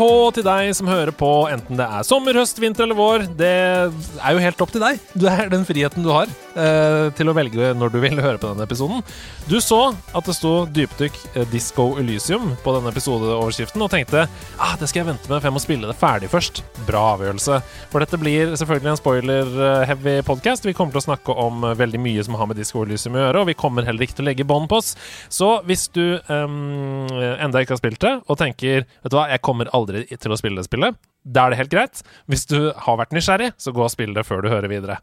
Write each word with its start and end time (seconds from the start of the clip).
Hå 0.00 0.30
til 0.34 0.44
deg 0.46 0.70
som 0.76 0.88
hører 0.90 1.12
på, 1.14 1.30
enten 1.52 1.78
det 1.78 1.86
er 1.86 2.06
sommer, 2.06 2.36
høst, 2.38 2.60
vinter 2.62 2.86
eller 2.86 2.98
vår. 2.98 3.26
Det 3.38 3.50
er 3.50 4.36
jo 4.36 4.42
helt 4.42 4.64
opp 4.64 4.72
til 4.74 4.84
deg. 4.84 5.02
Det 5.14 5.30
er 5.30 5.52
den 5.52 5.66
friheten 5.68 6.04
du 6.06 6.10
har 6.14 6.30
eh, 6.54 7.10
til 7.18 7.30
å 7.30 7.34
velge 7.36 7.72
når 7.76 7.92
du 7.94 7.98
vil 8.02 8.20
høre 8.22 8.40
på 8.40 8.50
denne 8.50 8.66
episoden. 8.66 9.02
Du 9.50 9.58
så 9.60 9.80
at 10.16 10.28
det 10.28 10.36
sto 10.38 10.52
dypdykk 10.72 11.18
eh, 11.34 11.46
Disco 11.52 11.90
Elysium 12.00 12.54
på 12.64 12.74
denne 12.76 12.92
episodeoverskriften 12.94 13.84
og 13.84 13.90
tenkte 13.92 14.24
ah, 14.24 14.74
det 14.80 14.88
skal 14.88 15.02
jeg 15.02 15.10
vente 15.10 15.28
med, 15.28 15.40
for 15.40 15.50
jeg 15.50 15.56
må 15.56 15.62
spille 15.62 15.90
det 15.90 15.98
ferdig 16.00 16.30
først. 16.32 16.62
Bra 16.88 17.02
avgjørelse. 17.18 17.60
For 17.92 18.04
dette 18.04 18.20
blir 18.22 18.54
selvfølgelig 18.56 18.92
en 18.94 19.00
spoiler-heavy 19.02 20.16
podcast. 20.24 20.64
Vi 20.64 20.76
kommer 20.76 20.96
til 20.96 21.02
å 21.02 21.06
snakke 21.10 21.36
om 21.44 21.68
eh, 21.68 21.76
veldig 21.82 22.00
mye 22.00 22.24
som 22.24 22.38
har 22.40 22.48
med 22.50 22.60
Disco 22.60 22.86
Elysium 22.86 23.18
å 23.18 23.26
gjøre, 23.26 23.44
og 23.44 23.50
vi 23.52 23.58
kommer 23.66 23.84
heller 23.86 24.06
ikke 24.06 24.20
til 24.20 24.26
å 24.26 24.30
legge 24.30 24.48
bånd 24.48 24.70
på 24.72 24.80
oss. 24.80 24.94
Så 25.28 25.58
hvis 25.68 25.86
du 25.92 26.04
eh, 26.16 26.56
enda 27.44 27.60
ikke 27.60 27.76
har 27.76 27.82
spilt 27.82 28.00
det, 28.04 28.16
og 28.24 28.40
tenker 28.40 28.86
vet 28.88 29.12
du 29.12 29.18
hva, 29.18 29.28
jeg 29.28 29.44
kommer 29.44 29.68
aldri 29.76 29.83
til 29.88 30.32
å 30.34 30.38
spille 30.38 30.60
det 30.60 30.68
spillet. 30.68 30.96
Da 31.24 31.46
er 31.46 31.54
det 31.54 31.58
helt 31.62 31.72
greit. 31.72 32.02
Hvis 32.28 32.44
du 32.50 32.58
har 32.84 32.98
vært 33.00 33.14
nysgjerrig, 33.16 33.54
så 33.56 33.72
gå 33.72 33.80
og 33.80 33.92
spill 33.92 34.12
det 34.16 34.26
før 34.28 34.42
du 34.44 34.50
hører 34.52 34.68
videre. 34.68 34.98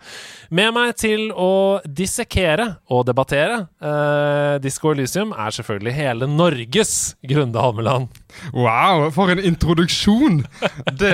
Med 0.53 0.69
meg 0.75 0.93
til 1.01 1.31
å 1.33 1.81
dissekere 1.85 2.67
og 2.93 3.07
debattere 3.09 3.63
eh, 3.81 4.59
Disko 4.61 4.93
Elysium 4.93 5.33
er 5.33 5.55
selvfølgelig 5.55 5.95
hele 5.97 6.29
Norges 6.29 6.93
Grunde 7.25 7.63
Halmeland. 7.63 8.21
Wow, 8.53 9.07
for 9.15 9.33
en 9.33 9.41
introduksjon! 9.41 10.43
Det, 11.01 11.09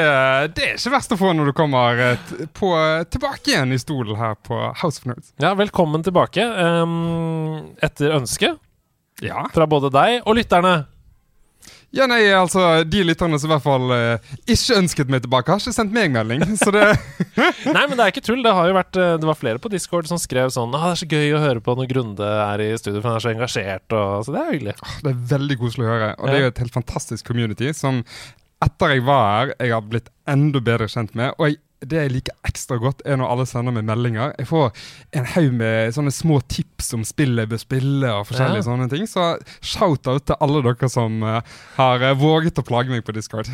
det, 0.57 0.65
er 0.65 0.75
ikke 0.75 0.93
verst 0.97 1.15
å 1.15 1.19
få 1.19 1.31
når 1.37 1.51
du 1.51 1.55
kommer 1.55 2.03
eh, 2.03 2.29
på, 2.57 2.73
tilbake 3.13 3.53
igjen 3.53 3.71
i 3.71 3.79
stolen 3.79 4.19
her 4.19 4.35
på 4.43 4.59
House 4.81 4.99
of 4.99 5.07
Nerds. 5.07 5.31
Ja, 5.39 5.55
velkommen 5.57 6.03
tilbake. 6.03 6.43
Um, 6.43 7.71
etter 7.83 8.15
ønske 8.17 8.57
ja. 9.23 9.47
fra 9.53 9.67
både 9.69 9.91
deg 9.93 10.21
og 10.25 10.37
lytterne. 10.39 10.75
Ja, 11.95 12.03
nei, 12.09 12.19
altså 12.35 12.83
De 12.83 12.99
lytterne 13.07 13.37
som 13.39 13.47
i 13.47 13.53
hvert 13.53 13.63
fall 13.63 13.91
uh, 13.93 14.31
ikke 14.49 14.79
ønsket 14.81 15.11
meg 15.11 15.21
tilbake, 15.23 15.53
har 15.53 15.61
ikke 15.61 15.75
sendt 15.75 15.95
meg 15.95 16.11
melding. 16.13 16.43
Så 16.59 16.73
det 16.75 16.83
Nei, 17.75 17.83
men 17.87 17.95
det 17.95 18.03
er 18.03 18.11
ikke 18.11 18.25
tull. 18.25 18.41
Det 18.45 18.55
har 18.57 18.69
jo 18.69 18.75
vært 18.77 18.99
uh, 18.99 19.13
Det 19.21 19.29
var 19.29 19.39
flere 19.39 19.61
på 19.63 19.71
Discord 19.71 20.09
som 20.09 20.19
skrev 20.21 20.51
sånn 20.53 20.75
ah, 20.75 20.89
'Det 20.89 20.95
er 20.97 21.01
så 21.03 21.09
gøy 21.11 21.37
å 21.37 21.43
høre 21.43 21.63
på 21.63 21.77
når 21.77 21.91
Grunde 21.93 22.33
er 22.47 22.65
i 22.65 22.71
studio, 22.79 22.99
for 22.99 23.11
han 23.11 23.21
er 23.21 23.25
så 23.25 23.31
engasjert', 23.33 23.95
og, 23.95 24.25
så 24.25 24.35
det 24.35 24.41
er 24.41 24.51
hyggelig. 24.55 24.75
Det 25.03 25.13
er 25.13 25.23
veldig 25.35 25.59
koselig 25.61 25.87
å 25.87 25.93
høre. 25.93 26.11
Og 26.17 26.27
det 26.27 26.35
er 26.35 26.45
jo 26.45 26.51
et 26.51 26.61
helt 26.65 26.75
fantastisk 26.75 27.31
community 27.31 27.71
som 27.77 28.03
etter 28.65 28.95
jeg 28.95 29.05
var 29.05 29.25
her, 29.29 29.51
jeg 29.61 29.73
har 29.75 29.83
blitt 29.85 30.07
enda 30.29 30.61
bedre 30.65 30.87
kjent 30.89 31.13
med. 31.17 31.35
Og 31.37 31.51
jeg 31.51 31.59
det 31.85 31.99
jeg 31.99 32.11
liker 32.13 32.37
ekstra 32.47 32.79
godt, 32.81 33.03
er 33.05 33.19
når 33.19 33.31
alle 33.33 33.45
sender 33.49 33.75
meg 33.75 33.85
meldinger. 33.85 34.33
Jeg 34.39 34.49
får 34.49 34.71
en 35.19 35.29
haug 35.35 35.51
med 35.59 35.93
sånne 35.93 36.13
små 36.15 36.39
tips 36.49 36.89
om 36.97 37.05
spill 37.07 37.37
jeg 37.37 37.51
bør 37.51 37.61
spille, 37.61 38.09
og 38.13 38.25
forskjellige 38.29 38.63
ja. 38.63 38.67
sånne 38.67 38.89
ting. 38.93 39.05
Så 39.09 39.27
shout-out 39.61 40.25
til 40.29 40.39
alle 40.43 40.63
dere 40.65 40.89
som 40.91 41.21
uh, 41.21 41.39
har 41.77 42.03
uh, 42.03 42.17
våget 42.17 42.61
å 42.61 42.65
plage 42.65 42.93
meg 42.93 43.05
på 43.05 43.15
Discord. 43.15 43.51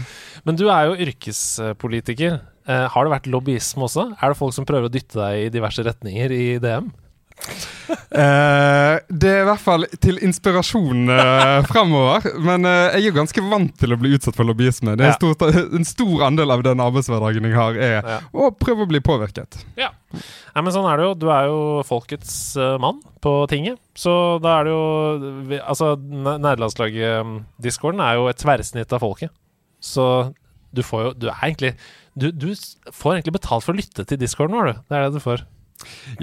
Men 0.48 0.60
du 0.60 0.70
er 0.70 0.90
jo 0.90 0.98
yrkespolitiker. 1.08 2.40
Uh, 2.64 2.86
har 2.94 3.04
det 3.04 3.16
vært 3.18 3.32
lobbyisme 3.32 3.90
også? 3.90 4.10
Er 4.16 4.32
det 4.32 4.40
folk 4.40 4.56
som 4.56 4.68
prøver 4.68 4.88
å 4.88 4.94
dytte 4.94 5.20
deg 5.20 5.48
i 5.50 5.54
diverse 5.54 5.84
retninger 5.84 6.32
i 6.36 6.44
DM? 6.64 6.94
Eh, 8.14 9.00
det 9.10 9.30
er 9.30 9.42
i 9.42 9.46
hvert 9.48 9.62
fall 9.62 9.86
til 10.02 10.20
inspirasjon 10.24 11.10
eh, 11.12 11.66
fremover. 11.72 12.28
Men 12.46 12.68
eh, 12.70 12.96
jeg 12.96 13.02
er 13.02 13.08
jo 13.08 13.16
ganske 13.18 13.44
vant 13.50 13.74
til 13.80 13.96
å 13.96 14.00
bli 14.00 14.14
utsatt 14.18 14.38
for 14.38 14.48
lobbyisme. 14.48 14.96
Det 15.00 15.08
er 15.08 15.14
ja. 15.14 15.18
stort, 15.18 15.44
En 15.74 15.88
stor 15.88 16.28
andel 16.30 16.56
av 16.56 16.64
den 16.66 16.84
arbeidshverdagen 16.84 17.50
jeg 17.50 17.58
har, 17.58 17.78
er 17.78 17.98
ja. 18.00 18.20
å 18.32 18.52
prøve 18.56 18.86
å 18.86 18.92
bli 18.92 19.02
påvirket. 19.04 19.60
Ja. 19.80 19.92
Nei, 20.14 20.62
men 20.62 20.74
sånn 20.76 20.88
er 20.90 21.02
det 21.02 21.08
jo. 21.08 21.16
Du 21.24 21.28
er 21.34 21.50
jo 21.50 21.60
folkets 21.88 22.36
uh, 22.60 22.76
mann 22.82 23.02
på 23.24 23.36
tinget. 23.52 23.82
Så 23.98 24.14
da 24.44 24.60
er 24.60 24.68
det 24.68 24.74
jo 24.74 24.84
Altså, 25.64 25.94
nederlandslaget-discorden 25.98 28.02
er 28.04 28.20
jo 28.20 28.30
et 28.30 28.40
tverrsnitt 28.42 28.94
av 28.94 29.04
folket. 29.04 29.34
Så 29.84 30.06
du 30.74 30.82
får 30.86 31.04
jo 31.04 31.10
Du 31.18 31.28
er 31.30 31.44
egentlig 31.44 31.74
du, 32.14 32.28
du 32.30 32.52
får 32.94 33.16
egentlig 33.16 33.40
betalt 33.40 33.66
for 33.66 33.74
å 33.74 33.80
lytte 33.80 34.06
til 34.06 34.20
discorden 34.22 34.54
vår, 34.54 34.70
du. 34.70 34.82
Det 34.86 34.98
er 34.98 35.08
det 35.08 35.18
du 35.18 35.24
får. 35.24 35.42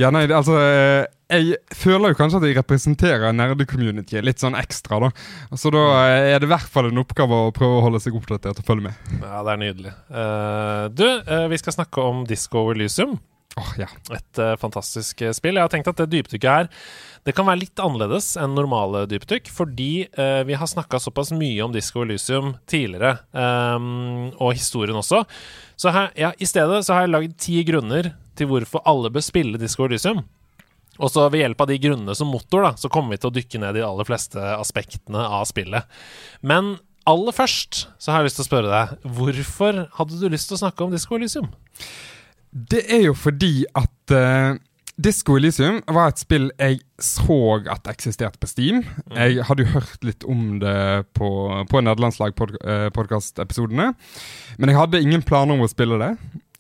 Ja, 0.01 0.11
nei, 0.15 0.25
altså 0.27 0.57
eh, 0.61 1.07
Jeg 1.31 1.59
føler 1.77 2.13
jo 2.13 2.19
kanskje 2.19 2.41
at 2.41 2.47
jeg 2.49 2.59
representerer 2.59 3.35
nerdecommunityet 3.37 4.27
litt 4.27 4.43
sånn 4.43 4.59
ekstra, 4.59 5.01
da. 5.07 5.11
Så 5.59 5.73
da 5.75 5.85
eh, 6.03 6.35
er 6.35 6.43
det 6.43 6.49
i 6.49 6.53
hvert 6.53 6.71
fall 6.71 6.91
en 6.91 7.03
oppgave 7.03 7.43
å 7.47 7.55
prøve 7.57 7.81
å 7.81 7.85
holde 7.87 8.03
seg 8.03 8.19
oppdatert 8.19 8.63
og 8.63 8.67
følge 8.67 8.91
med. 8.91 9.11
Ja, 9.21 9.43
det 9.47 9.55
er 9.55 9.65
nydelig. 9.65 9.97
Uh, 10.11 10.87
du, 10.95 11.07
uh, 11.27 11.47
vi 11.53 11.61
skal 11.61 11.77
snakke 11.77 12.05
om 12.05 12.25
Disco 12.29 12.69
Elysium. 12.75 13.19
Oh, 13.59 13.71
ja. 13.81 13.89
Et 14.15 14.43
uh, 14.43 14.57
fantastisk 14.61 15.25
spill. 15.37 15.59
Jeg 15.59 15.67
har 15.67 15.73
tenkt 15.73 15.91
at 15.91 16.03
det 16.03 16.13
dypdykket 16.13 16.51
her 16.51 16.71
det 17.27 17.35
kan 17.37 17.45
være 17.45 17.61
litt 17.61 17.81
annerledes 17.83 18.33
enn 18.41 18.55
normale 18.57 19.05
dypdykk, 19.11 19.51
fordi 19.53 20.07
uh, 20.17 20.41
vi 20.49 20.57
har 20.57 20.69
snakka 20.71 21.01
såpass 21.03 21.35
mye 21.37 21.61
om 21.67 21.75
Disco 21.75 22.05
Elysium 22.05 22.55
tidligere, 22.71 23.19
um, 23.37 24.31
og 24.41 24.55
historien 24.57 24.97
også. 24.97 25.23
Så 25.81 25.93
her, 25.93 26.09
ja, 26.17 26.33
i 26.41 26.49
stedet 26.49 26.81
så 26.87 26.97
har 26.97 27.05
jeg 27.05 27.13
lagd 27.13 27.37
ti 27.41 27.61
grunner 27.69 28.15
til 28.41 28.49
hvorfor 28.51 28.81
alle 28.89 29.13
bør 29.13 29.25
spille 29.25 29.61
Disco 29.61 29.87
Elysium. 29.87 30.21
Og 31.01 31.09
så 31.13 31.21
ved 31.33 31.41
hjelp 31.45 31.61
av 31.65 31.69
de 31.71 31.79
grunnene 31.81 32.15
som 32.17 32.31
motor, 32.33 32.61
da, 32.67 32.73
så 32.77 32.91
kommer 32.93 33.11
vi 33.15 33.21
til 33.23 33.31
å 33.31 33.37
dykke 33.37 33.59
ned 33.63 33.73
i 33.77 33.81
de 33.81 33.87
aller 33.87 34.07
fleste 34.09 34.41
aspektene 34.57 35.23
av 35.39 35.45
spillet. 35.49 35.83
Men 36.45 36.63
aller 37.09 37.35
først 37.35 37.73
så 37.97 38.13
har 38.13 38.19
jeg 38.21 38.27
lyst 38.29 38.39
til 38.41 38.47
å 38.47 38.51
spørre 38.51 38.73
deg, 38.73 38.87
hvorfor 39.19 39.73
hadde 39.97 40.21
du 40.21 40.27
lyst 40.33 40.47
til 40.51 40.57
å 40.59 40.63
snakke 40.65 40.81
om 40.85 40.93
Disco 40.93 41.13
Elysium? 41.17 41.49
Det 42.51 42.83
er 42.91 43.03
jo 43.07 43.15
fordi 43.17 43.55
at 43.79 44.13
uh, 44.13 44.59
Disco 45.01 45.37
Elysium 45.39 45.81
var 45.89 46.11
et 46.11 46.21
spill 46.21 46.51
jeg 46.59 46.81
så 47.01 47.63
at 47.73 47.89
eksisterte 47.89 48.39
på 48.43 48.47
Steam. 48.51 48.83
Mm. 49.09 49.17
Jeg 49.17 49.45
hadde 49.49 49.65
jo 49.65 49.75
hørt 49.79 50.05
litt 50.05 50.25
om 50.29 50.61
det 50.61 51.09
på, 51.17 51.29
på 51.71 51.77
Nederlandslag-podkast-episodene. 51.87 53.87
Men 54.59 54.69
jeg 54.69 54.81
hadde 54.81 55.01
ingen 55.01 55.23
planer 55.25 55.55
om 55.57 55.65
å 55.65 55.73
spille 55.73 55.97
det. 56.03 56.13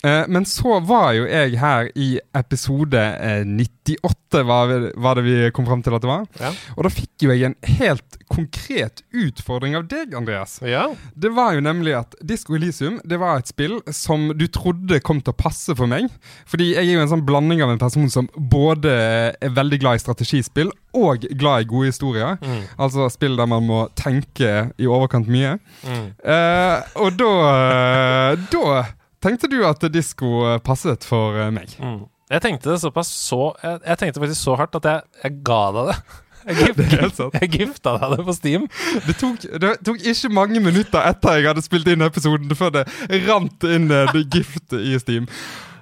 Eh, 0.02 0.24
men 0.28 0.46
så 0.48 0.78
var 0.80 1.12
jo 1.12 1.26
jeg 1.28 1.58
her 1.60 1.90
i 1.98 2.14
episode 2.36 2.96
eh, 2.96 3.42
98, 3.44 4.44
var, 4.46 4.72
var, 4.96 5.18
det 5.18 5.24
vi 5.26 5.50
kom 5.52 5.66
fram 5.68 5.82
til 5.84 5.96
at 5.96 6.04
det 6.04 6.10
var. 6.10 6.24
Ja. 6.40 6.52
Og 6.76 6.86
da 6.86 6.92
fikk 6.94 7.26
jo 7.26 7.34
jeg 7.34 7.50
en 7.50 7.56
helt 7.80 8.16
konkret 8.30 9.02
utfordring 9.10 9.74
av 9.76 9.88
deg, 9.90 10.14
Andreas. 10.16 10.58
Ja. 10.64 10.86
Det 11.12 11.32
var 11.36 11.56
jo 11.56 11.64
nemlig 11.64 11.96
at 11.98 12.14
Disco 12.24 12.56
Elysium 12.56 13.00
det 13.04 13.18
var 13.20 13.40
et 13.40 13.50
spill 13.50 13.80
som 13.92 14.30
du 14.38 14.46
trodde 14.52 15.02
kom 15.04 15.20
til 15.20 15.34
å 15.34 15.40
passe 15.40 15.74
for 15.76 15.90
meg. 15.90 16.08
Fordi 16.48 16.70
jeg 16.72 16.86
er 16.86 16.94
jo 16.94 17.02
en 17.04 17.12
sånn 17.12 17.26
blanding 17.26 17.64
av 17.64 17.74
en 17.74 17.82
person 17.82 18.08
som 18.12 18.30
både 18.36 18.94
er 19.42 19.56
veldig 19.56 19.80
glad 19.82 19.98
i 19.98 20.04
strategispill 20.04 20.72
og 20.96 21.26
glad 21.38 21.66
i 21.66 21.68
gode 21.70 21.90
historier. 21.92 22.38
Mm. 22.40 22.62
Altså 22.80 23.10
spill 23.12 23.36
der 23.38 23.50
man 23.50 23.66
må 23.66 23.82
tenke 23.98 24.70
i 24.80 24.88
overkant 24.88 25.28
mye. 25.30 25.58
Mm. 25.84 26.08
Uh, 26.24 26.88
og 27.04 27.20
da, 27.20 27.34
eh, 27.50 28.48
da 28.54 28.80
tenkte 29.24 29.50
du 29.50 29.60
at 29.68 29.84
disko 29.92 30.32
eh, 30.48 30.58
passet 30.64 31.06
for 31.06 31.38
eh, 31.38 31.52
meg? 31.54 31.76
Mm. 31.80 32.02
Jeg 32.30 32.44
tenkte 32.44 32.70
det 32.70 32.78
såpass 32.78 33.08
så 33.10 33.56
Jeg, 33.58 33.80
jeg 33.82 33.98
tenkte 33.98 34.20
faktisk 34.22 34.44
så 34.46 34.52
hardt 34.60 34.76
at 34.78 34.86
jeg, 34.86 35.06
jeg 35.24 35.38
ga 35.46 35.62
deg 35.76 35.92
det. 35.92 36.00
Jeg, 36.40 36.56
gifta, 36.72 37.26
jeg 37.36 37.48
gifta 37.52 37.92
deg 38.00 38.12
det 38.14 38.22
på 38.24 38.32
Steam. 38.32 38.62
Det 39.04 39.14
tok, 39.20 39.42
det 39.60 39.72
tok, 39.84 39.98
ikke 40.08 40.30
mange 40.32 40.62
minutter 40.64 41.04
etter 41.04 41.36
jeg 41.36 41.44
hadde 41.50 41.60
spilt 41.60 41.90
inn 41.92 42.00
episoden, 42.00 42.54
før 42.56 42.72
det 42.78 42.86
rant 43.26 43.66
inn 43.68 43.90
det 43.92 44.22
gift 44.32 44.72
i 44.72 44.96
Steam. 45.02 45.28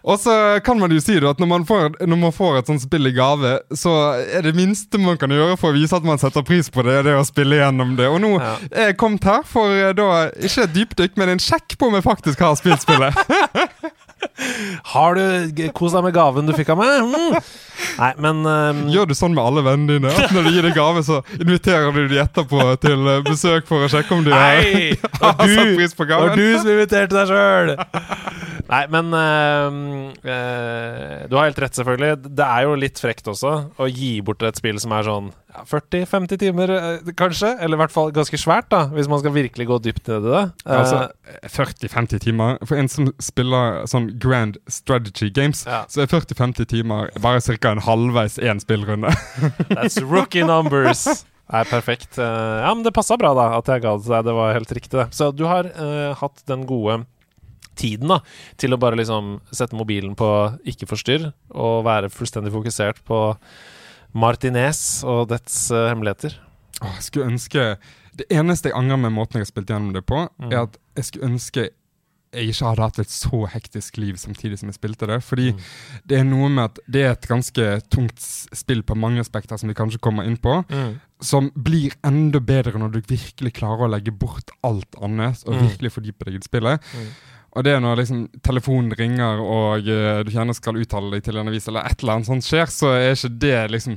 Og 0.03 0.21
så 0.23 0.35
kan 0.65 0.79
man 0.81 0.93
jo 0.95 1.01
si 1.03 1.19
at 1.19 1.41
når 1.41 1.51
man, 1.51 1.67
får, 1.67 1.99
når 2.07 2.21
man 2.21 2.35
får 2.35 2.61
et 2.61 2.71
sånt 2.71 2.85
spill 2.85 3.11
i 3.11 3.15
gave, 3.17 3.59
så 3.77 3.95
er 4.23 4.47
det 4.47 4.55
minste 4.57 5.01
man 5.03 5.19
kan 5.21 5.33
gjøre 5.35 5.59
for 5.61 5.73
å 5.73 5.79
vise 5.79 5.97
at 5.97 6.07
man 6.07 6.21
setter 6.21 6.47
pris 6.47 6.71
på 6.73 6.85
det, 6.87 7.01
det 7.09 7.17
å 7.19 7.27
spille 7.27 7.61
gjennom 7.61 7.97
det. 7.99 8.09
Og 8.11 8.21
nå 8.23 8.35
ja. 8.37 8.55
er 8.71 8.93
jeg 8.93 9.01
kommet 9.01 9.27
her 9.29 9.47
for 9.49 9.75
eh, 9.75 9.95
da 9.97 10.29
ikke 10.35 10.67
et 10.67 10.75
dypdykk, 10.77 11.17
men 11.21 11.35
en 11.35 11.43
sjekk 11.43 11.79
på 11.79 11.91
om 11.91 11.99
jeg 11.99 12.07
faktisk 12.07 12.45
har 12.47 12.59
spilt 12.61 12.85
spillet. 12.85 13.17
Har 14.83 15.15
du 15.15 15.69
kost 15.75 15.95
deg 15.95 16.05
med 16.07 16.15
gaven 16.15 16.49
du 16.49 16.53
fikk 16.57 16.73
av 16.75 16.81
meg? 16.81 17.05
Mm. 17.07 17.39
Nei, 17.99 18.11
men 18.23 18.43
um... 18.47 18.81
Gjør 18.91 19.11
du 19.11 19.15
sånn 19.19 19.35
med 19.35 19.45
alle 19.45 19.63
vennene 19.67 19.99
dine? 19.99 20.11
At 20.11 20.35
når 20.35 20.49
du 20.49 20.51
gir 20.57 20.67
deg 20.67 20.75
gave, 20.79 21.03
så 21.07 21.21
inviterer 21.39 21.95
du 21.95 22.05
de 22.11 22.21
etterpå 22.23 22.67
til 22.83 23.07
eh, 23.15 23.23
besøk 23.27 23.69
for 23.71 23.87
å 23.87 23.91
sjekke 23.93 24.15
om 24.17 24.27
de 24.27 24.35
har, 24.35 24.63
har 25.23 25.39
satt 25.39 25.75
pris 25.79 25.95
på 25.99 26.09
gaven? 26.09 26.35
Det 26.35 26.35
var 26.35 26.43
du 26.43 26.63
som 26.63 26.73
inviterte 26.75 27.19
deg 27.19 27.35
sjøl! 27.35 28.47
Nei, 28.69 28.83
men 28.93 29.07
øh, 29.17 29.77
øh, 30.29 31.29
Du 31.31 31.37
har 31.39 31.47
helt 31.49 31.61
rett, 31.63 31.77
selvfølgelig. 31.79 32.19
Det 32.37 32.45
er 32.45 32.67
jo 32.67 32.75
litt 32.79 33.01
frekt 33.01 33.29
også 33.31 33.53
å 33.81 33.87
gi 33.89 34.19
bort 34.25 34.45
et 34.45 34.59
spill 34.61 34.77
som 34.83 34.93
er 34.97 35.07
sånn 35.07 35.31
ja, 35.55 35.63
40-50 35.71 36.41
timer, 36.43 36.73
øh, 36.77 37.09
kanskje. 37.17 37.55
Eller 37.65 37.79
i 37.79 37.83
hvert 37.83 37.95
fall 37.95 38.13
ganske 38.17 38.41
svært, 38.41 38.69
da 38.75 38.83
hvis 38.93 39.09
man 39.09 39.23
skal 39.23 39.33
virkelig 39.37 39.69
gå 39.71 39.79
dypt 39.89 40.11
ned 40.13 40.29
i 40.29 40.35
det. 40.37 40.45
Altså 40.69 41.01
40-50 41.57 42.23
timer. 42.27 42.61
For 42.69 42.77
en 42.81 42.93
som 42.93 43.09
spiller 43.25 43.83
sånn 43.89 44.11
grand 44.21 44.61
strategy 44.69 45.31
games, 45.33 45.65
Ja. 45.69 45.85
så 45.89 46.05
er 46.05 46.13
40-50 46.13 46.69
timer 46.69 47.11
bare 47.25 47.41
ca. 47.41 47.73
en 47.73 47.85
halvveis 47.89 48.37
én 48.39 48.61
spillrunde. 48.61 49.15
That's 49.73 49.97
rookie 50.05 50.45
numbers. 50.45 51.07
Nei, 51.49 51.63
perfekt. 51.65 52.19
Ja, 52.21 52.69
men 52.77 52.85
det 52.85 52.93
passa 52.93 53.17
bra, 53.17 53.31
da, 53.33 53.55
at 53.57 53.69
jeg 53.73 53.81
ga 53.81 53.95
det 53.97 54.05
til 54.05 54.13
deg. 54.13 54.27
Det 54.29 54.35
var 54.37 54.53
helt 54.53 54.73
riktig, 54.77 54.99
det. 55.01 55.07
Så 55.17 55.31
du 55.33 55.47
har 55.49 55.65
hatt 56.21 56.45
den 56.51 56.67
gode 56.69 57.07
tiden 57.79 58.11
da 58.13 58.21
til 58.61 58.75
å 58.75 58.81
bare 58.83 58.99
liksom 58.99 59.37
sette 59.55 59.79
mobilen 59.79 60.15
på 60.19 60.29
ikke 60.69 60.89
forstyrr 60.91 61.31
og 61.55 61.85
være 61.87 62.11
fullstendig 62.13 62.53
fokusert 62.55 63.01
på 63.09 63.23
Martinez 64.19 65.03
og 65.07 65.29
dets 65.33 65.69
uh, 65.75 65.89
hemmeligheter. 65.91 66.37
Åh, 66.83 66.95
jeg 66.99 67.09
skulle 67.09 67.33
ønske 67.33 67.65
Det 68.19 68.27
eneste 68.35 68.71
jeg 68.71 68.75
angrer 68.79 68.99
med 68.99 69.13
måten 69.15 69.39
jeg 69.39 69.45
har 69.47 69.53
spilt 69.53 69.69
gjennom 69.71 69.93
det 69.95 70.05
på, 70.09 70.25
Mm. 70.41 70.51
er 70.53 70.63
at 70.65 70.79
jeg 70.97 71.05
skulle 71.05 71.29
ønske 71.33 71.69
jeg 72.35 72.51
ikke 72.53 72.67
hadde 72.69 72.83
hatt 72.85 72.99
et 73.01 73.09
så 73.09 73.39
hektisk 73.49 73.97
liv 73.97 74.17
samtidig 74.21 74.59
som 74.59 74.69
jeg 74.69 74.75
spilte 74.77 75.07
det. 75.09 75.23
Fordi 75.25 75.53
Mm. 75.55 75.61
det 76.07 76.19
er 76.19 76.25
noe 76.25 76.49
med 76.51 76.65
at 76.65 76.79
det 76.87 77.03
er 77.07 77.11
et 77.13 77.27
ganske 77.29 77.81
tungt 77.89 78.19
spill 78.21 78.83
på 78.83 78.95
mange 78.97 79.21
aspekter, 79.21 79.57
som 79.57 79.69
vi 79.69 79.75
kanskje 79.75 79.99
kommer 80.01 80.27
inn 80.27 80.37
på, 80.37 80.65
som 81.23 81.51
blir 81.57 81.95
enda 82.05 82.39
bedre 82.41 82.77
når 82.79 82.93
du 82.93 83.01
virkelig 83.01 83.55
klarer 83.55 83.87
å 83.89 83.91
legge 83.95 84.13
bort 84.13 84.51
alt 84.63 84.93
annet 85.01 85.43
og 85.47 85.55
Mm. 85.55 85.69
virkelig 85.71 85.93
fordype 85.93 86.25
deg 86.27 86.35
i 86.35 86.39
spillet. 86.45 86.81
Mm. 86.95 87.07
Og 87.57 87.65
det 87.65 87.73
er 87.75 87.81
når 87.81 88.03
liksom 88.03 88.25
telefonen 88.45 88.93
ringer 88.99 89.41
og 89.41 89.87
uh, 89.89 90.21
du 90.27 90.31
gjerne 90.35 90.55
skal 90.57 90.77
uttale 90.81 91.11
deg 91.15 91.25
til 91.25 91.39
en 91.41 91.49
avis, 91.49 91.69
eller 91.71 91.87
et 91.89 92.03
eller 92.03 92.19
annet 92.19 92.29
sånt 92.29 92.45
skjer, 92.47 92.69
så 92.73 92.93
er 92.97 93.15
ikke 93.15 93.31
det 93.45 93.57
liksom 93.73 93.97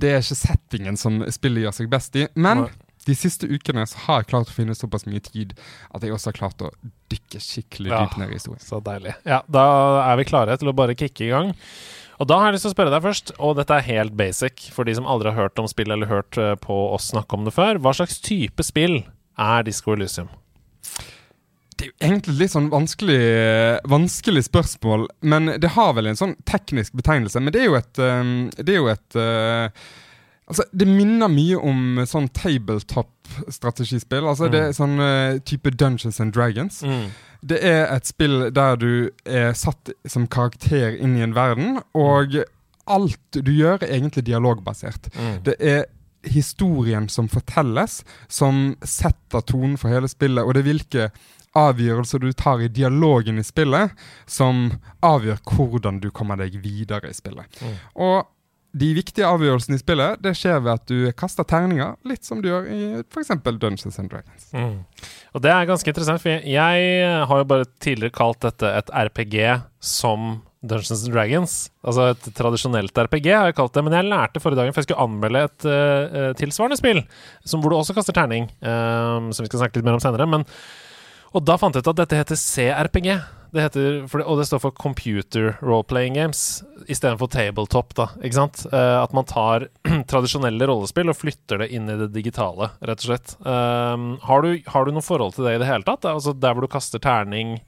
Det 0.00 0.08
er 0.12 0.22
ikke 0.22 0.38
settingen 0.40 0.96
som 1.00 1.20
spillet 1.32 1.66
gjør 1.66 1.76
seg 1.76 1.90
best 1.92 2.16
i. 2.16 2.26
Men 2.34 2.66
de 3.06 3.14
siste 3.18 3.48
ukene 3.50 3.82
så 3.88 3.98
har 4.06 4.20
jeg 4.22 4.28
klart 4.30 4.50
å 4.52 4.54
finne 4.54 4.76
såpass 4.78 5.06
mye 5.10 5.22
tid 5.24 5.54
at 5.90 6.04
jeg 6.04 6.12
også 6.14 6.30
har 6.30 6.36
klart 6.38 6.62
å 6.62 6.70
dykke 7.10 7.40
skikkelig 7.42 7.90
Ja. 7.90 8.02
dypt 8.04 8.20
ned 8.20 8.30
i 8.30 8.36
historien. 8.38 8.62
Så 8.62 8.78
deilig. 8.84 9.14
Ja, 9.26 9.40
da 9.50 9.64
er 10.12 10.16
vi 10.20 10.28
klare 10.28 10.56
til 10.60 10.70
å 10.70 10.76
bare 10.76 10.94
kicke 10.94 11.26
i 11.26 11.32
gang. 11.32 11.54
Og 12.20 12.28
da 12.30 12.38
har 12.38 12.50
jeg 12.50 12.54
lyst 12.60 12.68
til 12.68 12.70
å 12.70 12.76
spørre 12.76 12.92
deg 12.94 13.02
først, 13.02 13.32
og 13.42 13.56
dette 13.58 13.74
er 13.74 13.88
helt 13.88 14.14
basic 14.14 14.68
for 14.70 14.86
de 14.86 14.94
som 14.94 15.08
aldri 15.10 15.32
har 15.32 15.48
hørt 15.48 15.58
om 15.58 15.66
spill 15.66 15.90
eller 15.90 16.06
hørt 16.06 16.38
eh, 16.38 16.54
på 16.62 16.76
oss 16.94 17.08
snakke 17.10 17.34
om 17.34 17.44
det 17.48 17.54
før. 17.56 17.80
Hva 17.82 17.94
slags 17.96 18.20
type 18.22 18.62
spill 18.62 19.00
er 19.40 19.64
Disco 19.66 19.96
Elysium? 19.96 20.28
Det 21.82 21.88
er 21.88 21.90
jo 21.90 22.12
egentlig 22.12 22.36
litt 22.38 22.52
sånn 22.52 22.68
vanskelig, 22.70 23.22
vanskelig 23.90 24.44
spørsmål, 24.46 25.08
men 25.26 25.56
det 25.58 25.72
har 25.74 25.96
vel 25.96 26.12
en 26.12 26.18
sånn 26.18 26.36
teknisk 26.46 26.94
betegnelse. 26.94 27.42
Men 27.42 27.54
det 27.54 27.64
er 27.64 27.66
jo 27.66 27.78
et 27.80 27.98
um, 27.98 28.32
Det 28.54 28.70
er 28.70 28.78
jo 28.78 28.90
et 28.92 29.18
uh, 29.18 29.84
Altså, 30.52 30.66
det 30.76 30.84
minner 30.84 31.30
mye 31.32 31.56
om 31.56 32.02
sånn 32.04 32.26
tabletop-strategispill. 32.36 34.26
Altså, 34.28 34.50
det 34.52 34.60
er 34.60 34.74
sånn 34.76 34.98
uh, 35.00 35.38
type 35.48 35.70
Dungeons 35.80 36.18
and 36.20 36.34
Dragons. 36.34 36.82
Det 37.40 37.60
er 37.64 37.86
et 37.86 38.10
spill 38.10 38.50
der 38.52 38.76
du 38.76 38.92
er 39.24 39.54
satt 39.56 39.94
som 40.04 40.26
karakter 40.28 40.98
inn 40.98 41.16
i 41.16 41.24
en 41.24 41.34
verden, 41.34 41.78
og 41.96 42.36
alt 42.90 43.38
du 43.38 43.52
gjør, 43.54 43.80
er 43.80 43.94
egentlig 43.96 44.26
dialogbasert. 44.28 45.08
Det 45.46 45.56
er 45.58 45.86
historien 46.28 47.08
som 47.08 47.30
fortelles, 47.32 48.02
som 48.28 48.74
setter 48.84 49.46
tonen 49.46 49.78
for 49.80 49.94
hele 49.94 50.10
spillet, 50.10 50.44
og 50.44 50.54
det 50.54 50.62
er 50.62 50.68
hvilke 50.68 51.08
avgjørelser 51.58 52.22
du 52.22 52.30
tar 52.32 52.62
i 52.64 52.70
dialogen 52.72 53.40
i 53.40 53.44
spillet, 53.44 53.92
som 54.26 54.68
avgjør 55.04 55.42
hvordan 55.52 56.00
du 56.00 56.10
kommer 56.14 56.40
deg 56.40 56.56
videre 56.62 57.10
i 57.10 57.16
spillet. 57.16 57.60
Mm. 57.60 57.74
Og 58.06 58.30
de 58.72 58.88
viktige 58.96 59.28
avgjørelsene 59.28 59.76
i 59.76 59.80
spillet 59.82 60.22
det 60.24 60.32
skjer 60.38 60.62
ved 60.64 60.72
at 60.72 60.86
du 60.88 61.10
kaster 61.16 61.44
terninger, 61.48 61.92
litt 62.08 62.24
som 62.24 62.40
du 62.40 62.48
gjør 62.48 62.70
i 62.72 62.78
f.eks. 63.02 63.34
Dungeons 63.44 63.98
and 64.00 64.08
Dragons. 64.08 64.46
Mm. 64.56 64.78
Og 65.36 65.44
det 65.44 65.52
er 65.52 65.68
ganske 65.68 65.92
interessant, 65.92 66.22
for 66.22 66.48
jeg, 66.48 66.86
har 67.28 67.42
jo 67.42 67.50
bare 67.50 67.68
tidligere 67.84 68.16
kalt 68.16 68.40
dette 68.46 68.72
et 68.80 68.94
RPG 69.10 69.36
som 69.84 70.40
Dungeons 70.62 71.04
and 71.04 71.12
Dragons. 71.12 71.56
Altså 71.84 72.08
et 72.14 72.30
tradisjonelt 72.38 72.96
RPG, 72.96 73.28
har 73.34 73.50
jeg 73.50 73.58
kalt 73.58 73.74
det. 73.76 73.84
Men 73.84 73.98
jeg 73.98 74.08
lærte 74.08 74.40
forrige 74.40 74.62
dagen, 74.62 74.72
for 74.72 74.80
jeg 74.80 74.88
skulle 74.88 75.04
anmelde 75.04 75.44
et 75.50 75.68
uh, 75.68 76.30
tilsvarende 76.38 76.78
spill, 76.80 77.02
som 77.44 77.60
hvor 77.60 77.74
du 77.74 77.80
også 77.80 77.96
kaster 77.96 78.16
terning, 78.16 78.48
eh, 78.62 79.28
som 79.34 79.42
vi 79.42 79.50
skal 79.50 79.64
snakke 79.64 79.80
litt 79.80 79.88
mer 79.88 79.98
om 79.98 80.04
senere. 80.04 80.28
Men, 80.30 80.46
og 81.32 81.46
da 81.48 81.56
fant 81.60 81.76
jeg 81.76 81.84
ut 81.84 81.92
at 81.92 82.02
dette 82.02 82.18
heter 82.18 82.38
CRPG. 82.38 83.08
Det 83.52 83.60
heter, 83.60 83.96
og 84.24 84.38
det 84.40 84.46
står 84.48 84.62
for 84.62 84.72
Computer 84.72 85.58
Role-Playing 85.60 86.14
Games 86.16 86.62
istedenfor 86.88 87.28
tabletop. 87.32 87.92
da, 87.98 88.06
ikke 88.24 88.38
sant? 88.38 88.62
Eh, 88.72 88.96
at 88.96 89.12
man 89.12 89.28
tar 89.28 89.66
tradisjonelle 90.12 90.68
rollespill 90.68 91.12
og 91.12 91.18
flytter 91.18 91.60
det 91.60 91.68
inn 91.76 91.90
i 91.92 91.98
det 92.00 92.08
digitale, 92.14 92.70
rett 92.80 93.04
og 93.04 93.10
slett. 93.10 93.34
Um, 93.44 94.14
har, 94.24 94.44
du, 94.44 94.56
har 94.72 94.88
du 94.88 94.96
noe 94.96 95.04
forhold 95.04 95.36
til 95.36 95.48
det 95.48 95.58
i 95.58 95.60
det 95.60 95.68
hele 95.68 95.84
tatt? 95.84 96.08
Altså 96.08 96.32
Der 96.32 96.56
hvor 96.56 96.64
du 96.64 96.72
kaster 96.72 97.02
terning 97.02 97.58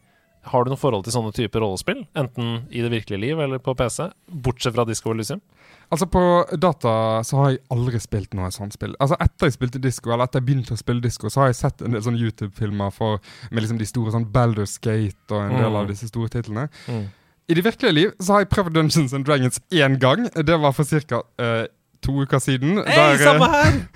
Har 0.49 0.65
du 0.65 0.73
noe 0.73 0.81
forhold 0.81 1.05
til 1.05 1.15
sånne 1.17 1.33
typer 1.37 1.61
rollespill? 1.61 2.07
Enten 2.17 2.65
i 2.73 2.81
det 2.85 2.93
virkelige 2.93 3.21
liv 3.21 3.45
eller 3.45 3.61
på 3.61 3.77
PC? 3.77 4.09
Bortsett 4.29 4.77
fra 4.77 4.89
Disco 4.89 5.13
Elysium? 5.13 5.45
Altså 5.93 6.07
På 6.11 6.23
data 6.59 7.23
så 7.25 7.37
har 7.37 7.51
jeg 7.51 7.59
aldri 7.71 8.01
spilt 8.01 8.35
noe 8.35 8.51
sånt 8.51 8.73
spill. 8.75 8.95
Altså 9.01 9.17
Etter 9.21 9.47
jeg 9.51 9.53
spilte 9.59 9.81
disco, 9.83 10.11
eller 10.13 10.25
etter 10.25 10.41
jeg 10.41 10.47
begynte 10.49 10.75
å 10.75 10.81
spille 10.81 11.01
disko, 11.05 11.29
så 11.31 11.41
har 11.45 11.47
jeg 11.53 11.57
sett 11.61 11.83
en 11.83 11.93
del 11.93 12.03
sånne 12.03 12.19
YouTube-filmer 12.21 13.21
med 13.51 13.63
liksom 13.63 13.79
de 13.79 13.87
store 13.87 14.11
sånn 14.15 14.27
Baldur's 14.33 14.79
Gate 14.81 15.31
og 15.31 15.43
en 15.43 15.57
del 15.59 15.71
Mm. 15.71 15.77
av 15.77 15.89
disse 15.89 16.09
store 16.09 16.29
titlene. 16.29 16.69
Mm. 16.89 17.05
I 17.49 17.55
det 17.55 17.65
virkelige 17.65 17.93
liv 17.95 18.11
så 18.21 18.33
har 18.33 18.41
jeg 18.41 18.49
prøvd 18.51 18.73
Dungeons 18.75 19.13
and 19.13 19.25
Dragons 19.27 19.61
én 19.71 19.99
gang. 19.99 20.29
Det 20.35 20.61
var 20.61 20.73
for 20.73 20.85
ca. 20.85 21.23
to 22.05 22.13
uker 22.21 22.39
siden. 22.39 22.83
Hei, 22.87 23.17
der, 23.17 23.33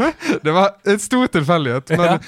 eh, 0.01 0.13
det 0.45 0.53
var 0.55 0.71
en 0.87 0.99
stor 0.99 1.27
tilfeldighet. 1.27 1.91
Men 1.91 2.01
Ja. 2.01 2.19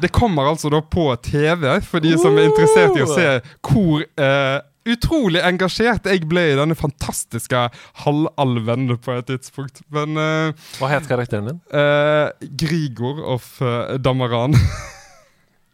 det 0.00 0.10
kommer 0.12 0.42
altså 0.50 0.68
da 0.70 0.80
på 0.80 1.16
TV, 1.22 1.80
for 1.80 1.98
de 2.00 2.12
som 2.18 2.36
er 2.36 2.44
interessert 2.50 2.96
i 2.96 3.00
å 3.00 3.06
se 3.14 3.40
hvor 3.62 4.02
eh, 4.18 4.60
utrolig 4.88 5.40
engasjert 5.44 6.06
jeg 6.10 6.26
ble 6.28 6.42
i 6.52 6.56
denne 6.58 6.76
fantastiske 6.78 7.60
halvalven 8.04 8.90
på 9.00 9.14
et 9.16 9.28
tidspunkt. 9.30 9.82
Men 9.94 10.18
uh, 10.20 10.66
Hva 10.80 10.90
het 10.92 11.08
karakteren 11.08 11.48
din? 11.50 11.60
Uh, 11.72 12.28
Grigor 12.60 13.22
of 13.36 13.48
uh, 13.64 13.96
Damaran 13.98 14.56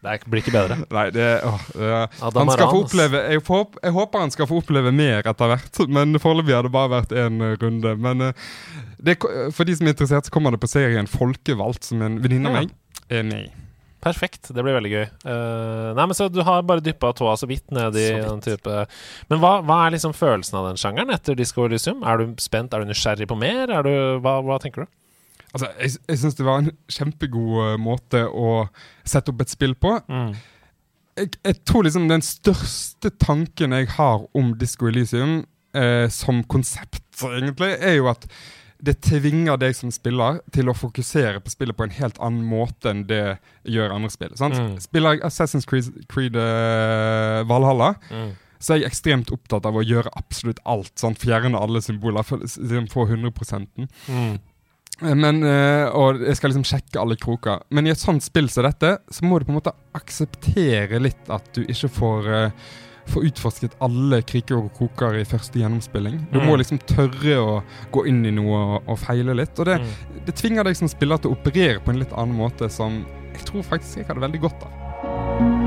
Det 0.01 0.15
blir 0.33 0.41
ikke 0.41 0.55
bedre. 0.55 0.79
Nei, 0.89 1.09
det 1.13 1.27
åh, 1.45 1.65
det, 1.77 1.89
Ja, 1.91 2.05
Han 2.33 2.49
skal 2.55 2.71
få 2.73 2.79
oppleve 2.87 3.21
jeg, 3.35 3.43
får, 3.45 3.67
jeg 3.85 3.93
håper 3.93 4.23
han 4.25 4.33
skal 4.33 4.49
få 4.49 4.63
oppleve 4.63 4.95
mer 4.97 5.27
etter 5.29 5.51
hvert, 5.53 5.81
men 5.93 6.17
foreløpig 6.23 6.57
har 6.57 6.65
det 6.65 6.73
bare 6.73 6.93
vært 6.95 7.13
én 7.13 7.37
runde. 7.61 7.93
Men 8.01 8.31
det, 8.97 9.19
for 9.53 9.69
de 9.69 9.77
som 9.77 9.91
er 9.91 9.93
interessert, 9.93 10.25
så 10.31 10.33
kommer 10.33 10.57
det 10.57 10.63
på 10.63 10.71
serien 10.73 11.11
Folkevalgt, 11.11 11.91
som 11.91 12.01
en 12.07 12.17
venninne 12.25 12.49
av 12.49 12.57
Ja. 12.57 12.63
meg 12.65 13.13
er 13.13 13.29
med 13.29 13.51
i. 13.51 13.60
Perfekt. 14.01 14.49
Det 14.49 14.63
blir 14.65 14.77
veldig 14.79 14.91
gøy. 14.93 15.07
Uh, 15.27 15.91
nei, 15.97 16.07
men 16.07 16.17
Så 16.17 16.31
du 16.33 16.41
har 16.47 16.63
bare 16.65 16.81
dyppa 16.85 17.13
tåa 17.17 17.35
så 17.37 17.49
vidt 17.51 17.67
ned 17.75 17.97
i 18.01 18.07
vidt. 18.15 18.25
den 18.25 18.41
type 18.45 18.77
Men 19.29 19.43
hva, 19.43 19.59
hva 19.67 19.83
er 19.85 19.95
liksom 19.97 20.15
følelsen 20.17 20.57
av 20.61 20.71
den 20.71 20.81
sjangeren 20.81 21.13
etter 21.13 21.37
Disco 21.39 21.67
Elysium? 21.69 22.01
Er 22.09 22.23
du 22.23 22.33
spent? 22.41 22.73
Er 22.73 22.81
du 22.81 22.89
nysgjerrig 22.89 23.29
på 23.29 23.37
mer? 23.39 23.69
Er 23.69 23.85
du, 23.85 23.93
hva, 24.25 24.39
hva 24.47 24.57
tenker 24.63 24.87
du? 24.87 24.95
Altså, 25.51 25.69
Jeg, 25.83 25.99
jeg 26.09 26.23
syns 26.23 26.39
det 26.39 26.47
var 26.47 26.63
en 26.63 26.73
kjempegod 26.93 27.61
eh, 27.67 27.77
måte 27.83 28.23
å 28.29 28.51
sette 29.05 29.33
opp 29.35 29.45
et 29.45 29.53
spill 29.53 29.75
på. 29.75 29.97
Mm. 30.09 30.33
Jeg, 31.21 31.33
jeg 31.45 31.59
tror 31.69 31.85
liksom 31.85 32.07
den 32.09 32.23
største 32.25 33.11
tanken 33.21 33.75
jeg 33.77 33.91
har 33.99 34.25
om 34.39 34.55
Disco 34.61 34.89
Elysium 34.89 35.43
eh, 35.77 36.07
som 36.15 36.41
konsept, 36.49 37.03
egentlig, 37.21 37.75
er 37.83 37.99
jo 37.99 38.09
at 38.13 38.25
det 38.83 39.01
tvinger 39.05 39.59
deg 39.61 39.75
som 39.77 39.91
spiller 39.93 40.39
til 40.55 40.69
å 40.71 40.75
fokusere 40.77 41.41
på 41.45 41.53
spillet 41.53 41.77
på 41.77 41.85
en 41.85 41.95
helt 41.99 42.19
annen 42.19 42.45
måte 42.49 42.91
enn 42.93 43.03
det 43.09 43.39
gjør 43.69 43.93
andre 43.97 44.11
spill. 44.13 44.33
Sant? 44.41 44.57
Mm. 44.57 44.77
Spiller 44.81 45.17
jeg 45.19 45.25
Assassin's 45.29 45.67
Creed, 45.69 45.91
Creed 46.09 46.37
uh, 46.37 47.43
Valhalla, 47.51 47.95
Mm. 48.11 48.31
så 48.61 48.75
er 48.75 48.83
jeg 48.83 48.91
ekstremt 48.91 49.31
opptatt 49.33 49.67
av 49.69 49.77
å 49.77 49.85
gjøre 49.85 50.11
absolutt 50.17 50.61
alt. 50.65 50.93
Sant? 51.01 51.19
Fjerne 51.21 51.57
alle 51.61 51.81
symboler, 51.85 52.25
liksom 52.25 52.89
få 52.93 53.07
100 53.09 53.89
Mm. 54.09 54.39
Eh, 55.03 55.15
Men, 55.15 55.43
uh, 55.43 55.89
og 55.97 56.21
jeg 56.21 56.37
skal 56.37 56.51
liksom 56.53 56.67
sjekke 56.69 57.01
alle 57.01 57.17
kroker. 57.17 57.63
Men 57.71 57.87
i 57.87 57.91
et 57.91 57.99
sånt 57.99 58.23
spill 58.23 58.49
som 58.53 58.65
dette, 58.65 58.99
så 59.11 59.25
må 59.25 59.39
du 59.39 59.47
på 59.47 59.53
en 59.55 59.61
måte 59.61 59.73
akseptere 59.97 61.01
litt 61.01 61.31
at 61.33 61.49
du 61.57 61.63
ikke 61.65 61.89
får 61.89 62.29
eh, 62.29 62.51
Får 63.11 63.25
utforsket 63.27 63.73
alle 63.83 64.23
kriker 64.23 64.57
og 64.61 64.71
kroker 64.77 65.17
i 65.21 65.25
første 65.27 65.59
gjennomspilling. 65.59 66.21
Du 66.33 66.39
Mm. 66.41 66.47
må 66.47 66.57
liksom 66.61 66.79
tørre 66.87 67.37
å 67.43 67.63
gå 67.93 68.07
inn 68.07 68.25
i 68.27 68.31
noe 68.31 68.57
og, 68.77 68.83
og 68.89 68.99
feile 68.99 69.35
litt. 69.35 69.59
Og 69.59 69.67
det, 69.67 69.81
Mm. 69.81 70.25
det 70.27 70.35
tvinger 70.37 70.65
deg 70.65 70.77
som 70.77 70.89
spiller 70.89 71.17
til 71.19 71.31
å 71.33 71.37
operere 71.37 71.81
på 71.81 71.91
en 71.91 71.99
litt 71.99 72.13
annen 72.13 72.37
måte 72.37 72.71
som 72.71 73.05
jeg 73.35 73.45
tror 73.47 73.63
faktisk 73.63 73.97
jeg 73.99 74.07
hadde 74.07 74.21
veldig 74.21 74.41
godt 74.41 74.63
av. 74.63 75.60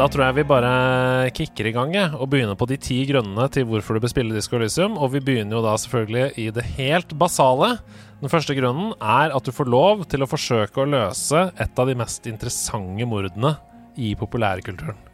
Da 0.00 0.06
tror 0.08 0.30
jeg 0.30 0.36
vi 0.38 0.42
bare 0.48 1.28
kicker 1.36 1.66
i 1.68 1.72
gang 1.76 1.90
og 2.16 2.30
begynner 2.32 2.56
på 2.56 2.64
de 2.70 2.78
ti 2.80 3.02
grunnene 3.04 3.44
til 3.52 3.66
hvorfor 3.68 3.98
du 3.98 4.00
bør 4.00 4.08
spille 4.08 4.32
Disco 4.32 4.56
Elysium. 4.56 4.94
Og 4.96 5.10
vi 5.12 5.20
begynner 5.26 5.58
jo 5.58 5.60
da 5.66 5.74
selvfølgelig 5.76 6.40
i 6.40 6.46
det 6.56 6.64
helt 6.78 7.12
basale. 7.20 7.74
Den 8.22 8.32
første 8.32 8.56
grunnen 8.56 8.94
er 8.96 9.36
at 9.36 9.44
du 9.44 9.52
får 9.52 9.68
lov 9.68 10.06
til 10.08 10.24
å 10.24 10.30
forsøke 10.30 10.80
å 10.80 10.88
løse 10.88 11.44
et 11.52 11.84
av 11.84 11.92
de 11.92 11.98
mest 12.00 12.32
interessante 12.32 13.12
mordene 13.12 13.58
i 14.00 14.14
populærkulturen. 14.16 15.09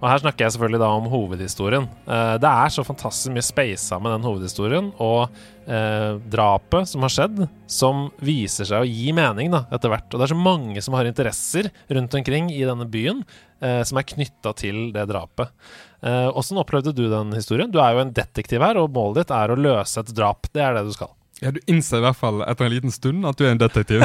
Og 0.00 0.08
her 0.10 0.20
snakker 0.22 0.44
jeg 0.44 0.54
selvfølgelig 0.54 0.80
da 0.82 0.88
om 0.98 1.06
hovedhistorien. 1.12 1.86
Eh, 2.06 2.34
det 2.42 2.50
er 2.50 2.72
så 2.74 2.84
fantastisk 2.86 3.32
mye 3.34 3.44
speisa 3.46 3.98
med 4.02 4.14
den 4.16 4.26
hovedhistorien 4.26 4.90
og 5.02 5.22
eh, 5.66 6.18
drapet 6.32 6.90
som 6.90 7.06
har 7.06 7.14
skjedd, 7.14 7.44
som 7.70 8.06
viser 8.24 8.68
seg 8.68 8.84
å 8.84 8.88
gi 8.90 9.14
mening 9.16 9.54
da, 9.54 9.64
etter 9.74 9.92
hvert. 9.92 10.10
Og 10.12 10.20
det 10.20 10.28
er 10.28 10.34
så 10.34 10.40
mange 10.44 10.84
som 10.84 10.98
har 10.98 11.08
interesser 11.08 11.70
rundt 11.94 12.18
omkring 12.20 12.52
i 12.52 12.62
denne 12.66 12.88
byen 12.90 13.24
eh, 13.64 13.82
som 13.86 14.00
er 14.00 14.08
knytta 14.12 14.54
til 14.60 14.86
det 14.94 15.06
drapet. 15.10 15.52
Eh, 16.04 16.28
Åssen 16.36 16.60
opplevde 16.60 16.92
du 16.92 17.06
den 17.08 17.32
historien? 17.36 17.72
Du 17.72 17.80
er 17.80 17.94
jo 17.96 18.04
en 18.04 18.14
detektiv 18.14 18.64
her, 18.64 18.76
og 18.80 18.92
målet 18.92 19.22
ditt 19.24 19.36
er 19.36 19.54
å 19.54 19.60
løse 19.60 20.02
et 20.02 20.14
drap. 20.16 20.50
Det 20.52 20.64
er 20.64 20.76
det 20.76 20.88
du 20.90 20.96
skal. 20.96 21.14
Ja, 21.42 21.50
Du 21.50 21.60
innser 21.66 21.98
i 21.98 22.04
hvert 22.04 22.16
fall 22.16 22.42
etter 22.46 22.68
en 22.68 22.72
liten 22.72 22.92
stund 22.94 23.26
at 23.26 23.36
du 23.36 23.44
er 23.44 23.54
en 23.54 23.60
detektiv. 23.60 24.04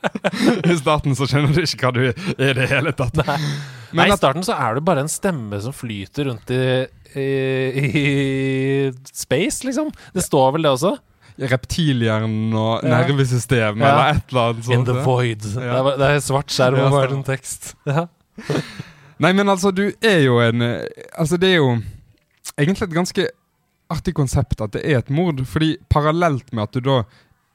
I 0.72 0.76
starten 0.76 1.14
så 1.16 1.28
skjønner 1.30 1.54
du 1.54 1.62
ikke 1.62 1.86
hva 1.86 1.92
du 1.94 2.02
er 2.08 2.50
i 2.50 2.54
det 2.58 2.66
hele 2.72 2.92
tatt. 2.96 3.20
Nei. 3.22 3.36
Men 3.96 4.04
Nei, 4.04 4.12
I 4.12 4.18
starten 4.20 4.44
så 4.44 4.52
er 4.60 4.76
det 4.76 4.84
bare 4.84 5.02
en 5.06 5.08
stemme 5.10 5.58
som 5.64 5.72
flyter 5.74 6.28
rundt 6.28 6.50
i, 6.52 6.62
i, 7.16 7.26
i 7.80 8.92
space, 9.16 9.64
liksom. 9.66 9.88
Det 10.12 10.24
står 10.26 10.52
vel 10.56 10.66
det 10.68 10.72
også? 10.76 10.94
Reptilhjernen 11.36 12.52
og 12.56 12.84
Ja. 12.84 12.98
nervesystem 13.02 13.80
Ja. 13.80 13.88
eller 13.88 14.14
et 14.16 14.28
eller 14.32 14.42
annet 14.50 14.64
sånt. 14.64 14.74
In 14.78 14.84
the 14.84 15.02
void. 15.04 15.40
Det, 15.40 15.62
er, 15.62 15.90
det 16.00 16.10
er 16.10 16.20
svart 16.24 16.52
skjerm 16.52 16.76
Ja, 16.80 16.86
og 16.86 16.92
bare 16.96 17.16
en 17.16 17.24
tekst. 17.24 17.74
Ja. 17.86 18.06
Nei, 19.24 19.32
men 19.32 19.48
altså, 19.48 19.70
du 19.72 19.86
er 20.04 20.18
jo 20.26 20.38
en 20.44 20.60
eh, 20.62 20.82
Altså, 21.16 21.38
det 21.40 21.54
er 21.54 21.56
jo 21.56 21.70
egentlig 22.58 22.82
et 22.88 22.96
ganske 22.96 23.28
artig 23.92 24.12
konsept 24.18 24.60
at 24.60 24.72
det 24.76 24.82
er 24.84 24.98
et 24.98 25.10
mord. 25.10 25.40
Fordi 25.46 25.76
parallelt 25.88 26.52
med 26.52 26.62
at 26.68 26.72
du 26.76 26.80
da 26.80 27.02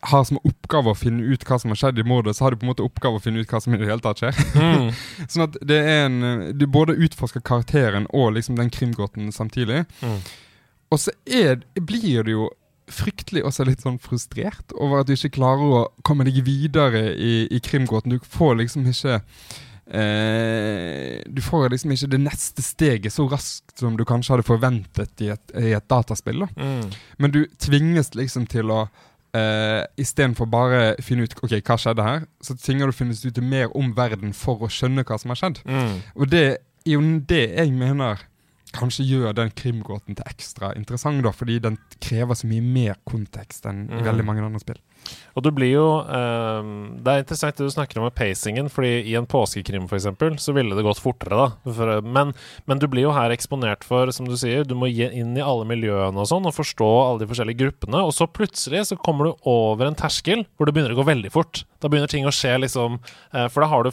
har 0.01 0.23
som 0.25 0.39
oppgave 0.41 0.91
å 0.91 0.97
finne 0.97 1.23
ut 1.29 1.43
hva 1.45 1.59
som 1.61 1.73
har 1.73 1.77
skjedd 1.77 1.99
i 2.01 2.05
mordet, 2.07 2.33
så 2.35 2.45
har 2.45 2.53
du 2.53 2.61
på 2.61 2.65
en 2.65 2.71
måte 2.71 2.85
oppgave 2.85 3.19
å 3.19 3.23
finne 3.23 3.43
ut 3.43 3.51
hva 3.51 3.59
som 3.61 3.75
i 3.75 3.79
det 3.81 3.89
hele 3.89 4.01
tatt 4.01 4.23
skjer. 4.23 4.39
Mm. 4.57 4.87
Sånn 5.31 5.45
at 5.45 5.59
det 5.61 5.77
er 5.77 6.05
en 6.07 6.21
Du 6.57 6.65
både 6.71 6.97
utforsker 6.97 7.43
karakteren 7.45 8.07
og 8.09 8.33
liksom 8.37 8.57
den 8.57 8.71
krimgåten 8.73 9.29
samtidig. 9.35 9.83
Mm. 10.01 10.17
Og 10.91 10.99
så 10.99 11.13
er, 11.25 11.61
blir 11.77 12.25
du 12.25 12.33
jo 12.33 12.49
fryktelig 12.91 13.45
også 13.47 13.65
litt 13.67 13.83
sånn 13.83 13.99
frustrert 14.03 14.73
over 14.75 15.01
at 15.01 15.09
du 15.09 15.15
ikke 15.15 15.37
klarer 15.37 15.75
å 15.77 15.81
komme 16.07 16.25
deg 16.27 16.41
videre 16.43 17.11
i, 17.13 17.45
i 17.47 17.61
krimgåten. 17.63 18.17
Du 18.17 18.25
får 18.33 18.57
liksom 18.59 18.87
ikke 18.89 19.21
eh, 19.87 21.21
Du 21.29 21.39
får 21.45 21.69
liksom 21.71 21.93
ikke 21.95 22.11
det 22.11 22.21
neste 22.25 22.65
steget 22.65 23.15
så 23.15 23.27
raskt 23.31 23.79
som 23.79 23.95
du 23.95 24.03
kanskje 24.07 24.35
hadde 24.35 24.47
forventet 24.49 25.23
i 25.23 25.31
et, 25.31 25.55
i 25.61 25.71
et 25.77 25.87
dataspill. 25.87 26.43
da. 26.43 26.51
Mm. 26.57 26.91
Men 27.17 27.37
du 27.37 27.45
tvinges 27.61 28.13
liksom 28.17 28.49
til 28.51 28.73
å 28.73 28.83
uh, 29.37 29.83
Istedenfor 30.01 30.49
bare 30.51 30.95
finne 31.03 31.23
ut 31.27 31.35
ok, 31.43 31.57
hva 31.61 31.77
skjedde 31.79 32.03
her, 32.05 32.25
så 32.43 32.55
tvinger 32.57 32.89
du 32.89 32.95
å 32.95 32.97
finne 32.97 33.15
ut 33.15 33.39
mer 33.43 33.71
om 33.77 33.93
verden 33.97 34.33
for 34.37 34.65
å 34.65 34.71
skjønne 34.71 35.05
hva 35.07 35.17
som 35.21 35.33
har 35.33 35.39
skjedd. 35.41 35.63
Mm. 35.65 35.95
Og 36.15 36.29
det 36.31 36.43
er 36.49 36.59
jo 36.95 37.01
det 37.29 37.43
jeg 37.55 37.71
mener 37.77 38.27
kanskje 38.71 39.03
gjør 39.03 39.33
den 39.35 39.49
krimgåten 39.51 40.15
til 40.15 40.27
ekstra 40.31 40.71
interessant, 40.79 41.19
da, 41.25 41.33
fordi 41.35 41.57
den 41.59 41.75
krever 41.99 42.37
så 42.39 42.47
mye 42.47 42.63
mer 42.63 42.95
kontekst 43.03 43.65
enn 43.67 43.89
i 43.89 43.97
Mm. 43.99 44.05
veldig 44.07 44.25
mange 44.25 44.45
andre 44.47 44.61
spill. 44.63 44.79
Og 45.35 45.45
du 45.45 45.51
blir 45.55 45.73
jo 45.73 45.85
um, 46.03 46.71
Det 47.01 47.13
er 47.13 47.23
interessant 47.23 47.57
det 47.57 47.67
du 47.69 47.73
snakker 47.73 47.99
om 47.99 48.07
med 48.07 48.15
pacingen, 48.17 48.69
fordi 48.71 48.93
i 49.11 49.15
en 49.19 49.27
påskekrim 49.29 49.87
f.eks. 49.87 50.09
så 50.43 50.55
ville 50.55 50.77
det 50.77 50.85
gått 50.85 51.01
fortere, 51.01 51.37
da. 51.37 51.73
For, 51.77 51.93
men, 52.03 52.33
men 52.69 52.81
du 52.81 52.87
blir 52.91 53.07
jo 53.07 53.15
her 53.15 53.33
eksponert 53.33 53.85
for, 53.87 54.11
som 54.15 54.27
du 54.29 54.35
sier, 54.39 54.65
du 54.67 54.75
må 54.77 54.89
inn 54.91 55.37
i 55.37 55.45
alle 55.45 55.67
miljøene 55.69 56.21
og 56.21 56.29
sånn, 56.29 56.47
og 56.47 56.57
forstå 56.57 56.89
alle 57.05 57.23
de 57.23 57.29
forskjellige 57.31 57.61
gruppene, 57.63 58.03
og 58.05 58.13
så 58.15 58.27
plutselig 58.29 58.87
så 58.91 58.99
kommer 58.99 59.29
du 59.29 59.49
over 59.49 59.87
en 59.87 59.97
terskel 59.97 60.45
hvor 60.55 60.67
det 60.67 60.75
begynner 60.75 60.95
å 60.95 61.01
gå 61.01 61.07
veldig 61.07 61.33
fort. 61.33 61.63
Da 61.81 61.89
begynner 61.89 62.11
ting 62.11 62.27
å 62.29 62.35
skje, 62.35 62.57
liksom 62.61 62.99
eh, 62.99 63.47
For 63.49 63.63
da 63.63 63.69
har 63.71 63.87
du 63.87 63.89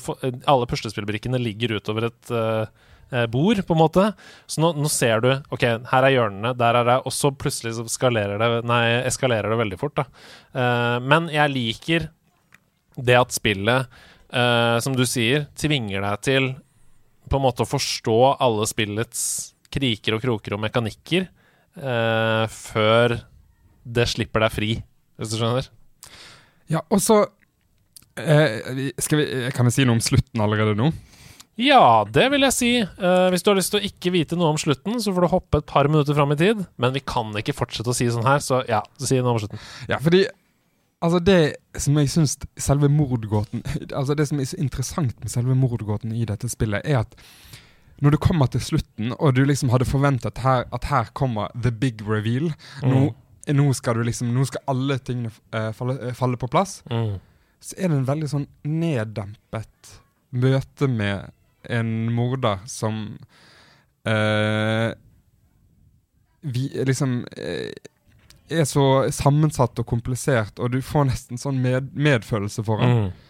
Alle 0.51 0.69
puslespillbrikkene 0.69 1.41
ligger 1.41 1.79
utover 1.79 2.11
et 2.11 2.33
eh, 2.35 2.69
eh, 3.13 3.27
bord, 3.31 3.61
på 3.67 3.75
en 3.77 3.81
måte. 3.81 4.05
Så 4.51 4.61
nå, 4.63 4.73
nå 4.79 4.91
ser 4.93 5.23
du 5.25 5.31
OK, 5.55 5.65
her 5.91 6.07
er 6.09 6.15
hjørnene, 6.15 6.55
der 6.59 6.79
er 6.81 6.89
det 6.89 6.97
Og 7.09 7.15
så 7.15 7.31
plutselig 7.35 7.75
så 7.79 7.85
skalerer 7.91 8.39
det 8.41 8.49
Nei, 8.69 8.83
eskalerer 9.09 9.51
det 9.53 9.61
veldig 9.61 9.79
fort, 9.81 9.97
da. 9.99 10.07
Uh, 10.55 10.97
men 11.05 11.29
jeg 11.33 11.55
liker 11.55 12.09
det 12.99 13.15
at 13.15 13.31
spillet, 13.35 13.87
uh, 14.35 14.77
som 14.83 14.97
du 14.99 15.05
sier, 15.07 15.47
tvinger 15.59 16.03
deg 16.03 16.23
til 16.27 16.49
på 17.29 17.39
en 17.39 17.45
måte 17.45 17.63
å 17.63 17.69
forstå 17.69 18.17
alle 18.41 18.65
spillets 18.67 19.21
kriker 19.71 20.17
og 20.17 20.23
kroker 20.25 20.57
og 20.57 20.63
mekanikker 20.65 21.27
uh, 21.79 22.45
før 22.51 23.19
det 23.89 24.07
slipper 24.11 24.47
deg 24.47 24.55
fri, 24.55 24.71
hvis 25.21 25.35
du 25.35 25.39
skjønner? 25.39 25.69
Ja, 26.69 26.83
og 26.93 27.01
så 27.05 27.23
vi- 28.19 28.91
vi, 28.99 29.51
Kan 29.55 29.69
vi 29.69 29.71
si 29.77 29.85
noe 29.87 29.95
om 29.97 30.03
slutten 30.03 30.43
allerede 30.43 30.75
nå? 30.77 30.91
Ja, 31.59 32.07
det 32.07 32.29
vil 32.31 32.47
jeg 32.47 32.55
si. 32.55 32.73
Uh, 33.03 33.29
hvis 33.35 33.43
du 33.43 33.51
har 33.51 33.59
lyst 33.59 33.73
til 33.75 33.81
å 33.81 33.89
ikke 33.89 34.13
vite 34.15 34.39
noe 34.39 34.53
om 34.55 34.61
slutten, 34.61 35.01
så 35.03 35.11
får 35.15 35.25
du 35.25 35.33
hoppe 35.33 35.61
et 35.61 35.67
par 35.67 35.89
minutter 35.91 36.15
fram 36.15 36.31
i 36.35 36.39
tid. 36.39 36.61
Men 36.79 36.95
vi 36.95 37.03
kan 37.03 37.35
ikke 37.41 37.57
fortsette 37.57 37.91
å 37.91 37.97
si 37.97 38.07
sånn 38.15 38.29
her, 38.29 38.43
så 38.45 38.63
ja, 38.71 38.85
si 39.03 39.19
noe 39.19 39.35
om 39.35 39.43
slutten. 39.43 39.63
Ja, 39.91 39.99
fordi 40.03 40.29
Altså 40.99 41.21
Det 41.23 41.55
som 41.79 41.99
jeg 42.01 42.11
syns 42.11 42.33
selve 42.59 42.89
mordgåten 42.91 43.61
Altså 43.99 44.17
det 44.19 44.25
som 44.27 44.41
er 44.41 44.49
så 44.51 44.59
interessant 44.59 45.15
med 45.23 45.31
selve 45.31 45.55
mordgåten 45.55 46.11
i 46.11 46.25
dette 46.27 46.51
spillet, 46.51 46.83
er 46.83 47.05
at 47.05 47.15
når 48.03 48.15
du 48.15 48.19
kommer 48.23 48.47
til 48.47 48.63
slutten, 48.63 49.13
og 49.19 49.35
du 49.35 49.41
liksom 49.43 49.73
hadde 49.73 49.87
forventet 49.89 50.39
her, 50.39 50.69
at 50.71 50.85
her 50.87 51.09
kommer 51.19 51.51
the 51.55 51.73
big 51.75 52.03
reveal 52.07 52.53
nå, 52.83 53.09
nå 53.51 53.65
skal 53.75 53.99
du 53.99 54.05
liksom 54.07 54.31
Nå 54.35 54.45
skal 54.47 54.63
alle 54.71 55.01
tingene 55.03 55.33
uh, 55.51 55.73
falle, 55.75 55.97
uh, 55.99 56.13
falle 56.15 56.39
på 56.39 56.47
plass. 56.47 56.77
Mm. 56.91 57.17
Så 57.59 57.75
er 57.75 57.91
det 57.91 57.97
en 57.99 58.07
veldig 58.07 58.29
sånn 58.31 58.47
neddempet 58.63 59.93
møte 60.31 60.87
med 60.87 61.33
en 61.65 62.13
morder 62.15 62.59
som 62.67 63.19
eh, 64.07 64.93
vi 66.41 66.69
liksom 66.87 67.25
eh, 67.37 67.73
er 68.49 68.65
så 68.65 68.85
sammensatt 69.13 69.79
og 69.83 69.87
komplisert, 69.91 70.59
og 70.63 70.71
du 70.73 70.79
får 70.85 71.11
nesten 71.11 71.41
sånn 71.41 71.59
med, 71.61 71.91
medfølelse 71.99 72.65
for 72.65 72.81
ham. 72.81 72.95
Mm. 73.09 73.25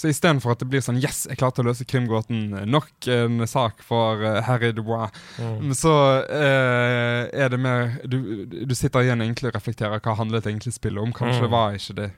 Så 0.00 0.08
istedenfor 0.08 0.54
at 0.54 0.60
det 0.62 0.68
blir 0.72 0.80
sånn 0.80 0.96
Yes, 1.02 1.26
jeg 1.28 1.36
klarte 1.36 1.60
å 1.60 1.66
løse 1.66 1.84
krimgåten. 1.84 2.54
Nok 2.72 3.08
en 3.12 3.42
sak 3.50 3.82
for 3.84 4.22
uh, 4.24 4.38
Harry 4.46 4.70
Dubois. 4.72 5.10
Mm. 5.36 5.74
Så 5.76 5.90
uh, 6.24 7.26
er 7.28 7.50
det 7.52 7.58
mer 7.60 7.98
du, 8.08 8.46
du 8.48 8.72
sitter 8.78 9.04
igjen 9.04 9.20
egentlig 9.20 9.50
og 9.50 9.58
reflekterer 9.58 10.00
hva 10.00 10.14
handlet 10.16 10.48
egentlig 10.48 10.72
spillet 10.72 11.02
om. 11.02 11.12
Kanskje 11.12 11.44
Mm. 11.44 11.52
var 11.52 11.76
ikke 11.76 11.96
det 11.98 12.08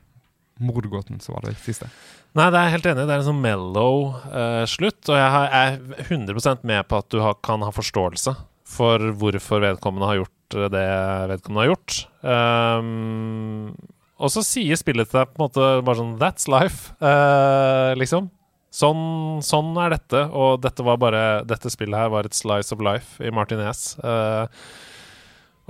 mordgåten 0.60 1.20
som 1.22 1.36
var 1.36 1.46
det 1.46 1.56
siste. 1.62 1.88
Nei, 2.36 2.48
det 2.48 2.58
er 2.58 2.68
jeg 2.68 2.74
helt 2.76 2.88
enig. 2.92 3.06
Det 3.08 3.14
er 3.14 3.22
en 3.22 3.28
sånn 3.28 3.42
mellow 3.44 3.96
uh, 4.32 4.64
slutt. 4.70 5.00
Og 5.12 5.18
jeg 5.18 5.48
er 5.58 5.78
100 6.08 6.62
med 6.68 6.86
på 6.88 7.00
at 7.02 7.08
du 7.12 7.20
har, 7.20 7.36
kan 7.44 7.64
ha 7.64 7.72
forståelse 7.74 8.34
for 8.72 9.10
hvorfor 9.20 9.60
vedkommende 9.60 10.08
har 10.08 10.22
gjort 10.22 10.54
eh, 10.56 10.68
det 10.72 10.86
vedkommende 11.32 11.64
har 11.64 11.72
gjort. 11.74 11.96
Um, 12.24 13.74
og 14.22 14.30
så 14.32 14.44
sier 14.46 14.78
spillet 14.80 15.10
til 15.10 15.18
deg 15.18 15.32
på 15.32 15.40
en 15.40 15.44
måte 15.44 15.66
bare 15.84 15.98
sånn 15.98 16.14
That's 16.20 16.48
life, 16.48 16.94
uh, 17.02 17.92
liksom. 18.00 18.30
Sånn, 18.72 19.42
sånn 19.44 19.74
er 19.82 19.92
dette, 19.92 20.22
og 20.32 20.62
dette 20.64 20.80
bare 20.80 21.42
Dette 21.44 21.68
spillet 21.68 21.98
her 21.98 22.08
var 22.14 22.24
et 22.24 22.36
slice 22.38 22.72
of 22.72 22.80
life 22.80 23.20
i 23.20 23.34
Martinez. 23.34 23.98
Uh, 24.00 24.48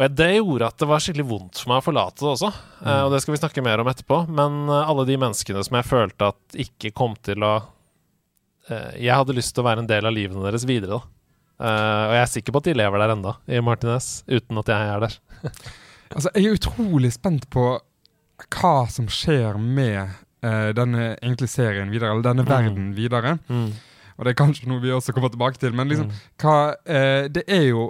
og 0.08 0.14
det 0.16 0.28
gjorde 0.36 0.66
at 0.72 0.78
det 0.80 0.86
var 0.88 1.02
skikkelig 1.04 1.24
vondt 1.28 1.58
for 1.60 1.68
meg 1.72 1.80
å 1.82 1.84
forlate 1.84 2.22
det 2.22 2.30
også. 2.32 2.48
Eh, 2.86 3.00
og 3.04 3.10
det 3.12 3.20
skal 3.22 3.34
vi 3.34 3.40
snakke 3.42 3.62
mer 3.66 3.82
om 3.82 3.90
etterpå. 3.92 4.18
Men 4.32 4.56
eh, 4.68 4.88
alle 4.90 5.04
de 5.08 5.16
menneskene 5.20 5.62
som 5.66 5.76
jeg 5.78 5.88
følte 5.88 6.28
at 6.32 6.56
ikke 6.64 6.92
kom 6.96 7.14
til 7.22 7.44
å 7.44 7.54
eh, 8.70 8.94
Jeg 9.04 9.14
hadde 9.18 9.36
lyst 9.36 9.54
til 9.54 9.62
å 9.64 9.68
være 9.68 9.84
en 9.84 9.90
del 9.90 10.06
av 10.08 10.14
livene 10.16 10.44
deres 10.46 10.64
videre, 10.68 10.98
da. 10.98 11.18
Og 11.62 12.12
jeg 12.16 12.22
er 12.24 12.30
sikker 12.32 12.54
på 12.56 12.58
at 12.62 12.66
de 12.66 12.72
lever 12.74 12.98
der 12.98 13.12
enda, 13.14 13.32
i 13.46 13.60
Martinez, 13.62 14.06
uten 14.26 14.58
at 14.58 14.70
jeg 14.72 14.88
er 14.96 15.04
der. 15.06 15.18
Altså, 16.12 16.28
jeg 16.36 16.44
er 16.50 16.56
utrolig 16.58 17.08
spent 17.14 17.46
på 17.48 17.62
hva 18.52 18.72
som 18.92 19.06
skjer 19.08 19.54
med 19.56 20.10
denne 20.76 21.14
egentlig 21.22 21.48
serien 21.48 21.88
videre, 21.88 22.10
eller 22.12 22.26
denne 22.26 22.42
Mm. 22.44 22.50
verden 22.50 22.90
videre. 22.96 23.30
Og 23.48 24.26
det 24.26 24.34
er 24.34 24.36
kanskje 24.42 24.68
noe 24.68 24.82
vi 24.82 24.90
også 24.92 25.14
kommer 25.16 25.30
tilbake 25.32 25.56
til, 25.62 25.72
men 25.72 25.88
liksom, 25.88 26.10
Mm. 26.10 26.18
hva, 26.42 26.74
eh, 26.84 27.28
det 27.32 27.44
er 27.48 27.62
jo 27.70 27.86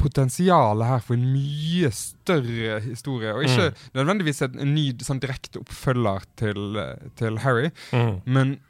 potensialet 0.00 0.86
her 0.88 1.00
for 1.04 1.14
en 1.14 1.26
mye 1.32 1.90
større 1.94 2.80
historie, 2.84 3.32
og 3.34 3.44
ikke 3.44 3.70
Mm. 3.70 3.74
nødvendigvis 3.94 4.42
en, 4.42 4.58
en 4.60 4.74
ny 4.74 4.92
sånn 5.04 5.20
direkte 5.20 5.60
oppfølger 5.60 6.24
til, 6.36 6.78
til 7.16 7.38
Harry, 7.38 7.70
Mm. 7.92 8.20
men 8.26 8.60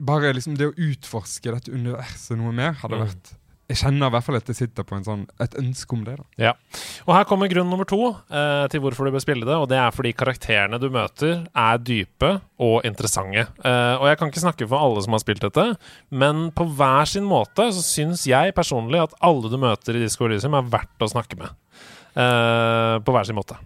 bare 0.00 0.32
liksom 0.32 0.56
det 0.56 0.68
å 0.68 0.74
utforske 0.78 1.50
dette 1.54 1.72
universet 1.72 2.36
noe 2.38 2.52
mer 2.52 2.72
hadde 2.72 2.94
Mm. 2.98 3.06
vært 3.06 3.34
jeg 3.68 3.82
kjenner 3.82 4.08
i 4.08 4.14
hvert 4.14 4.24
fall 4.24 4.38
at 4.38 4.48
jeg 4.48 4.56
sitter 4.62 4.84
på 4.88 4.98
sånn, 5.04 5.26
et 5.44 5.54
ønske 5.60 5.92
om 5.92 6.04
det. 6.06 6.14
da. 6.16 6.24
Ja. 6.40 6.52
Og 7.04 7.12
her 7.12 7.26
kommer 7.28 7.50
grunn 7.52 7.68
nummer 7.68 7.88
to 7.88 8.00
eh, 8.08 8.64
til 8.72 8.80
hvorfor 8.80 9.04
du 9.04 9.12
bør 9.12 9.24
spille 9.24 9.44
det. 9.44 9.58
Og 9.60 9.68
det 9.68 9.76
er 9.76 9.92
fordi 9.92 10.14
karakterene 10.16 10.80
du 10.80 10.88
møter, 10.94 11.42
er 11.52 11.82
dype 11.84 12.30
og 12.64 12.88
interessante. 12.88 13.44
Eh, 13.60 13.94
og 13.98 14.08
jeg 14.08 14.20
kan 14.20 14.32
ikke 14.32 14.44
snakke 14.46 14.70
for 14.70 14.80
alle 14.80 15.04
som 15.04 15.16
har 15.16 15.22
spilt 15.24 15.44
dette, 15.44 15.66
men 16.08 16.48
på 16.56 16.64
hver 16.78 17.12
sin 17.12 17.28
måte 17.28 17.68
så 17.76 17.84
syns 17.84 18.24
jeg 18.28 18.56
personlig 18.56 19.04
at 19.04 19.16
alle 19.20 19.52
du 19.52 19.60
møter 19.60 19.98
i 19.98 20.04
Disco 20.06 20.24
Elysium, 20.24 20.56
er 20.56 20.72
verdt 20.72 21.04
å 21.04 21.12
snakke 21.12 21.36
med. 21.40 21.52
Eh, 22.16 22.96
på 23.04 23.12
hver 23.14 23.28
sin 23.28 23.36
måte. 23.36 23.60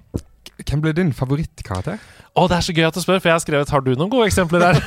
Hvem 0.61 0.83
ble 0.85 0.93
din 0.97 1.13
favorittkarakter? 1.17 2.01
Å, 2.33 2.47
det 2.49 2.57
er 2.57 2.65
så 2.65 2.75
gøy 2.77 2.87
at 2.89 2.97
du 2.97 3.03
spør, 3.03 3.21
for 3.21 3.31
jeg 3.31 3.37
har 3.37 3.45
skrevet 3.45 3.73
Har 3.73 3.85
du 3.85 3.93
noen 3.93 4.13
gode 4.13 4.29
eksempler 4.31 4.63
der? 4.63 4.79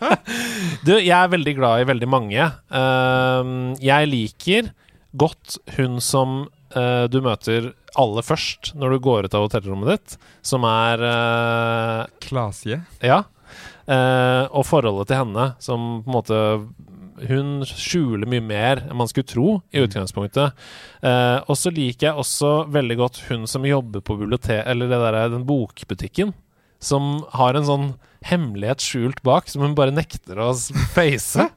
du, 0.86 0.94
jeg 0.96 1.14
er 1.16 1.32
veldig 1.32 1.54
glad 1.58 1.82
i 1.82 1.88
veldig 1.88 2.10
mange. 2.10 2.48
Uh, 2.72 3.74
jeg 3.84 4.10
liker 4.12 4.72
godt 5.14 5.58
hun 5.76 6.00
som 6.02 6.44
uh, 6.76 7.06
du 7.10 7.20
møter 7.24 7.72
aller 8.00 8.26
først 8.26 8.72
når 8.78 8.96
du 8.96 9.04
går 9.04 9.28
ut 9.28 9.36
av 9.36 9.46
hotellrommet 9.46 9.92
ditt, 9.92 10.16
som 10.46 10.66
er 10.68 11.04
uh, 11.04 12.00
Klasie. 12.24 12.80
Ja. 13.04 13.22
Uh, 13.84 14.48
og 14.56 14.64
forholdet 14.66 15.10
til 15.10 15.20
henne, 15.20 15.50
som 15.62 16.00
på 16.04 16.10
en 16.10 16.16
måte 16.16 16.40
hun 17.28 17.64
skjuler 17.68 18.28
mye 18.30 18.42
mer 18.44 18.82
enn 18.84 18.96
man 18.98 19.10
skulle 19.10 19.28
tro 19.28 19.48
i 19.72 19.78
Mm. 19.78 19.86
utgangspunktet. 19.88 20.52
Eh, 21.02 21.38
og 21.46 21.56
så 21.56 21.70
liker 21.74 22.08
jeg 22.08 22.20
også 22.20 22.70
veldig 22.70 22.96
godt 22.96 23.20
hun 23.28 23.46
som 23.46 23.64
jobber 23.64 24.00
på 24.00 24.16
bibliotek 24.18 24.64
Eller 24.66 24.88
det 24.88 24.98
der, 24.98 25.28
den 25.28 25.46
bokbutikken. 25.46 26.34
Som 26.80 27.24
har 27.32 27.54
en 27.54 27.64
sånn 27.64 27.86
hemmelighet 28.24 28.80
skjult 28.80 29.22
bak, 29.22 29.48
som 29.48 29.62
hun 29.62 29.74
bare 29.76 29.92
nekter 29.92 30.38
å 30.40 30.50
face. 30.94 31.48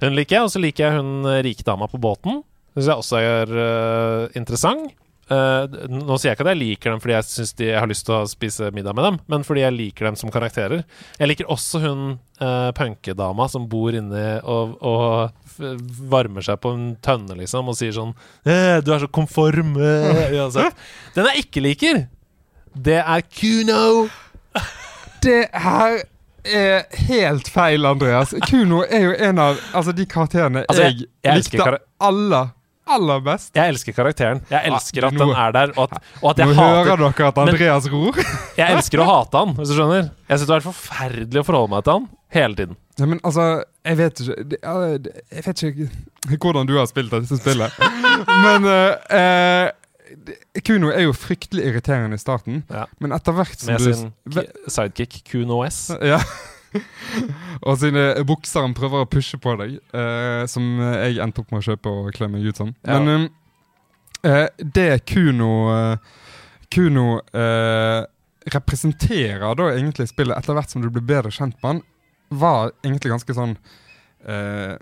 hun 0.00 0.14
liker 0.14 0.36
jeg. 0.38 0.44
Og 0.44 0.52
så 0.52 0.60
liker 0.60 0.84
jeg 0.86 1.00
hun 1.00 1.24
rike 1.24 1.44
rikdama 1.48 1.88
på 1.90 2.00
båten. 2.00 2.42
Syns 2.76 2.88
jeg 2.88 3.02
også 3.02 3.18
er 3.18 3.52
uh, 3.58 4.28
interessant. 4.38 4.92
Eh, 5.28 5.88
nå 5.92 6.16
sier 6.16 6.30
jeg 6.30 6.38
ikke 6.38 6.44
at 6.46 6.52
jeg 6.54 6.60
liker 6.62 6.94
dem 6.94 7.00
fordi 7.04 7.12
jeg, 7.12 7.26
synes 7.28 7.50
de, 7.58 7.66
jeg 7.68 7.80
har 7.82 7.90
lyst 7.90 8.06
til 8.08 8.14
å 8.16 8.22
spise 8.30 8.70
middag 8.72 8.94
med 8.96 9.04
dem, 9.04 9.18
men 9.28 9.44
fordi 9.44 9.60
jeg 9.66 9.74
liker 9.76 10.08
dem 10.08 10.16
som 10.16 10.30
karakterer. 10.32 10.84
Jeg 11.20 11.28
liker 11.28 11.50
også 11.52 11.82
hun 11.84 12.04
uh, 12.40 12.70
punkedama 12.78 13.48
som 13.52 13.66
bor 13.68 13.92
inne 13.92 14.38
og, 14.40 14.76
og 14.80 15.66
varmer 16.08 16.44
seg 16.46 16.60
på 16.62 16.72
en 16.72 16.86
tønne, 17.04 17.36
liksom, 17.42 17.68
og 17.68 17.76
sier 17.76 17.92
sånn 17.96 18.14
eh, 18.46 18.78
'Du 18.80 18.92
er 18.94 19.02
så 19.04 19.08
konform', 19.10 19.74
uansett. 20.38 20.76
Den 21.16 21.28
jeg 21.32 21.44
ikke 21.44 21.64
liker, 21.66 22.06
det 22.78 23.00
er 23.02 23.24
Kuno. 23.28 24.08
Det 25.22 25.48
her 25.52 25.98
er 26.48 26.84
helt 27.08 27.48
feil, 27.52 27.84
Andreas. 27.84 28.32
Kuno 28.48 28.84
er 28.86 29.02
jo 29.10 29.14
en 29.28 29.38
av 29.42 29.58
altså, 29.74 29.92
de 29.92 30.06
karakterene 30.08 30.62
Altså, 30.68 30.82
jeg- 30.88 31.08
jeg, 31.24 31.36
likte 31.42 31.58
kar 31.58 31.78
aller, 32.00 32.52
aller 32.96 33.20
best. 33.26 33.50
Jeg 33.56 33.72
elsker 33.74 33.96
karakteren. 33.96 34.40
Jeg 34.50 34.70
elsker 34.72 35.06
at 35.08 35.16
den 35.18 35.30
er 35.32 35.52
der, 35.56 35.72
og 35.76 35.88
at, 35.88 36.02
og 36.22 36.30
at 36.32 36.42
Nå 36.42 36.46
jeg 36.48 36.56
hører 36.58 36.90
hater 36.90 37.02
dere 37.04 37.28
at 37.32 37.38
Andreas 37.44 37.88
ror. 37.92 38.20
Jeg 38.60 38.74
elsker 38.74 39.00
å 39.04 39.06
hate 39.08 39.38
han, 39.44 39.52
hvis 39.58 39.70
du 39.70 39.74
skjønner. 39.78 40.08
Jeg 40.28 40.38
syns 40.40 40.46
det 40.48 40.54
har 40.54 40.60
vært 40.62 40.68
forferdelig 40.72 41.40
å 41.42 41.46
forholde 41.46 41.72
meg 41.76 41.84
til 41.86 41.92
han 41.98 42.06
hele 42.34 42.58
tiden. 42.58 42.76
Ja, 42.98 43.06
men 43.06 43.20
altså, 43.22 43.44
jeg 43.86 43.96
vet 44.00 44.20
ikke 44.24 44.44
det, 44.50 44.58
Jeg 45.30 45.44
vet 45.46 45.62
ikke 45.68 46.38
hvordan 46.42 46.66
du 46.66 46.74
har 46.80 46.88
spilt 46.90 47.12
dette 47.14 47.38
spillet. 47.38 47.76
Men 48.44 48.66
eh, 48.66 49.14
eh, 49.14 49.70
det- 50.26 50.62
Kuno 50.66 50.90
er 50.90 51.04
jo 51.06 51.12
fryktelig 51.14 51.68
irriterende 51.70 52.18
i 52.18 52.20
starten, 52.20 52.62
Ja. 52.74 52.86
men 52.98 53.12
etter 53.14 53.36
hvert 53.36 53.54
som 53.60 53.70
Med 53.72 53.84
du 53.86 53.92
sin 53.94 54.12
ki- 54.34 54.48
sidekick 54.66 55.20
Kuno 55.30 55.60
S. 55.68 55.92
Ja. 56.02 56.18
og 57.66 57.78
sine 57.80 58.04
bukser 58.28 58.64
han 58.66 58.76
prøver 58.76 59.04
å 59.04 59.10
pushe 59.10 59.40
på 59.40 59.54
deg, 59.60 59.78
eh, 59.96 60.44
som 60.50 60.66
jeg 60.82 61.18
endte 61.24 61.42
opp 61.42 61.52
med 61.54 61.62
å 61.62 61.66
kjøpe 61.70 61.92
og 61.92 62.12
kle 62.16 62.30
meg 62.32 62.46
ut 62.48 62.60
som. 62.60 62.74
Ja. 62.86 62.98
Men 62.98 63.28
eh, 64.22 64.30
eh, 64.30 64.46
det 64.78 64.90
Kuno 65.08 65.52
eh, 65.72 66.14
Kuno 66.72 67.06
eh, 67.32 68.02
representerer 68.52 69.56
da 69.56 69.70
egentlig 69.74 70.08
spillet, 70.10 70.36
etter 70.36 70.56
hvert 70.56 70.72
som 70.72 70.84
du 70.84 70.90
blir 70.92 71.04
bedre 71.04 71.32
kjent 71.34 71.56
med 71.62 71.70
han, 71.70 71.82
var 72.28 72.72
egentlig 72.84 73.12
ganske 73.14 73.36
sånn 73.36 73.54
eh, 74.28 74.76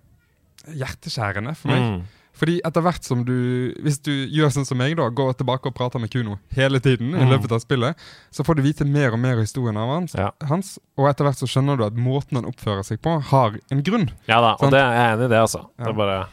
hjerteskjærende 0.74 1.54
for 1.58 1.70
meg. 1.70 1.82
Mm. 1.84 2.00
Fordi 2.36 2.58
etter 2.68 2.82
hvert 2.84 3.04
som 3.06 3.22
du 3.24 3.72
Hvis 3.82 3.96
du 4.04 4.10
gjør 4.12 4.50
sånn 4.52 4.66
som 4.68 4.76
meg, 4.76 4.96
da 4.98 5.08
går 5.08 5.32
tilbake 5.38 5.70
og 5.70 5.74
prater 5.74 5.98
med 6.02 6.10
Kuno 6.12 6.36
hele 6.52 6.78
tiden, 6.84 7.14
i 7.14 7.24
Mm. 7.24 7.30
løpet 7.32 7.52
av 7.52 7.60
spillet, 7.60 7.96
så 8.30 8.44
får 8.44 8.56
du 8.56 8.62
vite 8.62 8.84
mer 8.84 9.12
og 9.12 9.18
mer 9.22 9.36
historien 9.40 9.76
av 9.76 9.88
hans, 9.88 10.14
Ja. 10.14 10.30
hans. 10.44 10.78
Og 10.98 11.08
etter 11.08 11.24
hvert 11.24 11.38
så 11.40 11.46
skjønner 11.48 11.76
du 11.78 11.84
at 11.86 11.94
måten 11.96 12.36
han 12.36 12.44
oppfører 12.44 12.84
seg 12.84 13.00
på, 13.00 13.20
har 13.22 13.56
en 13.70 13.82
grunn. 13.82 14.10
ja 14.28 14.40
da, 14.40 14.52
og 14.60 14.70
det 14.70 14.78
er 14.80 14.92
jeg 14.92 15.16
enig 15.18 15.24
i 15.24 15.28
det, 15.28 15.40
altså. 15.40 15.66
Det 15.78 15.86
er 15.88 15.92
bare 15.92 16.26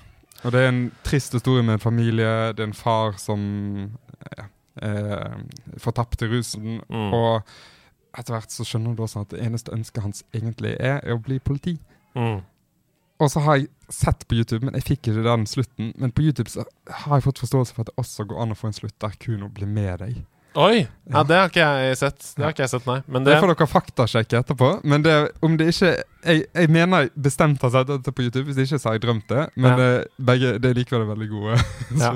Og 0.45 0.51
det 0.51 0.59
er 0.59 0.67
en 0.67 0.91
trist 1.03 1.31
historie 1.31 1.63
med 1.63 1.73
en 1.75 1.79
familie. 1.79 2.51
Det 2.53 2.59
er 2.59 2.67
en 2.67 2.73
far 2.73 3.13
som 3.17 3.91
ja, 4.37 4.43
eh, 4.81 5.37
får 5.79 5.93
tapt 5.93 6.21
i 6.21 6.27
rusen. 6.27 6.81
Mm. 6.89 7.13
Og 7.13 7.43
etter 8.17 8.33
hvert 8.35 8.51
så 8.51 8.65
skjønner 8.65 8.93
du 8.95 9.03
også 9.03 9.21
at 9.21 9.29
det 9.29 9.39
eneste 9.41 9.71
ønsket 9.71 10.01
hans 10.03 10.23
egentlig 10.33 10.75
er, 10.79 10.99
er 11.03 11.15
å 11.15 11.23
bli 11.23 11.39
politi. 11.39 11.79
mm. 12.15 12.41
Og 13.23 13.31
så 13.31 13.43
har 13.45 13.59
jeg 13.59 13.69
sett 13.93 14.25
på 14.27 14.35
YouTube, 14.35 14.65
men 14.65 14.75
jeg 14.75 14.87
fikk 14.87 15.07
ikke 15.07 15.23
den 15.25 15.45
slutten. 15.47 15.93
Men 16.01 16.11
på 16.11 16.25
YouTube 16.25 16.51
så 16.51 16.65
har 17.03 17.19
jeg 17.19 17.27
fått 17.29 17.43
forståelse 17.45 17.75
for 17.75 17.85
at 17.85 17.91
det 17.91 18.03
også 18.03 18.27
går 18.27 18.41
an 18.43 18.55
å 18.55 18.57
få 18.59 18.69
en 18.69 18.75
slutt 18.75 18.97
der 18.99 19.15
Kuno 19.21 19.49
blir 19.53 19.69
med 19.69 20.03
deg. 20.03 20.17
Oi! 20.55 20.85
Ja, 21.11 21.19
det 21.27 21.35
har 21.35 21.49
ikke 21.51 21.63
jeg 21.83 21.97
sett. 21.99 22.27
Det 22.37 22.45
har 22.45 22.53
ikke 22.53 22.63
jeg 22.63 22.71
sett, 22.71 22.85
nei. 22.87 23.01
Men 23.11 23.25
Det 23.25 23.33
det, 23.33 23.39
får 23.43 23.51
dere 23.51 23.67
faktasjekke 23.67 24.39
etterpå. 24.39 24.69
Men 24.87 25.03
det, 25.03 25.15
om 25.43 25.57
det 25.59 25.73
ikke 25.73 25.89
jeg, 26.23 26.45
jeg 26.55 26.69
mener 26.71 27.09
bestemt 27.19 27.59
har 27.65 27.73
sett 27.73 27.89
dette 27.89 28.13
på 28.15 28.23
YouTube, 28.23 28.45
hvis 28.47 28.55
det 28.55 28.69
ikke 28.69 28.77
så 28.79 28.89
har 28.89 28.95
jeg 28.95 29.03
drømt 29.03 29.25
det. 29.27 29.41
Men 29.59 29.73
Ja. 29.73 29.75
det, 29.81 29.89
begge, 30.29 30.53
det 30.63 30.69
er 30.71 30.77
likevel 30.79 31.03
veldig 31.09 31.27
gode 31.33 31.57
Ja. 32.05 32.13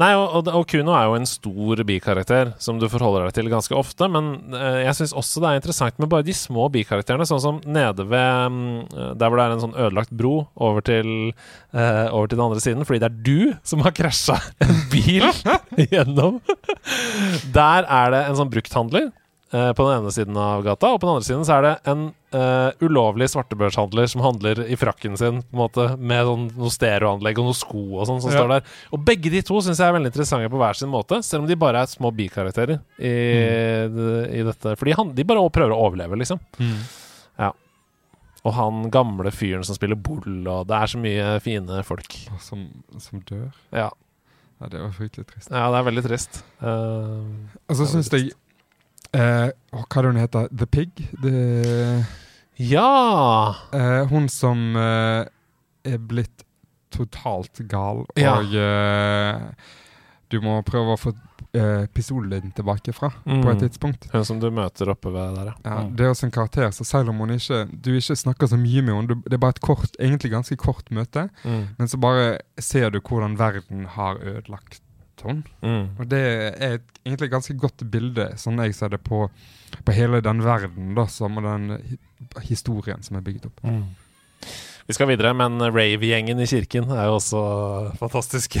Nei, 0.00 0.10
og, 0.16 0.26
og, 0.36 0.46
og 0.56 0.62
Kuno 0.68 0.92
er 0.96 1.06
jo 1.08 1.16
en 1.18 1.26
stor 1.28 1.80
bikarakter 1.88 2.54
som 2.60 2.78
du 2.80 2.86
forholder 2.88 3.26
deg 3.28 3.34
til 3.36 3.48
ganske 3.52 3.76
ofte. 3.76 4.08
Men 4.12 4.52
eh, 4.56 4.82
jeg 4.84 4.94
syns 4.98 5.12
også 5.16 5.40
det 5.44 5.48
er 5.54 5.60
interessant 5.62 5.98
med 6.00 6.08
bare 6.12 6.24
de 6.28 6.36
små 6.36 6.68
bikarakterene. 6.72 7.26
Sånn 7.28 7.40
som 7.44 7.58
nede 7.64 8.04
ved 8.08 8.52
mm, 8.52 9.16
Der 9.20 9.28
hvor 9.28 9.40
det 9.40 9.44
er 9.46 9.56
en 9.56 9.64
sånn 9.64 9.76
ødelagt 9.76 10.12
bro 10.16 10.34
over 10.56 10.84
til, 10.84 11.32
eh, 11.72 12.06
over 12.12 12.28
til 12.28 12.36
den 12.40 12.44
andre 12.50 12.64
siden. 12.64 12.84
Fordi 12.88 13.00
det 13.00 13.08
er 13.08 13.18
du 13.24 13.56
som 13.64 13.84
har 13.84 13.96
krasja 13.96 14.36
en 14.64 14.76
bil 14.92 15.24
gjennom. 15.92 16.40
Der 17.56 17.67
er 17.88 18.10
det 18.14 18.20
en 18.28 18.36
sånn 18.38 18.50
brukthandler 18.52 19.06
eh, 19.52 19.72
på 19.76 19.84
den 19.88 19.98
ene 20.02 20.12
siden 20.12 20.36
av 20.36 20.62
gata, 20.66 20.90
og 20.94 21.00
på 21.00 21.06
den 21.08 21.14
andre 21.16 21.26
siden 21.28 21.44
så 21.48 21.54
er 21.58 21.62
det 21.66 21.72
en 21.92 22.02
eh, 22.36 22.70
ulovlig 22.84 23.28
svartebørshandler 23.32 24.06
som 24.12 24.20
handler 24.24 24.60
i 24.68 24.76
frakken 24.76 25.16
sin, 25.20 25.42
på 25.42 25.56
en 25.56 25.62
måte 25.62 25.86
med 25.98 26.24
sånn, 26.28 26.46
noe 26.58 26.72
stereoanlegg 26.74 27.38
og 27.40 27.48
noen 27.48 27.56
sko 27.60 27.82
og 28.00 28.06
sånn 28.10 28.20
som 28.24 28.30
Ja. 28.34 28.42
står 28.42 28.52
der. 28.56 28.62
Og 28.92 29.04
begge 29.08 29.30
de 29.32 29.40
to 29.42 29.60
syns 29.64 29.78
jeg 29.80 29.88
er 29.88 29.96
veldig 29.96 30.12
interessante 30.12 30.50
på 30.52 30.60
hver 30.60 30.76
sin 30.76 30.92
måte, 30.92 31.22
selv 31.24 31.42
om 31.44 31.48
de 31.48 31.56
bare 31.56 31.82
er 31.86 31.86
små 31.92 32.10
bikarakterer 32.14 32.80
i, 33.00 33.14
i 34.40 34.42
dette. 34.48 34.76
For 34.76 34.84
de, 34.84 34.96
han- 34.98 35.14
de 35.16 35.24
bare 35.24 35.48
prøver 35.50 35.72
å 35.76 35.82
overleve, 35.88 36.18
liksom. 36.20 36.40
Og 38.46 38.52
han 38.54 38.84
gamle 38.94 39.32
fyren 39.34 39.64
som 39.66 39.74
spiller 39.76 39.98
boll, 39.98 40.46
og 40.48 40.68
det 40.70 40.76
er 40.78 40.86
så 40.92 40.98
mye 41.02 41.24
fine 41.42 41.80
folk. 41.84 42.14
Som, 42.40 42.68
som 43.02 43.18
dør. 43.26 43.48
Ja, 43.74 43.88
Ja, 44.58 44.66
det 44.72 44.80
var 44.82 44.90
fryktelig 44.96 45.26
trist. 45.30 45.50
ja 45.54 45.68
det 45.70 45.78
er 45.78 45.86
veldig 45.86 46.02
trist. 46.08 46.40
Uh, 46.62 47.22
så 47.70 47.86
syns 47.86 48.08
jeg 48.12 48.32
uh, 49.14 49.50
Hva 49.70 50.00
er 50.00 50.02
det 50.02 50.10
hun 50.12 50.20
heter? 50.22 50.48
The 50.50 50.66
Pig? 50.66 51.04
The, 51.22 52.04
ja! 52.58 53.54
Uh, 53.70 54.02
hun 54.10 54.26
som 54.32 54.74
uh, 54.74 55.22
er 55.86 55.98
blitt 56.10 56.42
totalt 56.90 57.60
gal, 57.70 58.02
Ja. 58.18 58.38
og 58.40 59.54
du 60.32 60.40
må 60.42 60.56
prøve 60.66 60.96
å 60.96 60.98
få 61.00 61.12
eh, 61.54 61.86
pistolen 61.94 62.52
tilbake 62.52 62.92
fra 62.92 63.08
Mm. 63.26 63.42
på 63.42 63.50
et 63.50 63.58
tidspunkt. 63.62 64.08
Hun 64.12 64.24
som 64.24 64.40
du 64.40 64.50
møter 64.50 64.88
oppe 64.90 65.12
ved 65.12 65.34
der, 65.36 65.54
Ja, 65.64 65.82
Mm. 65.84 65.96
Det 65.96 66.04
er 66.06 66.10
også 66.10 66.24
en 66.26 66.30
karakter, 66.30 66.70
så 66.70 66.84
selv 66.84 67.08
om 67.08 67.16
hun 67.18 67.30
ikke, 67.30 67.64
du 67.82 67.90
ikke 67.94 68.16
snakker 68.16 68.46
så 68.48 68.56
mye 68.58 68.82
med 68.82 68.94
henne, 68.94 69.22
det 69.24 69.32
er 69.32 69.38
bare 69.38 69.50
et 69.56 69.60
kort, 69.60 69.96
egentlig 70.00 70.30
ganske 70.30 70.56
kort 70.56 70.90
møte, 70.90 71.30
Mm. 71.44 71.68
men 71.78 71.88
så 71.88 71.96
bare 72.00 72.38
ser 72.58 72.90
du 72.90 73.00
hvordan 73.00 73.38
verden 73.38 73.86
har 73.86 74.16
ødelagt 74.20 74.80
henne. 75.24 75.42
Mm. 75.62 75.88
Og 75.98 76.08
det 76.08 76.18
er 76.62 76.74
et, 76.74 76.82
egentlig 77.06 77.26
et 77.26 77.30
ganske 77.32 77.54
godt 77.58 77.90
bilde, 77.90 78.32
sånn 78.36 78.58
jeg 78.62 78.74
ser 78.74 78.88
det, 78.88 79.02
på, 79.04 79.28
på 79.84 79.92
hele 79.92 80.20
den 80.20 80.42
verden 80.42 80.94
da, 80.94 81.06
som 81.06 81.36
og 81.38 81.42
den 81.42 81.78
hi- 81.82 81.98
historien 82.42 83.02
som 83.02 83.16
er 83.16 83.20
bygget 83.22 83.46
opp. 83.46 83.60
Vi 84.88 84.94
skal 84.96 85.10
videre, 85.10 85.34
men 85.36 85.60
rave-gjengen 85.60 86.38
i 86.40 86.46
kirken 86.48 86.88
er 86.94 87.10
jo 87.10 87.18
også 87.18 87.40
fantastisk. 88.00 88.54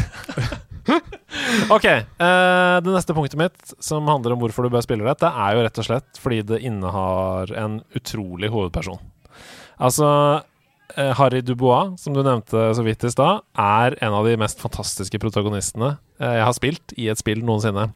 ok. 1.76 1.86
Uh, 2.20 2.76
det 2.84 2.92
neste 2.92 3.16
punktet 3.16 3.40
mitt, 3.40 3.72
som 3.80 4.04
handler 4.12 4.34
om 4.34 4.42
hvorfor 4.42 4.66
du 4.66 4.74
bør 4.74 4.84
spille 4.84 5.08
dette, 5.08 5.24
er 5.24 5.56
jo 5.56 5.62
rett 5.64 5.80
og 5.80 5.88
slett 5.88 6.20
fordi 6.20 6.42
det 6.50 6.60
innehar 6.68 7.54
en 7.56 7.78
utrolig 7.96 8.52
hovedperson. 8.52 9.00
Altså 9.80 10.10
eh, 10.98 11.14
Harry 11.16 11.40
Dubois, 11.40 11.96
som 12.02 12.12
du 12.12 12.20
nevnte 12.20 12.66
så 12.76 12.84
vidt 12.84 13.08
i 13.08 13.14
stad, 13.14 13.46
er 13.56 13.96
en 14.02 14.20
av 14.20 14.28
de 14.28 14.36
mest 14.42 14.60
fantastiske 14.60 15.22
protagonistene 15.22 15.94
eh, 16.18 16.36
jeg 16.42 16.44
har 16.50 16.56
spilt 16.58 16.96
i 16.98 17.08
et 17.08 17.24
spill 17.24 17.40
noensinne. 17.40 17.88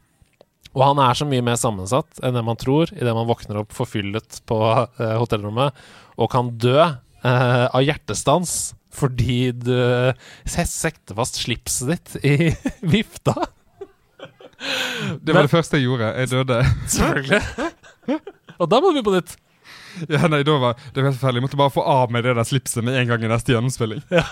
Og 0.73 0.87
han 0.87 1.05
er 1.05 1.19
så 1.19 1.29
mye 1.29 1.45
mer 1.45 1.59
sammensatt 1.61 2.23
enn 2.23 2.33
det 2.33 2.47
man 2.47 2.57
tror 2.57 2.89
idet 2.95 3.13
man 3.13 3.29
våkner 3.29 3.61
opp 3.61 3.75
forfyllet 3.77 4.41
på 4.49 4.57
hotellrommet 4.97 5.83
og 6.17 6.31
kan 6.33 6.55
dø 6.57 6.79
eh, 7.23 7.65
av 7.69 7.83
hjertestans 7.83 8.73
fordi 8.93 9.49
du 9.57 9.73
setter 10.45 11.17
fast 11.17 11.39
slipset 11.41 11.89
ditt 11.89 12.17
i 12.21 12.51
vifta. 12.93 13.33
Det 15.17 15.33
var 15.33 15.47
det 15.47 15.51
første 15.51 15.79
jeg 15.79 15.87
gjorde. 15.87 16.11
Jeg 16.21 16.29
døde. 16.29 16.59
Selvfølgelig. 16.93 18.19
Og 18.61 18.69
da 18.69 18.79
må 18.83 18.93
vi 18.93 19.03
på 19.03 19.15
nytt. 19.15 19.33
Ja, 20.09 20.25
nei, 20.25 20.41
da 20.45 20.55
var 20.57 20.77
Det 20.93 21.01
var 21.01 21.11
helt 21.11 21.19
forferdelig. 21.19 21.41
Jeg 21.41 21.45
måtte 21.47 21.59
bare 21.59 21.73
få 21.73 21.83
av 21.85 22.13
meg 22.13 22.23
det 22.25 22.33
der 22.37 22.47
slipset 22.47 22.85
med 22.85 22.97
en 22.97 23.11
gang 23.11 23.25
i 23.25 23.29
neste 23.29 23.53
gjennomspilling. 23.53 24.01
Ja. 24.13 24.25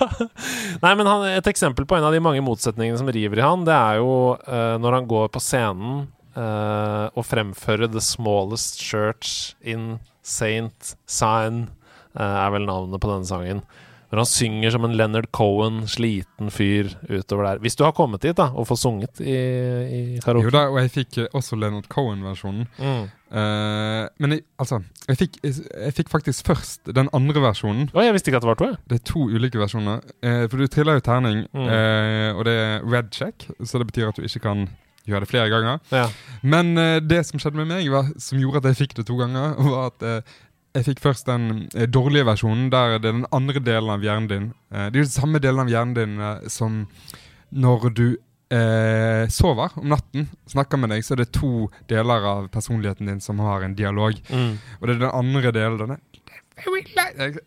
Nei, 0.82 0.94
men 0.98 1.10
han, 1.10 1.26
Et 1.30 1.52
eksempel 1.52 1.86
på 1.86 1.98
en 1.98 2.08
av 2.08 2.16
de 2.16 2.22
mange 2.24 2.42
motsetningene 2.46 3.00
som 3.02 3.10
river 3.12 3.42
i 3.42 3.46
han, 3.46 3.66
det 3.68 3.76
er 3.76 4.00
jo 4.02 4.14
uh, 4.38 4.78
når 4.82 5.00
han 5.00 5.10
går 5.10 5.30
på 5.34 5.44
scenen 5.44 6.08
uh, 6.38 7.08
og 7.14 7.26
fremfører 7.28 7.92
The 7.92 8.02
Smallest 8.04 8.82
Church 8.82 9.54
in 9.62 10.00
Saint 10.26 10.96
Sign, 11.10 11.68
uh, 11.68 11.81
er 12.16 12.52
vel 12.54 12.68
navnet 12.68 13.02
på 13.02 13.12
denne 13.12 13.30
sangen. 13.30 13.64
Når 14.12 14.20
han 14.20 14.28
synger 14.28 14.74
som 14.74 14.84
en 14.84 14.96
Leonard 15.00 15.30
Cohen, 15.32 15.86
sliten 15.88 16.52
fyr 16.52 16.90
utover 17.08 17.46
der. 17.48 17.62
Hvis 17.64 17.78
du 17.80 17.86
har 17.86 17.94
kommet 17.96 18.26
dit 18.26 18.36
da, 18.36 18.50
og 18.52 18.68
får 18.68 18.82
sunget 18.82 19.22
i, 19.24 19.32
i 19.32 20.02
karaoke. 20.20 20.50
Jo 20.50 20.52
da, 20.52 20.66
og 20.68 20.82
jeg 20.82 20.92
fikk 20.98 21.20
også 21.32 21.56
Leonard 21.56 21.88
Cohen-versjonen. 21.92 22.68
Mm. 22.76 23.06
Uh, 23.32 24.10
men 24.20 24.36
jeg, 24.36 24.44
altså 24.60 24.82
jeg 25.08 25.22
fikk, 25.22 25.40
jeg, 25.46 25.64
jeg 25.72 25.96
fikk, 26.02 26.12
faktisk 26.12 26.52
først 26.52 26.92
den 26.92 27.08
andre 27.16 27.46
versjonen. 27.46 27.88
Oh, 27.96 28.04
jeg 28.04 28.18
visste 28.18 28.34
ikke 28.34 28.42
at 28.42 28.50
det 28.50 28.52
var 28.52 28.60
to. 28.60 28.70
Jeg. 28.74 28.82
Det 28.92 29.00
er 29.00 29.08
to 29.14 29.24
ulike 29.32 29.64
versjoner. 29.64 30.04
Uh, 30.20 30.44
for 30.44 30.60
du 30.60 30.68
triller 30.68 31.00
jo 31.00 31.08
terning, 31.08 31.46
mm. 31.48 31.66
uh, 31.72 32.30
og 32.36 32.46
det 32.50 32.60
er 32.60 32.88
red 32.92 33.16
check, 33.16 33.48
så 33.64 33.80
det 33.80 33.88
betyr 33.94 34.12
at 34.12 34.20
du 34.20 34.28
ikke 34.28 34.44
kan 34.44 34.68
gjøre 35.08 35.24
det 35.24 35.32
flere 35.32 35.50
ganger. 35.50 35.80
Ja. 35.90 36.10
Men 36.44 36.76
det 37.08 37.24
som 37.26 37.40
skjedde 37.42 37.58
med 37.58 37.72
meg, 37.72 37.88
var, 37.90 38.12
som 38.22 38.38
gjorde 38.44 38.60
at 38.60 38.74
jeg 38.74 38.84
fikk 38.84 39.00
det 39.00 39.08
to 39.08 39.16
ganger, 39.18 39.56
var 39.72 39.94
at 39.96 40.28
jeg 40.78 40.88
fikk 40.88 41.02
først 41.04 41.28
den 41.28 41.68
eh, 41.76 41.88
dårlige 41.90 42.28
versjonen, 42.28 42.70
der 42.72 42.98
det 42.98 43.12
er 43.12 43.18
den 43.20 43.26
andre 43.36 43.60
delen 43.64 43.92
av 43.92 44.04
hjernen 44.06 44.30
din. 44.32 44.50
Eh, 44.72 44.88
det 44.88 45.00
er 45.00 45.04
jo 45.04 45.10
den 45.10 45.18
samme 45.18 45.42
delen 45.44 45.64
av 45.66 45.72
hjernen 45.72 45.96
din 45.98 46.20
eh, 46.20 46.50
som 46.52 46.86
når 47.52 47.90
du 47.98 48.06
eh, 48.54 49.28
sover 49.32 49.76
om 49.80 49.90
natten, 49.92 50.30
snakker 50.52 50.80
med 50.80 50.94
deg, 50.94 51.04
så 51.04 51.16
er 51.16 51.26
det 51.26 51.32
to 51.36 51.68
deler 51.92 52.28
av 52.28 52.48
personligheten 52.54 53.12
din 53.12 53.20
som 53.24 53.42
har 53.44 53.66
en 53.68 53.76
dialog. 53.76 54.16
Mm. 54.32 54.54
Og 54.80 54.88
det 54.88 54.96
er 54.96 55.04
den 55.04 55.12
andre 55.12 55.56
delen 55.56 55.82
denne 55.82 56.00
Jeg 56.62 57.42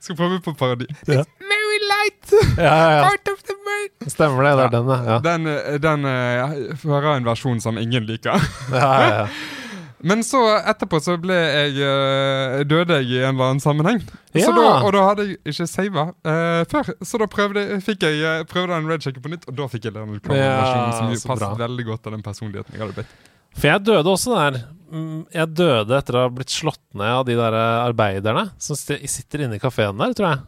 skal 0.00 0.18
prøve 0.18 0.40
på 0.42 0.54
parodi. 0.58 0.88
Ja. 1.06 1.22
It's 1.22 1.46
very 1.52 1.78
light! 1.84 2.34
Ja, 2.58 2.74
ja, 2.74 3.06
Part 3.06 3.30
of 3.30 3.42
the 3.46 3.54
moon! 3.54 4.10
Stemmer 4.10 4.46
det. 4.46 4.52
Det 4.56 4.64
er 4.64 4.74
den, 4.74 5.06
ja. 5.06 5.18
Den, 5.22 5.48
den 5.82 6.04
uh, 6.06 6.84
hører 6.86 7.16
en 7.16 7.26
versjon 7.26 7.60
som 7.60 7.78
ingen 7.78 8.06
liker. 8.06 8.42
ja, 8.72 8.90
ja, 9.02 9.14
ja. 9.22 9.30
Men 10.06 10.22
så 10.22 10.40
etterpå 10.58 11.00
så 11.02 11.16
ble 11.18 11.34
jeg 11.34 11.78
uh, 11.82 12.60
døde 12.68 13.00
jeg 13.00 13.08
i 13.10 13.20
en 13.22 13.34
eller 13.34 13.50
annen 13.50 13.62
sammenheng. 13.62 14.02
Ja. 14.36 14.52
Da, 14.54 14.66
og 14.86 14.92
da 14.94 15.04
hadde 15.08 15.26
jeg 15.26 15.38
ikke 15.50 15.66
sava 15.70 16.04
uh, 16.14 16.62
før. 16.70 16.92
Så 17.02 17.18
da 17.18 17.26
prøvde, 17.30 17.64
fikk 17.84 18.06
jeg 18.06 18.20
uh, 18.22 18.44
prøvde 18.48 18.78
en 18.78 18.86
red 18.90 19.02
checker 19.02 19.24
på 19.24 19.32
nytt, 19.32 19.48
og 19.50 19.56
da 19.58 19.66
fikk 19.72 19.88
jeg 19.88 19.96
den 19.96 20.12
versjonen 20.14 20.94
som 20.94 21.10
jo 21.14 21.22
passet 21.32 21.62
veldig 21.64 21.88
godt 21.90 22.04
til 22.06 22.14
den 22.14 22.26
personligheten 22.26 22.76
jeg 22.76 22.84
hadde 22.84 22.98
blitt. 23.00 23.16
For 23.58 23.70
jeg 23.72 23.86
døde 23.88 24.12
også 24.12 24.36
der. 24.36 24.60
Mm, 24.88 25.22
jeg 25.34 25.54
døde 25.58 25.96
etter 25.98 26.16
å 26.16 26.26
ha 26.26 26.32
blitt 26.32 26.52
slått 26.54 26.84
ned 26.96 27.14
av 27.16 27.24
de 27.26 27.34
der 27.38 27.56
arbeiderne 27.58 28.50
som 28.62 28.78
sitter 28.78 29.46
inne 29.46 29.58
i 29.58 29.62
kafeen 29.62 29.98
der, 29.98 30.14
tror 30.14 30.30
jeg. 30.30 30.44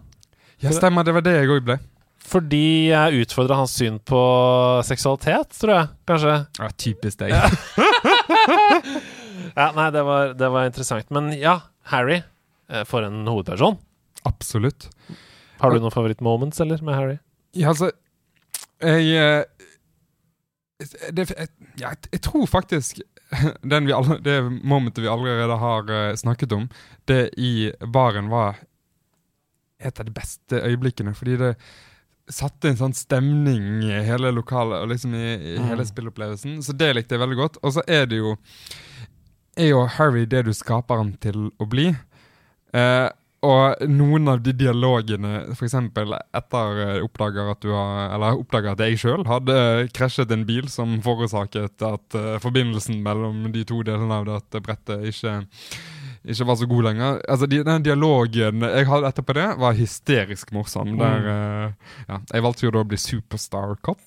Ja, 0.61 0.75
stemmer. 0.77 1.07
Det 1.07 1.17
var 1.17 1.25
det 1.25 1.35
jeg 1.41 1.51
òg 1.51 1.65
ble. 1.67 1.81
Fordi 2.31 2.93
jeg 2.93 3.25
utfordra 3.25 3.57
hans 3.59 3.73
syn 3.75 3.97
på 4.07 4.21
seksualitet, 4.87 5.57
tror 5.59 5.75
jeg. 5.75 5.91
Kanskje. 6.07 6.37
Ja, 6.61 6.69
typisk 6.79 7.25
deg. 7.25 7.35
Ja, 7.35 7.49
nei, 9.57 9.89
det 9.95 10.03
var, 10.07 10.35
det 10.39 10.51
var, 10.53 10.69
interessant. 10.71 11.11
Men 11.15 11.33
ja, 11.37 11.61
Harry. 11.93 12.21
Eh, 12.71 12.85
for 12.89 13.07
en 13.07 13.23
hovedperson. 13.27 13.79
Absolutt. 14.29 14.89
Har 15.61 15.73
du 15.73 15.81
noen 15.81 15.95
favorittmoments, 15.95 16.61
eller, 16.61 16.83
med 16.85 16.97
Harry? 16.97 17.19
Ja, 17.57 17.73
altså 17.73 17.91
Jeg 18.81 19.09
eh, 19.19 19.43
det, 21.13 21.27
jeg, 21.29 21.49
jeg, 21.77 21.97
jeg, 22.09 22.21
tror 22.25 22.47
faktisk 22.49 23.03
alle, 23.61 24.17
det 24.25 24.37
momentet 24.49 25.03
vi 25.05 25.11
allerede 25.13 25.59
har 25.61 25.91
uh, 25.93 26.15
snakket 26.17 26.55
om, 26.57 26.71
det 27.05 27.29
i 27.37 27.71
baren 27.85 28.31
var 28.33 28.63
et 29.81 30.01
av 30.01 30.09
de 30.09 30.15
beste 30.15 30.61
øyeblikkene. 30.61 31.15
Fordi 31.17 31.37
det 31.41 31.53
satte 32.31 32.71
en 32.71 32.79
sånn 32.79 32.95
stemning 32.95 33.83
i 33.87 34.01
hele 34.07 34.31
lokalet 34.35 34.85
og 34.85 34.93
liksom 34.93 35.15
i, 35.19 35.27
i 35.55 35.55
hele 35.59 35.83
mm. 35.83 35.89
spillopplevelsen. 35.89 36.61
Så 36.63 36.77
det 36.79 36.93
likte 36.95 37.17
jeg 37.17 37.25
veldig 37.25 37.39
godt. 37.41 37.59
Og 37.65 37.75
så 37.77 37.85
er 37.91 38.07
det 38.11 38.21
jo 38.21 38.37
er 39.59 39.73
jo 39.73 39.87
Harry 39.99 40.27
det 40.31 40.45
du 40.47 40.53
skaper 40.57 41.01
han 41.03 41.15
til 41.23 41.49
å 41.59 41.67
bli. 41.71 41.91
Eh, 42.77 43.09
og 43.41 43.87
noen 43.89 44.29
av 44.29 44.43
de 44.45 44.53
dialogene, 44.53 45.47
f.eks. 45.55 45.77
etter 46.37 46.81
oppdager 47.01 47.49
at 47.49 47.63
du 47.65 47.71
har 47.73 48.13
Eller 48.13 48.37
oppdager 48.37 48.75
at 48.75 48.83
jeg 48.85 48.99
sjøl 49.01 49.25
hadde 49.29 49.55
krasjet 49.97 50.35
en 50.35 50.45
bil 50.49 50.69
som 50.69 50.99
forårsaket 51.05 51.87
at 51.87 52.19
uh, 52.19 52.35
forbindelsen 52.43 53.01
mellom 53.05 53.47
de 53.55 53.65
to 53.65 53.81
delene 53.87 54.21
av 54.21 54.29
dette 54.29 54.61
brettet 54.61 55.09
ikke, 55.09 55.39
ikke 56.21 56.49
var 56.51 56.61
så 56.61 56.69
god 56.69 56.89
lenger. 56.91 57.23
Altså, 57.33 57.49
de, 57.49 57.63
Den 57.65 57.89
dialogen 57.89 58.69
jeg 58.69 58.91
hadde 58.93 59.09
etterpå 59.15 59.39
det, 59.41 59.49
var 59.65 59.81
hysterisk 59.81 60.53
morsom. 60.53 60.93
Mm. 60.93 61.01
Der, 61.01 61.31
uh, 61.33 61.95
ja, 62.13 62.21
jeg 62.35 62.45
valgte 62.45 62.69
jo 62.69 62.77
da 62.77 62.85
å 62.85 62.91
bli 62.93 63.01
superstar 63.01 63.79
cop. 63.81 64.05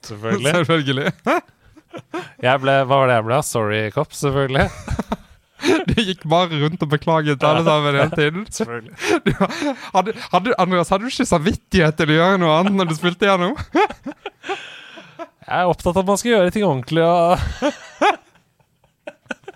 Selvfølgelig. 0.00 0.56
Selvfølgelig. 0.62 1.12
Jeg 2.42 2.62
ble, 2.62 2.78
hva 2.86 2.98
var 3.02 3.10
det 3.10 3.18
jeg 3.18 3.26
ble? 3.28 3.40
Sorry 3.46 3.82
cop, 3.94 4.16
selvfølgelig. 4.16 4.68
Du 5.62 5.94
gikk 5.94 6.24
bare 6.26 6.58
rundt 6.58 6.80
og 6.82 6.88
beklaget 6.90 7.38
til 7.38 7.46
alle 7.46 7.62
sammen 7.62 7.94
hele 7.94 8.16
tiden. 8.18 8.46
Du, 9.26 9.30
hadde, 9.94 10.14
hadde, 10.32 10.54
Andreas, 10.58 10.90
hadde 10.90 11.06
du 11.06 11.12
ikke 11.12 11.26
samvittighet 11.28 12.00
til 12.00 12.10
å 12.10 12.16
gjøre 12.16 12.40
noe 12.42 12.56
annet 12.58 12.74
når 12.80 12.90
du 12.90 12.96
spilte 12.98 13.28
gjennom? 13.28 13.54
Jeg 14.42 15.60
er 15.60 15.70
opptatt 15.70 15.94
av 15.94 16.02
at 16.02 16.10
man 16.10 16.18
skal 16.18 16.32
gjøre 16.32 16.50
ting 16.54 16.66
ordentlig 16.66 17.06
og 17.06 17.38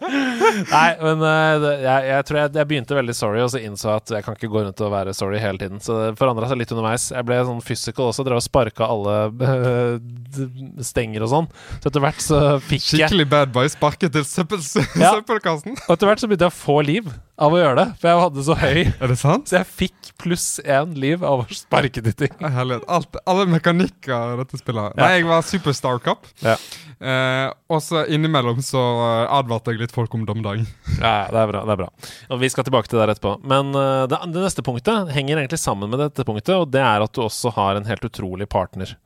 Nei, 0.01 0.89
men 1.01 1.23
uh, 1.25 1.67
jeg, 1.81 2.07
jeg, 2.11 2.27
tror 2.29 2.41
jeg, 2.41 2.53
jeg, 2.59 2.69
begynte 2.71 2.99
veldig 2.99 3.17
sorry, 3.17 3.41
og 3.45 3.51
så 3.53 3.63
innså 3.63 3.93
at 3.95 4.13
jeg 4.17 4.27
kan 4.27 4.37
ikke 4.37 4.51
gå 4.53 4.65
rundt 4.67 4.83
og 4.85 4.93
være 4.93 5.15
sorry 5.17 5.41
hele 5.43 5.61
tiden. 5.61 5.81
Så 5.83 5.97
det 6.01 6.11
forandra 6.21 6.51
seg 6.51 6.61
litt 6.61 6.75
underveis. 6.75 7.09
Jeg 7.15 7.29
ble 7.29 7.41
sånn 7.49 7.63
physical 7.65 8.11
også, 8.11 8.27
drev 8.27 8.41
og 8.41 8.47
sparka 8.47 8.89
alle 8.89 9.17
uh, 9.33 10.81
stenger 10.85 11.27
og 11.27 11.33
sånn. 11.33 11.51
Så 11.81 11.91
etter 11.91 12.05
hvert 12.05 12.25
så 12.25 12.43
fikk 12.65 12.91
jeg 12.93 13.07
Skikkelig 13.07 13.29
bad 13.33 13.55
boy 13.55 13.71
sparket 13.73 14.17
til 14.17 14.27
ja. 14.27 15.15
søppelkassen. 15.17 15.79
Og 15.87 15.97
etter 15.97 16.11
hvert 16.11 16.23
så 16.23 16.31
begynte 16.31 16.51
jeg 16.51 16.55
å 16.55 16.61
få 16.61 16.81
liv 16.87 17.15
av 17.37 17.53
å 17.53 17.59
gjøre 17.61 17.77
det, 17.77 17.87
for 18.01 18.09
jeg 18.09 18.21
hadde 18.23 18.45
så 18.47 18.55
høy. 18.57 18.79
Er 18.89 19.13
det 19.13 19.19
sant? 19.21 19.51
Så 19.51 19.59
jeg 19.59 19.69
fikk 19.69 20.13
pluss 20.21 20.47
én 20.65 20.95
liv 20.97 21.25
av 21.27 21.43
å 21.43 21.47
sparke 21.53 22.01
til 22.01 22.17
ting. 22.17 22.33
Alt, 22.41 23.19
alle 23.29 23.45
mekanikker 23.53 24.39
dette 24.41 24.61
spillet. 24.61 24.97
Ja. 24.97 25.03
Nei, 25.03 25.11
jeg 25.19 25.29
var 25.29 25.45
Superstar 25.45 26.01
Cup. 26.05 26.25
Ja. 26.45 26.57
Eh, 26.97 27.49
og 27.69 27.83
så 27.85 28.07
innimellom 28.09 28.63
så 28.65 28.81
advarte 29.29 29.75
jeg 29.75 29.83
litt 29.83 29.86
folk 29.95 30.15
om 30.15 30.25
dommedagen. 30.29 30.67
ja, 31.01 31.29
det 31.31 31.43
er 31.43 31.53
bra. 31.53 31.63
det 31.67 31.75
er 31.77 31.81
bra 31.83 31.89
Og 32.35 32.41
Vi 32.43 32.51
skal 32.53 32.67
tilbake 32.67 32.91
til 32.91 32.99
det 32.99 33.05
der 33.05 33.15
etterpå. 33.15 33.37
Men 33.47 33.73
uh, 33.77 34.07
det, 34.11 34.21
det 34.35 34.45
neste 34.45 34.65
punktet 34.67 35.13
henger 35.15 35.43
egentlig 35.43 35.61
sammen 35.63 35.93
med 35.93 36.03
dette 36.03 36.27
punktet, 36.27 36.55
og 36.57 36.71
det 36.75 36.83
er 36.83 37.05
at 37.05 37.15
du 37.15 37.23
også 37.25 37.55
har 37.57 37.79
en 37.79 37.89
helt 37.89 38.07
utrolig 38.09 38.49
partner. 38.51 38.97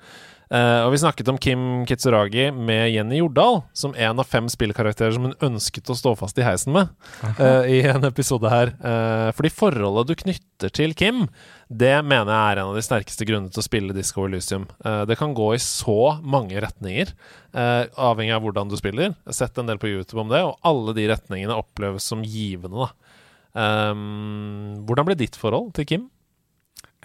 Uh, 0.50 0.82
og 0.82 0.90
Vi 0.90 0.98
snakket 0.98 1.28
om 1.30 1.36
Kim 1.38 1.60
Kitsuragi 1.86 2.48
med 2.50 2.88
Jenny 2.90 3.20
Jordal 3.20 3.60
som 3.76 3.92
en 3.94 4.18
av 4.18 4.26
fem 4.26 4.48
spillkarakterer 4.50 5.14
som 5.14 5.28
hun 5.28 5.36
ønsket 5.46 5.92
å 5.92 5.94
stå 5.94 6.16
fast 6.18 6.40
i 6.42 6.46
heisen 6.46 6.74
med 6.74 6.90
uh, 7.38 7.62
i 7.70 7.78
en 7.86 8.02
episode 8.08 8.50
her. 8.50 8.72
Uh, 8.82 9.30
fordi 9.36 9.52
forholdet 9.54 10.10
du 10.10 10.24
knytter 10.24 10.74
til 10.74 10.96
Kim, 10.98 11.28
det 11.70 11.92
mener 12.02 12.34
jeg 12.34 12.56
er 12.56 12.62
en 12.64 12.72
av 12.72 12.80
de 12.80 12.82
sterkeste 12.82 13.28
grunnene 13.28 13.54
til 13.54 13.62
å 13.62 13.66
spille 13.68 13.94
Disco 13.94 14.26
Elysium. 14.26 14.66
det 15.06 15.16
kan 15.16 15.32
gå 15.38 15.52
i 15.54 15.62
så 15.62 16.18
mange 16.20 16.58
retninger, 16.60 17.12
avhengig 17.54 18.34
av 18.34 18.42
hvordan 18.42 18.68
du 18.68 18.74
spiller. 18.76 19.14
Jeg 19.14 19.30
har 19.30 19.38
sett 19.38 19.60
en 19.62 19.70
del 19.70 19.78
på 19.80 19.88
YouTube 19.88 20.20
om 20.20 20.28
det, 20.32 20.42
og 20.44 20.58
alle 20.66 20.92
de 20.98 21.06
retningene 21.08 21.56
oppleves 21.56 22.10
som 22.10 22.26
givende. 22.26 22.90
Um, 23.54 24.82
hvordan 24.84 25.08
ble 25.08 25.16
ditt 25.22 25.38
forhold 25.38 25.70
til 25.78 25.88
Kim? 25.88 26.10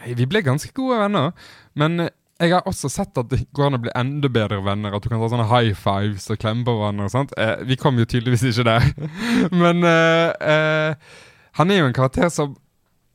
Vi 0.04 0.28
ble 0.28 0.44
ganske 0.44 0.74
gode 0.76 1.00
venner, 1.06 1.32
men 1.78 2.10
jeg 2.42 2.52
har 2.52 2.66
også 2.68 2.90
sett 2.92 3.16
at 3.18 3.30
det 3.32 3.46
går 3.56 3.70
an 3.70 3.78
å 3.78 3.84
bli 3.86 3.94
enda 3.96 4.30
bedre 4.32 4.60
venner. 4.64 4.96
At 4.96 5.06
du 5.06 5.08
kan 5.12 5.22
ta 5.22 5.30
sånne 5.32 5.48
high 5.48 5.76
fives 5.78 6.28
og 6.34 6.42
klemme 6.42 6.66
på 6.68 6.74
hverandre 6.76 7.08
og 7.08 7.14
sånt. 7.14 7.36
Eh, 7.40 7.62
vi 7.68 7.78
kom 7.80 7.96
jo 8.02 8.08
tydeligvis 8.10 8.44
ikke 8.50 8.68
der. 8.68 8.90
Men 9.64 9.86
eh, 9.88 10.34
eh, 10.44 11.16
han 11.56 11.72
er 11.72 11.80
jo 11.80 11.88
en 11.88 11.96
karakter 11.96 12.28
som 12.34 12.58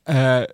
eh, 0.09 0.47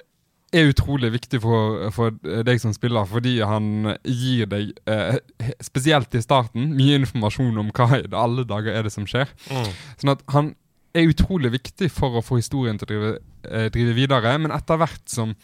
er 0.57 0.71
utrolig 0.71 1.13
viktig 1.15 1.41
for, 1.43 1.87
for, 1.95 2.15
deg 2.47 2.61
som 2.63 2.75
spiller, 2.75 3.07
fordi 3.11 3.39
han 3.47 3.93
gir 4.03 4.51
deg, 4.51 4.75
eh, 4.91 5.19
spesielt 5.65 6.15
i 6.17 6.25
starten, 6.25 6.73
mye 6.75 6.99
informasjon 7.03 7.63
om 7.63 7.71
hva 7.77 7.89
i 8.01 8.07
alle 8.15 8.47
dager 8.49 8.75
er 8.75 8.87
det 8.87 8.95
som 8.95 9.07
skjer. 9.07 9.31
Mm. 9.51 9.71
Sånn 10.03 10.15
at 10.17 10.27
han 10.35 10.55
er 10.97 11.11
utrolig 11.11 11.53
viktig 11.59 11.91
for 11.93 12.19
å 12.19 12.25
få 12.25 12.41
historien 12.41 12.79
til 12.81 12.89
å 12.89 12.91
drive, 12.91 13.15
eh, 13.51 13.69
drive 13.75 13.97
videre, 13.99 14.37
men 14.43 14.55
etter 14.55 14.81
hvert 14.81 15.05
som 15.13 15.35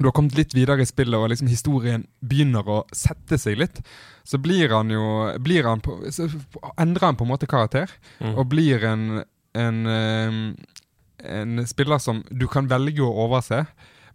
du 0.00 0.08
har 0.08 0.12
kommet 0.16 0.36
litt 0.38 0.54
videre 0.56 0.80
i 0.80 0.88
spillet, 0.88 1.18
og 1.18 1.28
liksom 1.28 1.50
historien 1.50 2.06
begynner 2.24 2.64
å 2.64 2.78
sette 2.96 3.36
seg 3.40 3.58
litt, 3.60 3.82
så 4.24 4.38
blir 4.40 4.72
han 4.72 4.92
jo 4.92 5.04
blir 5.44 5.66
han 5.68 5.82
på, 5.84 5.98
Endrer 6.80 7.10
han 7.10 7.18
på 7.20 7.26
en 7.26 7.32
måte 7.34 7.48
karakter, 7.50 7.92
mm. 8.20 8.32
og 8.32 8.46
blir 8.48 8.86
en, 8.88 9.22
en, 9.60 9.80
en, 11.20 11.60
spiller 11.68 12.00
som 12.00 12.22
du 12.30 12.46
kan 12.48 12.70
velge 12.70 13.04
å 13.04 13.26
overse, 13.26 13.66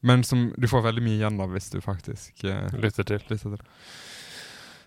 men 0.06 0.26
som 0.26 0.48
du 0.58 0.66
får 0.70 0.88
veldig 0.88 1.04
mye 1.06 1.20
igjen 1.20 1.38
av 1.42 1.54
hvis 1.54 1.70
du 1.74 1.78
faktisk 1.86 2.46
eh, 2.50 2.66
lytter 2.82 3.06
til. 3.06 3.22
lytter 3.30 3.54
til. 3.54 3.70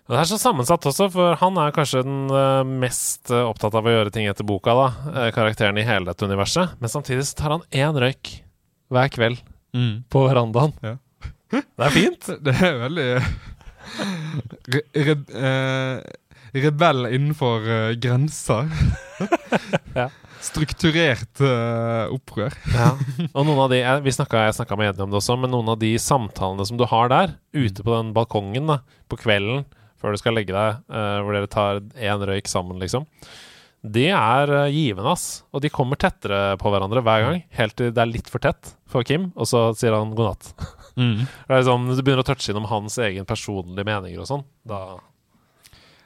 Det 0.09 0.17
er 0.17 0.27
så 0.27 0.39
sammensatt 0.41 0.87
også, 0.89 1.07
for 1.13 1.39
han 1.39 1.59
er 1.61 1.73
kanskje 1.75 2.01
den 2.03 2.31
uh, 2.33 2.65
mest 2.65 3.29
uh, 3.29 3.43
opptatt 3.45 3.75
av 3.77 3.85
å 3.85 3.93
gjøre 3.93 4.13
ting 4.15 4.27
etter 4.27 4.47
boka, 4.47 4.73
da. 4.73 4.87
Uh, 5.05 5.25
karakteren 5.35 5.77
i 5.77 5.85
hele 5.85 6.09
dette 6.09 6.25
universet. 6.25 6.75
Men 6.81 6.91
samtidig 6.91 7.27
så 7.29 7.37
tar 7.37 7.55
han 7.55 7.67
én 7.69 7.99
røyk 8.01 8.31
hver 8.89 9.11
kveld 9.13 9.43
Mm. 9.75 10.03
på 10.09 10.23
verandaen. 10.27 10.73
Ja. 10.85 10.95
Det 11.51 11.85
er 11.85 11.93
fint. 11.93 12.29
Det 12.45 12.55
er 12.55 12.79
veldig 12.83 13.09
re, 14.69 14.81
re, 14.93 15.15
eh, 15.41 16.63
Rebell 16.63 17.05
innenfor 17.09 17.69
eh, 17.69 17.91
grenser. 18.01 18.69
Ja. 19.97 20.07
Strukturert 20.39 21.41
eh, 21.43 22.11
opprør. 22.13 22.53
Ja. 22.71 22.93
Og 23.33 23.43
noen 23.43 23.59
av 23.65 23.73
de, 23.73 23.81
jeg, 23.81 24.03
vi 24.05 24.13
snakket, 24.15 24.45
jeg 24.47 24.55
snakka 24.55 24.77
med 24.79 24.87
Jenny 24.87 25.03
om 25.03 25.11
det 25.11 25.19
også, 25.19 25.35
men 25.41 25.51
noen 25.51 25.71
av 25.73 25.81
de 25.81 25.89
samtalene 25.99 26.63
som 26.69 26.79
du 26.79 26.85
har 26.87 27.11
der, 27.11 27.33
ute 27.51 27.83
på 27.83 27.91
den 27.91 28.13
balkongen 28.15 28.69
da, 28.71 28.77
på 29.11 29.19
kvelden 29.19 29.65
før 29.99 30.15
du 30.15 30.21
skal 30.21 30.37
legge 30.37 30.55
deg, 30.55 30.79
eh, 30.95 31.17
hvor 31.25 31.35
dere 31.35 31.51
tar 31.51 31.81
én 31.99 32.23
røyk 32.29 32.47
sammen, 32.47 32.79
liksom, 32.79 33.03
det 33.79 34.09
er 34.11 34.51
eh, 34.51 34.73
givende, 34.75 35.13
ass. 35.13 35.43
Og 35.55 35.63
de 35.63 35.71
kommer 35.71 35.99
tettere 35.99 36.57
på 36.59 36.71
hverandre 36.71 37.03
hver 37.05 37.23
gang, 37.25 37.41
helt 37.55 37.77
til 37.79 37.93
det 37.95 38.03
er 38.03 38.11
litt 38.11 38.29
for 38.31 38.43
tett 38.43 38.73
for 38.89 39.07
Kim, 39.07 39.29
og 39.39 39.47
så 39.47 39.69
sier 39.77 39.95
han 39.95 40.15
god 40.17 40.33
natt. 40.33 40.53
Det 40.99 41.55
er 41.55 41.61
sånn, 41.63 41.85
Du 41.95 42.01
begynner 42.01 42.25
å 42.25 42.27
touche 42.27 42.49
innom 42.51 42.65
hans 42.67 42.97
egen 42.99 43.23
personlige 43.23 43.87
meninger 43.87 44.19
og 44.19 44.27
sånn. 44.27 44.41
Da 44.67 44.97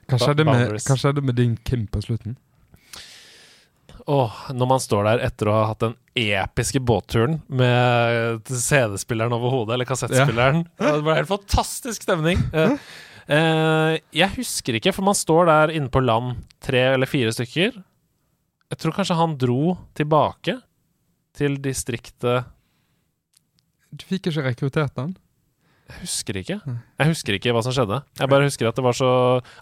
kanskje 0.05 0.27
er, 0.36 0.38
det 0.38 0.45
med, 0.45 0.73
kanskje 0.86 1.09
er 1.09 1.15
det 1.17 1.23
med 1.25 1.39
din 1.39 1.55
Kim 1.65 1.88
på 1.89 2.03
slutten? 2.03 2.36
Åh, 4.05 4.36
når 4.53 4.69
man 4.69 4.83
står 4.83 5.07
der 5.07 5.23
etter 5.25 5.49
å 5.49 5.55
ha 5.55 5.63
hatt 5.71 5.81
den 5.81 5.95
episke 6.19 6.81
båtturen 6.83 7.39
med 7.47 8.43
CD-spilleren 8.51 9.33
over 9.33 9.55
hodet, 9.55 9.77
eller 9.77 9.88
kassettspilleren 9.89 10.65
Det 10.83 11.01
var 11.07 11.21
helt 11.21 11.31
fantastisk 11.31 12.05
stemning. 12.05 12.43
Eh, 13.31 13.97
jeg 14.15 14.36
husker 14.38 14.77
ikke, 14.79 14.93
for 14.95 15.05
man 15.07 15.17
står 15.17 15.47
der 15.49 15.73
inne 15.77 15.91
på 15.91 16.03
land, 16.03 16.43
tre 16.63 16.93
eller 16.93 17.09
fire 17.09 17.31
stykker. 17.36 17.77
Jeg 18.73 18.81
tror 18.81 18.95
kanskje 18.95 19.19
han 19.19 19.38
dro 19.39 19.75
tilbake 19.95 20.57
til 21.38 21.59
distriktet 21.62 22.47
Du 23.93 24.05
fikk 24.09 24.31
ikke 24.31 24.47
rekruttert 24.47 24.95
den? 24.97 25.13
Jeg 25.83 25.99
husker 26.07 26.38
ikke. 26.39 26.55
Jeg 26.65 27.09
husker 27.09 27.36
ikke 27.36 27.51
hva 27.53 27.62
som 27.62 27.73
skjedde. 27.75 27.99
Jeg 28.17 28.31
bare 28.31 28.47
husker 28.47 28.69
at 28.69 28.77
det 28.77 28.86
var 28.86 28.95
så 28.97 29.09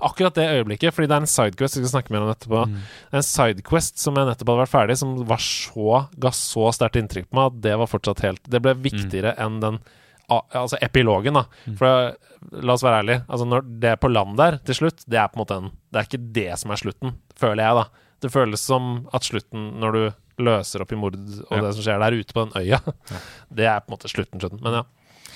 Akkurat 0.05 0.37
det 0.37 0.45
øyeblikket, 0.53 0.93
fordi 0.93 1.09
det 1.09 1.15
er 1.17 1.25
en 1.25 1.31
sidequest 1.31 1.75
vi 1.75 1.81
skal 1.81 1.93
snakke 1.95 2.13
mer 2.13 2.23
om 2.23 2.31
etterpå. 2.31 2.61
Mm. 2.69 2.77
En 3.19 3.25
sidequest 3.25 3.99
som 3.99 4.15
jeg 4.15 4.29
nettopp 4.29 4.53
hadde 4.53 4.61
vært 4.61 4.73
ferdig, 4.75 4.97
som 5.01 5.15
var 5.27 5.41
så, 5.43 6.03
ga 6.21 6.31
så 6.35 6.69
sterkt 6.77 7.01
inntrykk 7.01 7.27
på 7.27 7.39
meg 7.39 7.49
at 7.49 7.59
det 7.65 7.73
var 7.81 7.89
fortsatt 7.91 8.23
helt 8.27 8.51
Det 8.53 8.61
ble 8.63 8.77
viktigere 8.85 9.33
enn 9.41 9.59
den 9.63 9.81
Altså 10.55 10.77
epilogen, 10.81 11.35
da. 11.37 11.43
Mm. 11.67 11.75
For 11.79 12.61
la 12.65 12.73
oss 12.77 12.83
være 12.85 13.01
ærlige. 13.03 13.23
Altså 13.27 13.45
når 13.49 13.65
det 13.83 13.89
er 13.91 13.99
på 14.01 14.09
land 14.11 14.37
der 14.39 14.57
til 14.67 14.77
slutt, 14.79 15.03
det 15.11 15.19
er 15.19 15.27
på 15.31 15.37
en 15.39 15.43
måte 15.43 15.57
en 15.59 15.69
Det 15.91 15.99
er 16.01 16.07
ikke 16.09 16.21
det 16.39 16.47
som 16.61 16.71
er 16.71 16.79
slutten, 16.81 17.13
føler 17.37 17.63
jeg, 17.65 17.75
da. 17.81 18.07
Det 18.21 18.31
føles 18.31 18.61
som 18.61 19.07
at 19.13 19.25
slutten, 19.27 19.67
når 19.81 19.97
du 19.97 20.01
løser 20.41 20.81
opp 20.85 20.91
i 20.93 20.97
mord 20.97 21.15
og 21.19 21.51
Ja. 21.51 21.61
det 21.65 21.73
som 21.75 21.83
skjer 21.83 21.99
der 22.01 22.15
ute 22.17 22.33
på 22.33 22.45
den 22.47 22.55
øya, 22.61 22.79
det 23.57 23.65
er 23.67 23.79
på 23.83 23.91
en 23.91 23.97
måte 23.97 24.09
slutten, 24.13 24.39
slutten. 24.41 24.61
Men 24.63 24.79
ja. 24.79 24.83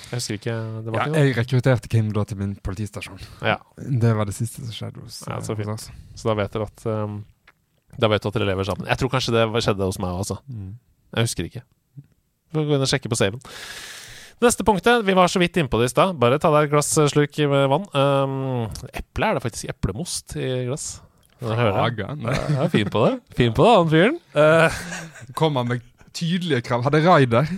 Jeg 0.06 0.20
husker 0.20 0.34
ikke 0.38 0.54
Det 0.86 0.92
var 0.92 0.98
Ja, 1.00 1.04
ikke 1.06 1.12
noe. 1.12 1.22
jeg 1.26 1.36
rekrutterte 1.36 1.88
Kim 1.90 2.12
da 2.14 2.22
til 2.24 2.38
min 2.38 2.54
politistasjon. 2.62 3.18
Ja. 3.42 3.56
Det 3.76 4.12
var 4.16 4.24
det 4.28 4.34
siste 4.36 4.62
som 4.62 4.70
skjedde 4.72 5.02
hos, 5.02 5.20
Ja, 5.26 5.40
så 5.42 5.52
eh, 5.52 5.56
fint. 5.58 5.68
hos 5.72 5.88
oss. 5.88 5.90
Så 6.14 6.28
da 6.30 6.34
vet 6.38 6.52
dere 6.54 6.68
at 6.70 6.86
um, 6.86 7.24
Da 7.98 8.08
vet 8.08 8.22
du 8.22 8.28
at 8.28 8.34
dere 8.38 8.46
lever 8.46 8.64
sammen. 8.68 8.86
Jeg 8.86 8.98
tror 9.00 9.10
kanskje 9.10 9.32
det 9.34 9.62
skjedde 9.64 9.82
hos 9.88 9.98
meg 9.98 10.10
også. 10.14 10.36
Mm. 10.46 10.76
Jeg 11.16 11.26
husker 11.26 11.44
ikke. 11.50 11.62
Får 12.54 12.66
gå 12.68 12.74
inn 12.76 12.84
og 12.86 12.90
sjekke 12.90 13.10
på 13.10 13.18
saven. 13.18 13.40
Neste 14.44 14.64
punktet, 14.68 15.00
vi 15.06 15.14
var 15.16 15.30
så 15.32 15.40
vidt 15.40 15.56
innpå 15.56 15.78
det 15.80 15.88
i 15.88 15.94
stad. 15.94 16.16
Bare 16.20 16.36
ta 16.40 16.50
deg 16.52 16.66
et 16.66 16.74
glass 16.74 16.90
sluk 16.92 17.08
slurk 17.14 17.38
med 17.48 17.70
vann. 17.72 17.86
Um, 17.96 18.88
eple 18.92 19.30
er 19.30 19.38
det 19.38 19.44
faktisk 19.46 19.70
eplemost 19.72 20.36
i 20.36 20.66
glass. 20.66 20.98
Nei. 22.20 22.36
Ja, 22.52 22.66
fin 22.72 22.90
på 22.92 23.06
det. 23.06 23.14
Fin 23.36 23.54
på 23.56 23.64
det, 23.64 23.72
han 23.78 23.90
fyren. 23.92 24.18
Eh, 24.36 24.80
Kommer 25.40 25.64
med 25.68 25.84
tydelige 26.16 26.62
krav. 26.68 26.84
Hadde 26.86 27.04
Raider. 27.06 27.48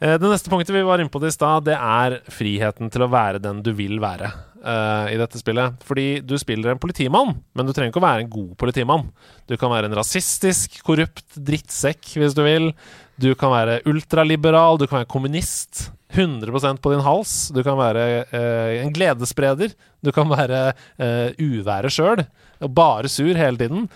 Eh, 0.00 0.14
Det 0.16 0.28
neste 0.30 0.48
punktet 0.48 0.72
vi 0.72 0.80
var 0.84 1.00
inne 1.00 1.12
på 1.12 1.20
det 1.20 1.28
i 1.28 1.34
stad, 1.34 1.66
det 1.66 1.74
er 1.76 2.14
friheten 2.32 2.88
til 2.92 3.02
å 3.04 3.08
være 3.12 3.40
den 3.42 3.58
du 3.64 3.68
vil 3.76 3.98
være 4.00 4.30
uh, 4.64 5.08
i 5.12 5.18
dette 5.20 5.40
spillet. 5.40 5.76
Fordi 5.84 6.22
du 6.24 6.38
spiller 6.40 6.72
en 6.72 6.80
politimann, 6.80 7.34
men 7.52 7.68
du 7.68 7.74
trenger 7.76 7.92
ikke 7.92 8.00
å 8.00 8.06
være 8.06 8.24
en 8.24 8.32
god 8.32 8.54
politimann. 8.60 9.10
Du 9.44 9.58
kan 9.60 9.72
være 9.72 9.90
en 9.90 9.96
rasistisk, 9.98 10.78
korrupt 10.86 11.36
drittsekk 11.36 12.14
hvis 12.16 12.36
du 12.36 12.40
vil. 12.46 12.70
Du 13.20 13.32
kan 13.36 13.52
være 13.52 13.80
ultraliberal, 13.90 14.78
du 14.80 14.86
kan 14.88 15.02
være 15.02 15.10
kommunist. 15.10 15.90
100% 16.10 16.80
på 16.82 16.90
din 16.90 17.04
hals. 17.06 17.34
Du 17.54 17.60
kan 17.62 17.76
være 17.78 18.06
eh, 18.34 18.80
en 18.82 18.94
gledesspreder. 18.94 19.74
Du 20.02 20.10
kan 20.14 20.26
være 20.30 20.72
eh, 20.98 21.36
uværet 21.38 21.94
sjøl, 21.94 22.24
og 22.64 22.74
bare 22.74 23.10
sur 23.12 23.36
hele 23.36 23.60
tiden. 23.60 23.86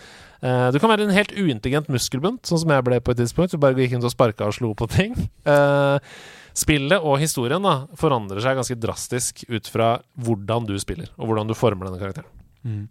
Eh, 0.45 0.69
du 0.73 0.79
kan 0.79 0.93
være 0.93 1.09
en 1.09 1.17
helt 1.17 1.33
uintelligent 1.33 1.91
muskelbunt, 1.93 2.45
sånn 2.47 2.61
som 2.63 2.73
jeg 2.75 2.87
ble 2.87 3.01
på 3.01 3.15
et 3.15 3.23
tidspunkt. 3.23 3.55
Du 3.55 3.63
bare 3.63 3.79
gikk 3.81 3.97
rundt 3.97 4.09
og 4.11 4.15
sparka 4.15 4.49
og 4.51 4.57
slo 4.59 4.75
på 4.79 4.91
ting. 4.93 5.17
Eh, 5.45 5.99
spillet 6.57 7.03
og 7.03 7.19
historien 7.21 7.61
da 7.67 7.89
forandrer 7.99 8.41
seg 8.41 8.57
ganske 8.57 8.77
drastisk 8.81 9.43
ut 9.51 9.67
fra 9.69 9.89
hvordan 10.23 10.65
du 10.69 10.73
spiller, 10.81 11.11
og 11.19 11.29
hvordan 11.29 11.51
du 11.51 11.55
former 11.59 11.89
denne 11.89 11.99
karakteren. 12.01 12.31
Mm. 12.63 12.87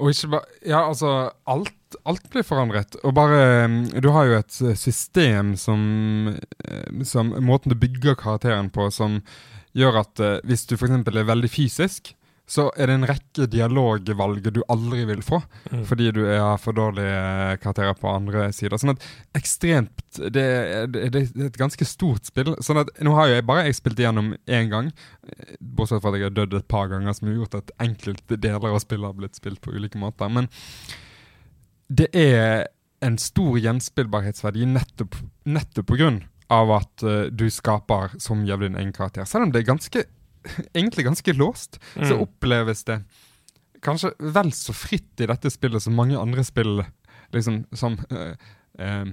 Og 0.00 0.12
ikke 0.12 0.30
bare 0.36 0.46
Ja, 0.64 0.86
altså 0.86 1.10
alt, 1.44 1.74
alt 2.04 2.24
blir 2.32 2.42
forandret. 2.46 2.96
Og 3.06 3.14
bare 3.14 3.68
mm, 3.70 3.78
Du 4.02 4.08
har 4.10 4.26
jo 4.26 4.38
et 4.40 4.60
eh, 4.66 4.74
system 4.74 5.54
som, 5.60 6.34
eh, 6.64 7.02
som 7.06 7.30
Måten 7.46 7.70
du 7.70 7.78
bygger 7.78 8.18
karakteren 8.18 8.70
på, 8.74 8.88
som 8.90 9.20
gjør 9.76 10.00
at 10.02 10.20
eh, 10.24 10.38
hvis 10.48 10.66
du 10.66 10.74
f.eks. 10.76 10.90
er 11.06 11.28
veldig 11.28 11.50
fysisk, 11.52 12.14
så 12.46 12.68
er 12.78 12.86
det 12.86 12.94
en 12.94 13.06
rekke 13.10 13.48
dialogvalg 13.50 14.44
du 14.54 14.60
aldri 14.70 15.00
vil 15.08 15.22
få, 15.26 15.40
Mm. 15.66 15.80
fordi 15.84 16.12
du 16.14 16.20
har 16.30 16.60
for 16.62 16.72
dårlige 16.78 17.56
karakterer 17.58 17.96
på 17.98 18.06
andre 18.06 18.44
sider. 18.54 18.78
Sånn 18.78 18.92
at 18.94 19.02
ekstremt 19.34 19.90
Det, 20.14 20.44
det, 20.94 21.00
det 21.10 21.22
er 21.26 21.48
et 21.48 21.58
ganske 21.58 21.84
stort 21.84 22.24
spill. 22.30 22.52
Sånn 22.62 22.78
at 22.84 22.92
Nå 23.02 23.12
har 23.18 23.26
jo 23.28 23.34
jeg 23.34 23.46
bare 23.48 23.64
jeg 23.66 23.74
spilt 23.80 23.98
igjennom 23.98 24.30
én 24.46 24.70
gang, 24.70 24.92
eh, 25.26 25.56
bortsett 25.60 26.00
fra 26.04 26.12
at 26.14 26.20
jeg 26.20 26.28
har 26.30 26.36
dødd 26.38 26.54
et 26.60 26.68
par 26.70 26.86
ganger, 26.92 27.12
som 27.18 27.26
har 27.28 27.34
gjort 27.40 27.58
at 27.58 27.74
enkelte 27.82 28.38
deler 28.38 28.70
av 28.70 28.78
spillet 28.84 29.10
har 29.10 29.18
blitt 29.18 29.36
spilt 29.42 29.60
på 29.60 29.74
ulike 29.74 29.98
måter. 29.98 30.30
Men 30.30 30.46
det 31.88 32.08
er 32.16 32.66
en 33.04 33.18
stor 33.20 33.58
gjenspillbarhetsverdi 33.60 34.66
nettopp, 34.70 35.18
nettopp 35.44 35.86
på 35.90 35.98
grunn 36.00 36.22
av 36.52 36.70
at 36.78 37.04
uh, 37.06 37.26
du 37.30 37.48
skaper 37.52 38.16
som 38.22 38.44
jævlig 38.46 38.70
din 38.70 38.80
egen 38.80 38.94
karakter. 38.96 39.26
Selv 39.28 39.46
om 39.46 39.54
det 39.54 39.62
er 39.62 39.70
ganske, 39.70 40.04
egentlig 40.78 41.06
ganske 41.06 41.36
låst, 41.36 41.80
så 41.94 42.16
Mm. 42.16 42.22
oppleves 42.26 42.84
det 42.84 43.02
kanskje 43.82 44.12
vel 44.18 44.52
så 44.52 44.72
fritt 44.74 45.20
i 45.20 45.28
dette 45.28 45.50
spillet 45.52 45.82
som 45.82 45.94
mange 45.94 46.18
andre 46.18 46.42
spill 46.44 46.80
liksom, 47.34 47.64
som 47.76 47.98
uh, 48.10 48.32
eh, 48.78 49.04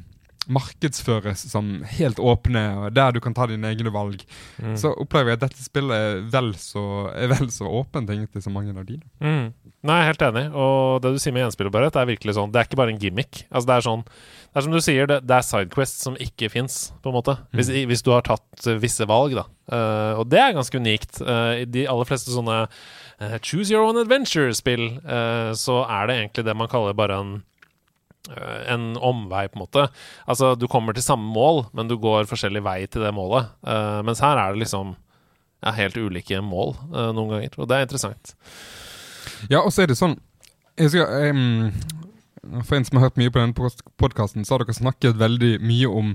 markedsføres 0.51 1.45
som 1.51 1.82
helt 1.95 2.19
åpne, 2.19 2.63
og 2.79 2.95
der 2.95 3.13
du 3.15 3.19
kan 3.23 3.36
ta 3.36 3.47
dine 3.49 3.69
egne 3.71 3.93
valg. 3.93 4.23
Mm. 4.60 4.75
Så 4.79 4.91
opplever 4.99 5.34
jeg 5.34 5.39
at 5.39 5.45
dette 5.47 5.63
spillet 5.63 5.95
er 5.95 6.23
vel 6.34 6.51
så, 6.60 6.84
er 7.15 7.32
vel 7.32 7.51
så 7.53 7.69
åpent 7.69 8.12
egentlig 8.12 8.43
som 8.43 8.56
mange 8.56 8.75
av 8.75 8.88
dine. 8.88 9.06
Mm. 9.23 9.53
Nei, 9.88 9.99
helt 10.08 10.23
enig. 10.23 10.45
Og 10.56 11.03
det 11.03 11.13
du 11.13 11.19
sier 11.19 11.36
med 11.36 11.43
gjenspillbarhet, 11.45 11.97
er 11.99 12.08
virkelig 12.08 12.38
sånn 12.38 12.53
Det 12.53 12.62
er 12.62 12.67
ikke 12.69 12.79
bare 12.79 12.93
en 12.93 13.01
gimmick. 13.01 13.43
Altså, 13.49 13.67
det 13.67 13.75
er 13.75 13.86
sånn 13.88 14.03
Det 14.08 14.60
er 14.60 14.65
som 14.67 14.75
du 14.75 14.82
sier, 14.84 15.10
det, 15.12 15.19
det 15.27 15.38
er 15.38 15.47
sidequests 15.47 16.06
som 16.08 16.19
ikke 16.23 16.51
fins, 16.53 16.77
på 17.03 17.12
en 17.12 17.17
måte. 17.17 17.36
Hvis, 17.56 17.71
hvis 17.89 18.06
du 18.06 18.13
har 18.15 18.23
tatt 18.27 18.67
eh, 18.67 18.79
visse 18.84 19.08
valg, 19.10 19.36
da. 19.39 19.47
Uh, 19.71 20.19
og 20.19 20.27
det 20.27 20.41
er 20.41 20.56
ganske 20.56 20.79
unikt. 20.79 21.21
Uh, 21.23 21.63
I 21.63 21.65
de 21.69 21.88
aller 21.89 22.08
fleste 22.08 22.34
sånne 22.34 22.65
uh, 22.67 23.38
choose 23.39 23.71
your 23.71 23.88
own 23.88 23.99
adventure-spill, 24.01 24.89
så 25.56 25.82
er 25.88 26.08
det 26.08 26.19
egentlig 26.19 26.47
det 26.47 26.56
man 26.58 26.71
kaller 26.71 26.95
bare 26.97 27.19
en 27.19 27.34
en 28.31 28.93
omvei, 29.03 29.47
på 29.51 29.57
en 29.57 29.63
måte. 29.65 29.88
Altså, 30.29 30.53
du 30.55 30.67
kommer 30.71 30.95
til 30.95 31.03
samme 31.03 31.27
mål, 31.27 31.65
men 31.75 31.89
du 31.89 31.97
går 31.99 32.29
forskjellig 32.29 32.63
vei 32.63 32.77
til 32.88 33.03
det 33.03 33.12
målet. 33.15 33.51
Uh, 33.67 33.99
mens 34.07 34.23
her 34.23 34.39
er 34.39 34.53
det 34.53 34.63
liksom 34.63 34.93
ja, 35.63 35.73
helt 35.75 35.97
ulike 35.97 36.39
mål 36.43 36.75
uh, 36.93 37.12
noen 37.15 37.36
ganger, 37.36 37.57
og 37.57 37.67
det 37.69 37.77
er 37.77 37.88
interessant. 37.88 38.36
Ja, 39.51 39.59
og 39.63 39.73
så 39.73 39.83
er 39.83 39.91
det 39.91 39.99
sånn 39.99 40.17
skal, 40.73 41.29
um, 41.29 41.71
For 42.63 42.77
en 42.77 42.88
som 42.88 42.97
har 42.97 43.07
hørt 43.07 43.19
mye 43.19 43.31
på 43.31 43.39
denne 43.39 43.69
podkasten, 44.01 44.45
så 44.45 44.55
har 44.55 44.63
dere 44.63 44.75
snakket 44.75 45.19
veldig 45.19 45.53
mye 45.63 45.88
om 45.88 46.09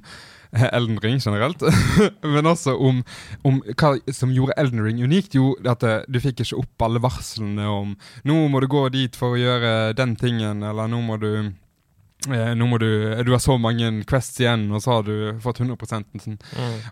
eh, 0.53 0.67
Elden 0.77 0.99
Ring 1.01 1.23
generelt. 1.25 1.63
Men 2.35 2.51
også 2.51 2.75
om, 2.77 3.01
om 3.49 3.63
hva 3.71 3.95
som 4.13 4.35
gjorde 4.35 4.57
Elden 4.61 4.83
Ring 4.85 5.01
unikt. 5.01 5.39
Jo, 5.39 5.55
at 5.65 5.87
eh, 5.89 6.03
du 6.09 6.21
fikk 6.21 6.43
ikke 6.45 6.61
opp 6.61 6.85
alle 6.85 7.01
varslene 7.01 7.65
om 7.73 7.97
'nå 8.29 8.37
må 8.53 8.61
du 8.61 8.69
gå 8.69 8.89
dit 8.93 9.17
for 9.17 9.37
å 9.37 9.41
gjøre 9.41 9.95
den 9.97 10.17
tingen', 10.21 10.61
eller 10.61 10.91
'nå 10.91 11.01
må 11.07 11.17
du 11.23 11.33
eh, 12.27 12.55
nå 12.59 12.67
må 12.67 12.79
du, 12.83 12.89
du 13.23 13.31
har 13.35 13.43
så 13.43 13.59
mange 13.61 13.91
quests 14.09 14.41
igjen, 14.43 14.67
og 14.75 14.83
så 14.83 14.99
har 14.99 15.07
du 15.07 15.39
fått 15.45 15.61
100 15.63 15.77
sånn. 16.19 16.39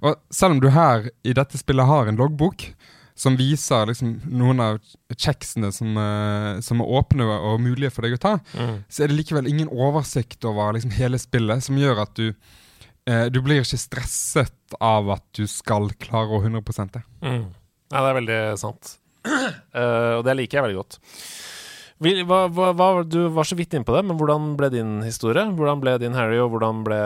Og 0.02 0.20
selv 0.30 0.56
om 0.56 0.60
du 0.62 0.70
her 0.70 1.10
i 1.26 1.34
dette 1.36 1.58
spillet 1.58 1.88
har 1.88 2.06
en 2.06 2.20
loggbok 2.20 2.68
som 3.16 3.36
viser 3.38 3.88
liksom 3.88 4.10
noen 4.28 4.60
av 4.60 4.78
checksene 5.16 5.70
som, 5.72 5.96
eh, 5.96 6.60
som 6.60 6.82
er 6.84 6.90
åpne 6.98 7.24
og 7.24 7.62
mulige 7.64 7.90
for 7.94 8.04
deg 8.04 8.18
å 8.18 8.20
ta, 8.20 8.34
Mm. 8.52 8.84
så 8.88 9.04
er 9.04 9.08
det 9.08 9.16
likevel 9.16 9.48
ingen 9.48 9.68
oversikt 9.72 10.44
over 10.44 10.74
liksom 10.76 10.92
hele 10.92 11.18
spillet 11.18 11.64
som 11.64 11.76
gjør 11.80 12.02
at 12.02 12.14
du 12.14 12.34
eh, 13.08 13.28
Du 13.30 13.40
blir 13.40 13.62
ikke 13.62 13.78
stresset 13.78 14.52
av 14.80 15.08
at 15.10 15.22
du 15.32 15.46
skal 15.46 15.88
klare 15.94 16.28
å 16.28 16.42
100 16.42 16.92
det. 16.92 17.02
Mm. 17.22 17.54
Ja, 17.92 18.00
det 18.02 18.08
er 18.10 18.20
veldig 18.20 18.58
sant. 18.58 18.98
Uh, 19.74 20.14
og 20.18 20.24
det 20.26 20.36
liker 20.36 20.58
jeg 20.58 20.64
veldig 20.66 20.80
godt. 20.82 20.98
Hva, 21.96 22.42
hva, 22.52 22.88
du 23.08 23.22
var 23.32 23.48
så 23.48 23.56
vidt 23.56 23.72
inne 23.72 23.86
på 23.86 23.94
det, 23.96 24.02
men 24.04 24.18
hvordan 24.20 24.52
ble 24.58 24.68
din 24.74 24.98
historie? 25.06 25.46
Hvordan 25.56 25.80
ble 25.80 25.96
din 26.02 26.16
Harry, 26.16 26.36
og 26.42 26.52
hvordan 26.52 26.84
ble 26.84 27.00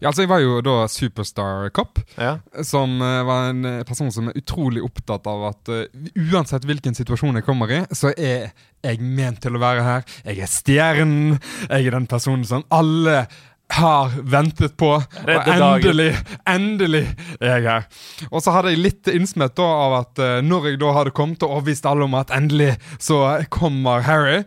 Ja, 0.00 0.08
altså 0.08 0.24
Jeg 0.24 0.30
var 0.30 0.40
jo 0.40 0.60
da 0.64 0.86
superstar 0.88 1.68
cop, 1.76 2.00
Ja. 2.16 2.38
som 2.64 2.96
eh, 3.02 3.22
var 3.28 3.50
en 3.50 3.64
eh, 3.68 3.82
person 3.84 4.10
som 4.10 4.28
er 4.28 4.38
utrolig 4.40 4.80
opptatt 4.82 5.26
av 5.28 5.44
at 5.50 5.68
uh, 5.68 5.84
uansett 6.32 6.64
hvilken 6.64 6.96
situasjon 6.96 7.36
jeg 7.36 7.44
kommer 7.44 7.68
i, 7.68 7.82
så 7.92 8.14
er 8.16 8.54
jeg 8.82 9.00
ment 9.04 9.42
til 9.44 9.56
å 9.56 9.60
være 9.60 9.84
her. 9.84 10.08
Jeg 10.24 10.40
er 10.40 10.48
stjernen. 10.48 11.36
Jeg 11.68 11.86
er 11.86 11.98
den 11.98 12.08
personen 12.08 12.48
som 12.48 12.64
alle 12.72 13.26
har 13.72 14.12
ventet 14.22 14.76
på. 14.76 14.90
Og 14.94 15.48
endelig, 15.50 16.10
endelig 16.48 17.04
er 17.40 17.56
jeg 17.56 17.66
her. 17.66 17.86
Og 18.30 18.42
så 18.44 18.54
hadde 18.54 18.74
jeg 18.74 18.82
litt 18.84 19.10
innsmett 19.10 19.56
da 19.58 19.66
av 19.66 19.96
at 20.02 20.22
eh, 20.22 20.38
når 20.44 20.70
jeg 20.70 20.80
da 20.82 20.92
hadde 20.98 21.14
kommet 21.16 21.42
og 21.42 21.56
overbevist 21.58 21.88
alle 21.88 22.06
om 22.06 22.16
at 22.18 22.32
endelig 22.34 22.74
så 23.02 23.20
kommer 23.54 24.04
Harry, 24.06 24.42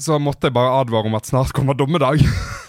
så 0.00 0.18
måtte 0.22 0.48
jeg 0.48 0.56
bare 0.56 0.80
advare 0.80 1.10
om 1.10 1.18
at 1.18 1.28
snart 1.28 1.52
kommer 1.56 1.76
dommedag. 1.78 2.22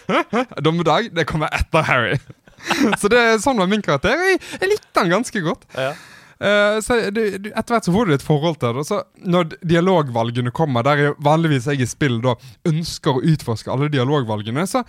dommedag, 0.65 1.13
det 1.15 1.27
kommer 1.29 1.53
etter 1.55 1.87
Harry. 1.87 2.17
så 2.99 3.09
det 3.11 3.19
er 3.19 3.39
sånn 3.43 3.59
var 3.59 3.71
min 3.71 3.83
karakter. 3.83 4.19
Jeg, 4.19 4.41
jeg 4.59 4.73
likte 4.75 4.99
han 5.03 5.15
ganske 5.17 5.45
godt. 5.45 5.69
Ja, 5.75 5.91
Ja. 5.91 5.93
Eh, 6.39 6.77
så 6.83 6.97
du, 7.13 7.21
du, 7.37 7.49
Etter 7.51 7.75
hvert 7.75 7.87
så 7.87 7.93
får 7.93 8.09
du 8.09 8.13
et 8.15 8.25
forhold 8.25 8.59
til 8.61 8.77
det. 8.77 8.85
Så 8.89 9.01
når 9.21 9.55
dialogvalgene 9.61 10.53
kommer, 10.55 10.85
der 10.85 11.01
jeg 11.01 11.17
vanligvis 11.23 11.69
jeg 11.71 11.83
i 11.83 11.89
spill 11.89 12.19
da 12.23 12.35
ønsker 12.69 13.19
å 13.19 13.23
utforske 13.33 13.71
alle 13.73 13.91
dialogvalgene, 13.93 14.65
så 14.69 14.83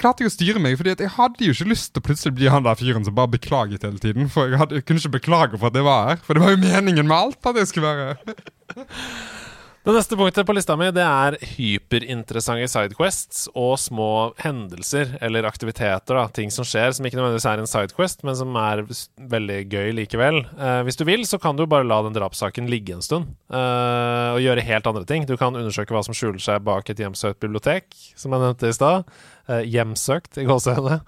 klarte 0.00 0.24
jeg 0.24 0.32
å 0.32 0.36
styre 0.36 0.62
meg. 0.64 0.78
Fordi 0.80 0.96
jeg 0.96 1.14
hadde 1.16 1.48
jo 1.48 1.56
ikke 1.56 1.70
lyst 1.72 1.92
til 1.92 2.02
å 2.04 2.08
plutselig 2.08 2.36
bli 2.38 2.52
han 2.52 2.66
der 2.66 2.78
fyren 2.78 3.06
som 3.06 3.16
bare 3.18 3.34
beklaget 3.36 3.86
hele 3.86 4.02
tiden. 4.02 4.30
For 4.32 4.50
jeg, 4.50 4.60
hadde, 4.62 4.80
jeg 4.80 4.88
kunne 4.88 5.04
ikke 5.04 5.18
beklage 5.18 5.58
for 5.60 5.70
at 5.70 5.78
jeg 5.78 5.88
var 5.88 6.12
her. 6.12 6.24
For 6.24 6.36
det 6.38 6.44
var 6.44 6.54
jo 6.54 6.62
meningen 6.64 7.08
med 7.08 7.18
alt 7.18 7.52
at 7.52 7.62
jeg 7.62 7.72
skulle 7.72 7.92
være 7.92 8.08
her. 8.14 8.40
Det 9.88 9.94
neste 9.94 10.16
punktet 10.20 10.44
på 10.44 10.52
lista 10.52 10.74
mi 10.76 10.90
Det 10.92 11.00
er 11.00 11.38
hyperinteressante 11.54 12.66
sidequests 12.68 13.46
og 13.56 13.78
små 13.80 14.34
hendelser 14.36 15.14
eller 15.24 15.46
aktiviteter. 15.48 16.12
da 16.12 16.26
Ting 16.28 16.50
som 16.52 16.66
skjer 16.68 16.92
som 16.92 17.06
ikke 17.08 17.16
nødvendigvis 17.16 17.46
er 17.48 17.62
en 17.62 17.70
sidequest, 17.70 18.20
men 18.20 18.36
som 18.36 18.52
er 18.60 18.82
veldig 19.16 19.56
gøy 19.72 19.94
likevel. 19.96 20.42
Eh, 20.44 20.82
hvis 20.84 21.00
du 21.00 21.06
vil, 21.08 21.24
så 21.24 21.40
kan 21.40 21.56
du 21.56 21.64
bare 21.64 21.88
la 21.88 22.02
den 22.04 22.12
drapssaken 22.12 22.68
ligge 22.68 22.98
en 22.98 23.00
stund 23.06 23.30
eh, 23.48 24.28
og 24.34 24.42
gjøre 24.44 24.66
helt 24.68 24.90
andre 24.92 25.08
ting. 25.08 25.24
Du 25.24 25.38
kan 25.40 25.56
undersøke 25.56 25.96
hva 25.96 26.04
som 26.04 26.12
skjuler 26.12 26.44
seg 26.44 26.60
bak 26.68 26.92
et 26.92 27.00
hjemsøkt 27.00 27.40
bibliotek, 27.40 27.88
som 28.12 28.36
jeg 28.36 28.44
nevnte 28.44 28.68
i 28.68 28.76
stad. 28.76 29.08
Eh, 29.48 29.64
hjemsøkt, 29.72 30.36
i 30.36 30.44
gåsehudene. 30.50 31.00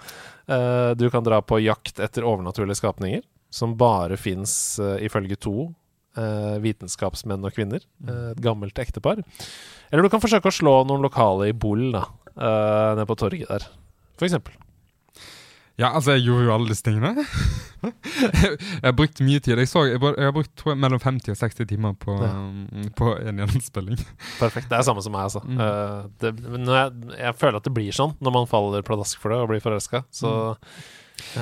Eh, 0.48 0.94
du 0.96 1.10
kan 1.12 1.28
dra 1.28 1.42
på 1.44 1.60
jakt 1.60 2.00
etter 2.00 2.24
overnaturlige 2.24 2.80
skapninger, 2.80 3.28
som 3.50 3.76
bare 3.76 4.16
fins 4.16 4.78
uh, 4.80 4.96
ifølge 5.02 5.36
to 5.36 5.54
eh, 5.66 5.79
vitenskapsmenn 6.64 7.44
og 7.46 7.54
kvinner. 7.56 7.84
eh, 8.06 8.30
et 8.32 8.42
gammelt 8.44 8.78
ektepar. 8.82 9.22
Eller 9.90 10.06
du 10.06 10.12
kan 10.12 10.22
forsøke 10.22 10.50
å 10.50 10.54
slå 10.54 10.74
noen 10.88 11.02
lokale 11.04 11.50
i 11.50 11.56
Boll, 11.56 11.90
da. 11.96 12.06
Uh, 12.40 12.94
nede 12.94 13.08
på 13.10 13.16
torget 13.18 13.48
der, 13.50 13.64
for 14.16 14.28
eksempel. 14.28 14.54
Ja, 15.80 15.94
altså, 15.96 16.12
jeg 16.12 16.26
gjorde 16.26 16.44
jo 16.44 16.52
alle 16.52 16.68
disse 16.68 16.84
tingene. 16.84 17.24
jeg 18.44 18.82
har 18.84 18.92
brukt 18.96 19.20
mye 19.24 19.40
tid. 19.40 19.56
Jeg, 19.56 19.68
så, 19.70 19.86
jeg, 19.88 19.96
jeg 19.96 20.28
har 20.28 20.34
brukt 20.36 20.52
tror 20.60 20.74
jeg, 20.74 20.80
mellom 20.82 21.00
50 21.00 21.32
og 21.32 21.38
60 21.40 21.68
timer 21.70 21.94
på, 22.00 22.16
Ja. 22.20 22.30
um, 22.36 22.90
på 22.96 23.14
en 23.16 23.40
gjennomspilling. 23.40 24.02
Perfekt. 24.38 24.68
Det 24.68 24.76
er 24.76 24.84
samme 24.84 25.04
som 25.04 25.14
meg, 25.16 25.30
altså. 25.30 25.40
Mm. 25.40 25.56
Uh, 25.56 26.10
det, 26.20 26.34
jeg, 27.16 27.36
føler 27.40 27.60
at 27.62 27.68
det 27.68 27.74
blir 27.76 27.96
sånn 27.96 28.12
når 28.20 28.36
man 28.36 28.50
faller 28.50 28.84
pladask 28.86 29.20
for 29.22 29.32
det 29.32 29.40
og 29.40 29.50
blir 29.54 29.64
forelska. 29.64 30.04
Så 30.12 30.30
eh, 30.50 30.76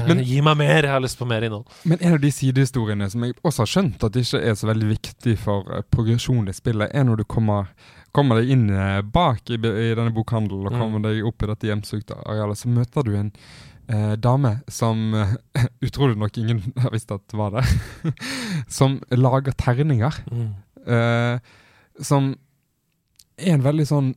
Men- 0.06 0.24
gi 0.24 0.40
meg 0.44 0.56
mer! 0.60 0.82
Jeg 0.82 0.90
har 0.92 1.00
lyst 1.04 1.18
på 1.18 1.26
mer 1.28 1.42
innhold. 1.46 1.66
Men 1.84 1.98
en 2.00 2.14
av 2.14 2.20
de 2.20 2.30
sidehistoriene 2.32 3.10
som 3.10 3.24
jeg 3.24 3.34
også 3.42 3.64
har 3.64 3.70
skjønt 3.74 4.04
at 4.04 4.12
det 4.12 4.24
ikke 4.26 4.42
er 4.50 4.54
så 4.58 4.66
veldig 4.70 4.88
viktig 4.90 5.36
for 5.38 5.70
uh, 5.72 5.82
progresjon 5.90 6.48
i 6.48 6.52
spillet, 6.56 6.90
er 6.94 7.04
når 7.04 7.16
du 7.22 7.24
kommer, 7.24 7.68
kommer 8.12 8.40
deg 8.40 8.50
inn 8.54 8.68
eh, 8.70 9.00
bak 9.02 9.50
i, 9.50 9.54
i 9.58 9.94
denne 9.94 10.12
bokhandelen 10.16 10.66
og 10.66 10.72
Mm. 10.72 10.78
kommer 10.80 11.00
deg 11.08 11.24
opp 11.28 11.42
i 11.42 11.46
dette 11.50 11.66
hjemsøkte 11.68 12.16
arealet, 12.26 12.58
så 12.58 12.68
møter 12.72 13.04
du 13.04 13.12
en 13.16 13.32
eh, 13.88 14.14
dame 14.16 14.54
som 14.68 15.14
eh, 15.14 15.34
utrolig 15.86 16.16
nok 16.18 16.36
ingen 16.38 16.62
har 16.82 16.90
visst 16.92 17.12
at 17.12 17.34
var 17.36 17.50
der, 17.58 17.68
som 18.78 19.00
lager 19.10 19.52
terninger. 19.52 20.14
Mm. 20.32 20.54
eh, 20.86 21.38
som 22.00 22.34
er 23.38 23.54
en 23.54 23.62
veldig 23.66 23.86
sånn 23.86 24.14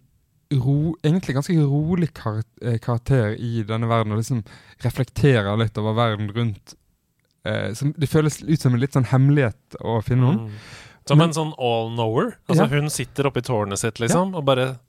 ro, 0.52 0.96
egentlig 1.04 1.36
ganske 1.38 1.56
rolig 1.64 2.12
kar 2.14 2.42
eh, 2.62 2.78
karakter 2.84 3.36
i 3.40 3.64
denne 3.68 3.88
verden, 3.90 4.14
og 4.14 4.22
liksom 4.22 4.44
reflekterer 4.84 5.58
litt 5.58 5.78
over 5.78 5.94
verden 5.98 6.32
rundt. 6.36 6.76
Eh, 7.46 7.74
som, 7.74 7.94
det 7.98 8.10
føles 8.12 8.42
ut 8.44 8.60
som 8.62 8.74
en 8.76 8.82
litt 8.82 8.94
sånn 8.94 9.10
hemmelighet 9.10 9.80
å 9.82 10.02
finne 10.06 10.28
noen. 10.28 10.40
Mm. 10.48 10.58
Som 11.08 11.18
Men- 11.18 11.30
en 11.30 11.34
sånn 11.34 11.54
all-knower. 11.58 12.36
Altså, 12.48 12.64
Ja. 12.64 12.68
Hun 12.68 12.90
sitter 12.90 13.26
oppi 13.26 13.42
tårnet 13.42 13.80
sitt, 13.80 14.00
liksom, 14.00 14.36
og 14.36 14.46
bare 14.46 14.80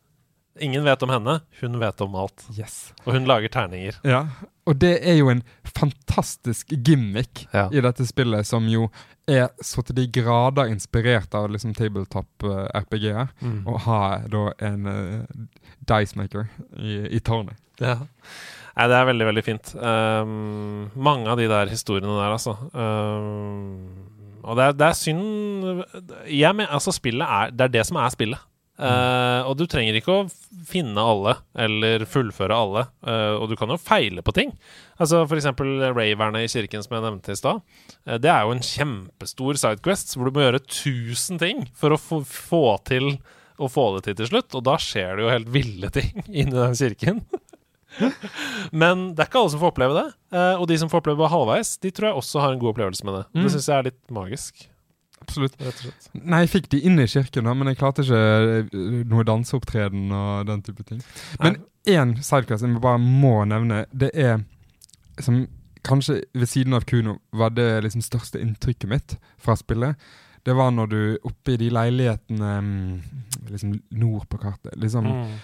Ingen 0.60 0.84
vet 0.84 1.02
om 1.02 1.08
henne, 1.08 1.38
hun 1.60 1.78
vet 1.80 2.00
om 2.04 2.14
alt. 2.20 2.44
Yes. 2.58 2.92
Og 3.06 3.14
hun 3.16 3.24
lager 3.24 3.48
terninger. 3.48 3.96
Ja, 4.04 4.26
og 4.68 4.76
det 4.82 4.98
er 5.00 5.16
jo 5.16 5.30
en 5.32 5.40
fantastisk 5.64 6.74
gimmick 6.84 7.46
Ja. 7.54 7.68
i 7.72 7.80
dette 7.80 8.04
spillet, 8.06 8.46
som 8.46 8.68
jo 8.68 8.90
er 9.26 9.48
så 9.64 9.82
til 9.86 9.96
de 9.96 10.06
grader 10.12 10.68
inspirert 10.68 11.32
av 11.34 11.48
liksom 11.50 11.72
tabletop-RPG-er. 11.78 13.30
Mm. 13.40 13.62
Og 13.66 13.80
har 13.86 14.28
da 14.28 14.44
en 14.68 14.86
uh, 14.86 15.46
dicemaker 15.88 16.50
i, 16.76 16.98
i 17.16 17.20
tårnet. 17.24 17.56
Ja. 17.80 18.02
Nei, 18.76 18.86
det 18.88 18.96
er 18.96 19.08
veldig, 19.08 19.26
veldig 19.28 19.44
fint. 19.44 19.72
Um, 19.76 20.90
mange 20.96 21.28
av 21.32 21.40
de 21.40 21.48
der 21.50 21.68
historiene 21.72 22.12
der, 22.16 22.32
altså. 22.36 22.54
Um, 22.72 24.06
og 24.42 24.56
det 24.58 24.64
er, 24.68 24.72
det 24.76 24.86
er 24.88 24.96
synd 24.98 25.84
jeg 26.26 26.56
mener, 26.56 26.72
Altså, 26.74 26.90
spillet 26.90 27.22
er 27.22 27.52
Det 27.54 27.62
er 27.68 27.74
det 27.76 27.84
som 27.86 28.00
er 28.02 28.10
spillet. 28.10 28.40
Uh, 28.80 29.44
og 29.44 29.58
du 29.60 29.66
trenger 29.68 29.98
ikke 29.98 30.14
å 30.14 30.28
finne 30.66 31.02
alle 31.04 31.34
eller 31.60 32.06
fullføre 32.08 32.56
alle. 32.56 32.86
Uh, 33.04 33.36
og 33.36 33.50
du 33.50 33.56
kan 33.58 33.70
jo 33.70 33.76
feile 33.80 34.24
på 34.24 34.34
ting. 34.36 34.54
Altså 34.96 35.22
eksempel 35.26 35.92
raverne 35.92 36.42
i 36.42 36.48
kirken 36.50 36.84
som 36.84 36.96
jeg 36.96 37.04
nevnte 37.04 37.34
i 37.34 37.38
stad. 37.38 37.60
Uh, 38.08 38.16
det 38.22 38.32
er 38.32 38.46
jo 38.46 38.56
en 38.56 38.64
kjempestor 38.64 39.60
sidequest 39.60 40.16
hvor 40.16 40.28
du 40.28 40.38
må 40.38 40.46
gjøre 40.46 40.62
1000 40.64 41.42
ting 41.42 41.62
for 41.76 41.92
å 41.94 42.00
få, 42.00 42.22
få 42.24 42.64
til 42.88 43.14
å 43.60 43.68
få 43.70 43.90
det 43.98 44.06
til 44.08 44.18
til 44.22 44.32
slutt. 44.32 44.56
Og 44.56 44.66
da 44.66 44.78
skjer 44.80 45.14
det 45.18 45.26
jo 45.26 45.32
helt 45.34 45.52
ville 45.52 45.92
ting 45.92 46.24
inni 46.32 46.56
den 46.56 46.78
kirken. 46.78 47.22
Men 48.82 49.10
det 49.12 49.20
er 49.20 49.28
ikke 49.28 49.44
alle 49.44 49.52
som 49.52 49.60
får 49.60 49.74
oppleve 49.74 50.00
det. 50.00 50.08
Og 50.56 50.64
de 50.70 50.78
som 50.80 50.88
får 50.88 51.02
oppleve 51.02 51.20
det 51.20 51.34
halvveis, 51.34 51.76
de 51.84 51.90
tror 51.92 52.08
jeg 52.08 52.22
også 52.22 52.40
har 52.40 52.54
en 52.54 52.62
god 52.62 52.72
opplevelse 52.72 53.04
med 53.04 53.18
det. 53.18 53.24
Mm. 53.36 53.42
Det 53.44 53.50
syns 53.52 53.68
jeg 53.68 53.76
er 53.76 53.90
litt 53.90 54.14
magisk. 54.16 54.64
Absolutt. 55.22 55.54
Rett 55.62 55.78
og 55.78 55.86
slett. 55.86 56.08
Nei, 56.18 56.42
jeg 56.44 56.52
fikk 56.56 56.68
de 56.74 56.80
inn 56.88 56.98
i 57.02 57.06
kirken, 57.10 57.46
da, 57.48 57.54
men 57.56 57.70
jeg 57.72 57.78
klarte 57.80 58.04
ikke 58.04 58.22
eh, 58.58 58.76
noe 59.08 59.24
danseopptreden 59.28 60.10
og 60.18 60.46
den 60.50 60.62
type 60.66 60.84
ting. 60.88 61.00
Men 61.42 61.60
én 61.88 62.16
sidequest 62.22 62.66
jeg 62.66 62.82
bare 62.82 63.00
må 63.02 63.36
nevne, 63.50 63.84
det 63.92 64.10
er 64.14 64.42
som 65.22 65.44
kanskje 65.82 66.20
ved 66.38 66.46
siden 66.46 66.74
av 66.78 66.84
Kuno 66.86 67.16
var 67.34 67.50
det 67.56 67.68
liksom 67.82 68.04
største 68.06 68.38
inntrykket 68.38 68.88
mitt 68.90 69.16
fra 69.42 69.56
spillet. 69.58 69.96
Det 70.46 70.54
var 70.58 70.70
når 70.74 70.86
du 70.90 71.00
oppe 71.26 71.52
i 71.54 71.58
de 71.58 71.68
leilighetene 71.74 72.52
mm, 72.62 73.02
liksom 73.50 73.74
nord 73.98 74.28
på 74.30 74.38
kartet 74.42 74.74
liksom, 74.78 75.06
Mm. 75.06 75.34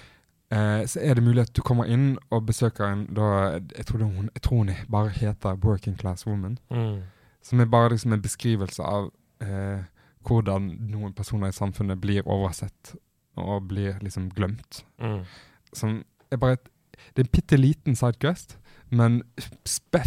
eh, 0.51 0.87
Så 0.87 1.01
er 1.03 1.15
det 1.15 1.23
mulig 1.27 1.43
at 1.43 1.53
du 1.55 1.61
kommer 1.63 1.87
inn 1.91 2.17
og 2.31 2.47
besøker 2.47 2.87
en 2.87 3.05
da, 3.15 3.59
jeg, 3.77 3.87
tror 3.87 4.03
hun, 4.07 4.31
jeg 4.35 4.43
tror 4.43 4.57
hun 4.65 4.73
bare 4.91 5.09
heter 5.15 5.59
Working 5.65 5.99
Class 5.99 6.27
Woman. 6.27 6.59
Mm. 6.71 7.03
Som 7.43 7.61
er 7.61 7.67
bare 7.71 7.91
liksom 7.95 8.13
en 8.13 8.23
beskrivelse 8.23 8.83
av 8.83 9.11
eh, 9.45 9.85
hvordan 10.29 10.71
noen 10.93 11.15
personer 11.17 11.53
i 11.53 11.57
samfunnet 11.57 12.01
blir 12.03 12.27
oversett 12.27 12.95
og 13.39 13.69
blir 13.71 13.99
liksom 14.03 14.31
glemt. 14.35 14.83
Mm. 14.99 15.23
Som 15.73 16.03
er 16.33 16.41
bare 16.43 16.59
et, 16.59 16.69
Det 17.15 17.23
er 17.23 17.27
en 17.29 17.31
bitte 17.31 17.57
liten 17.57 17.95
sidequest, 17.95 18.57
men 18.91 19.21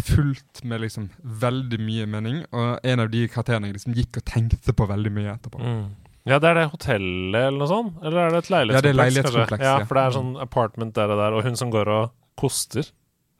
fullt 0.04 0.60
med 0.64 0.82
liksom 0.82 1.08
veldig 1.24 1.78
mye 1.80 2.06
mening. 2.06 2.42
Og 2.52 2.78
en 2.84 3.00
av 3.00 3.08
de 3.10 3.24
karakterene 3.28 3.70
jeg 3.70 3.78
liksom 3.78 3.96
gikk 3.96 4.18
og 4.20 4.24
tenkte 4.28 4.74
på 4.76 4.86
veldig 4.90 5.12
mye 5.12 5.32
etterpå. 5.32 5.58
Mm. 5.62 5.86
Ja, 6.28 6.38
det 6.38 6.52
er 6.52 6.60
det 6.60 6.66
hotellet 6.70 7.48
eller 7.48 7.58
noe 7.58 7.70
sånt? 7.70 7.96
Eller 8.04 8.26
er 8.26 8.34
det 8.34 8.42
et 8.44 8.50
leilighetskompleks? 8.52 8.76
Ja, 8.76 8.82
det 8.84 8.90
er 8.92 8.98
leilighetskompleks, 9.00 9.64
Ja, 9.66 9.74
for 9.88 9.98
det 9.98 10.02
er 10.04 10.16
sånn 10.18 10.32
apartment 10.44 10.94
der 10.94 11.14
og 11.14 11.18
der, 11.18 11.38
og 11.38 11.46
hun 11.48 11.58
som 11.58 11.72
går 11.72 11.90
og 11.90 12.12
koster. 12.38 12.92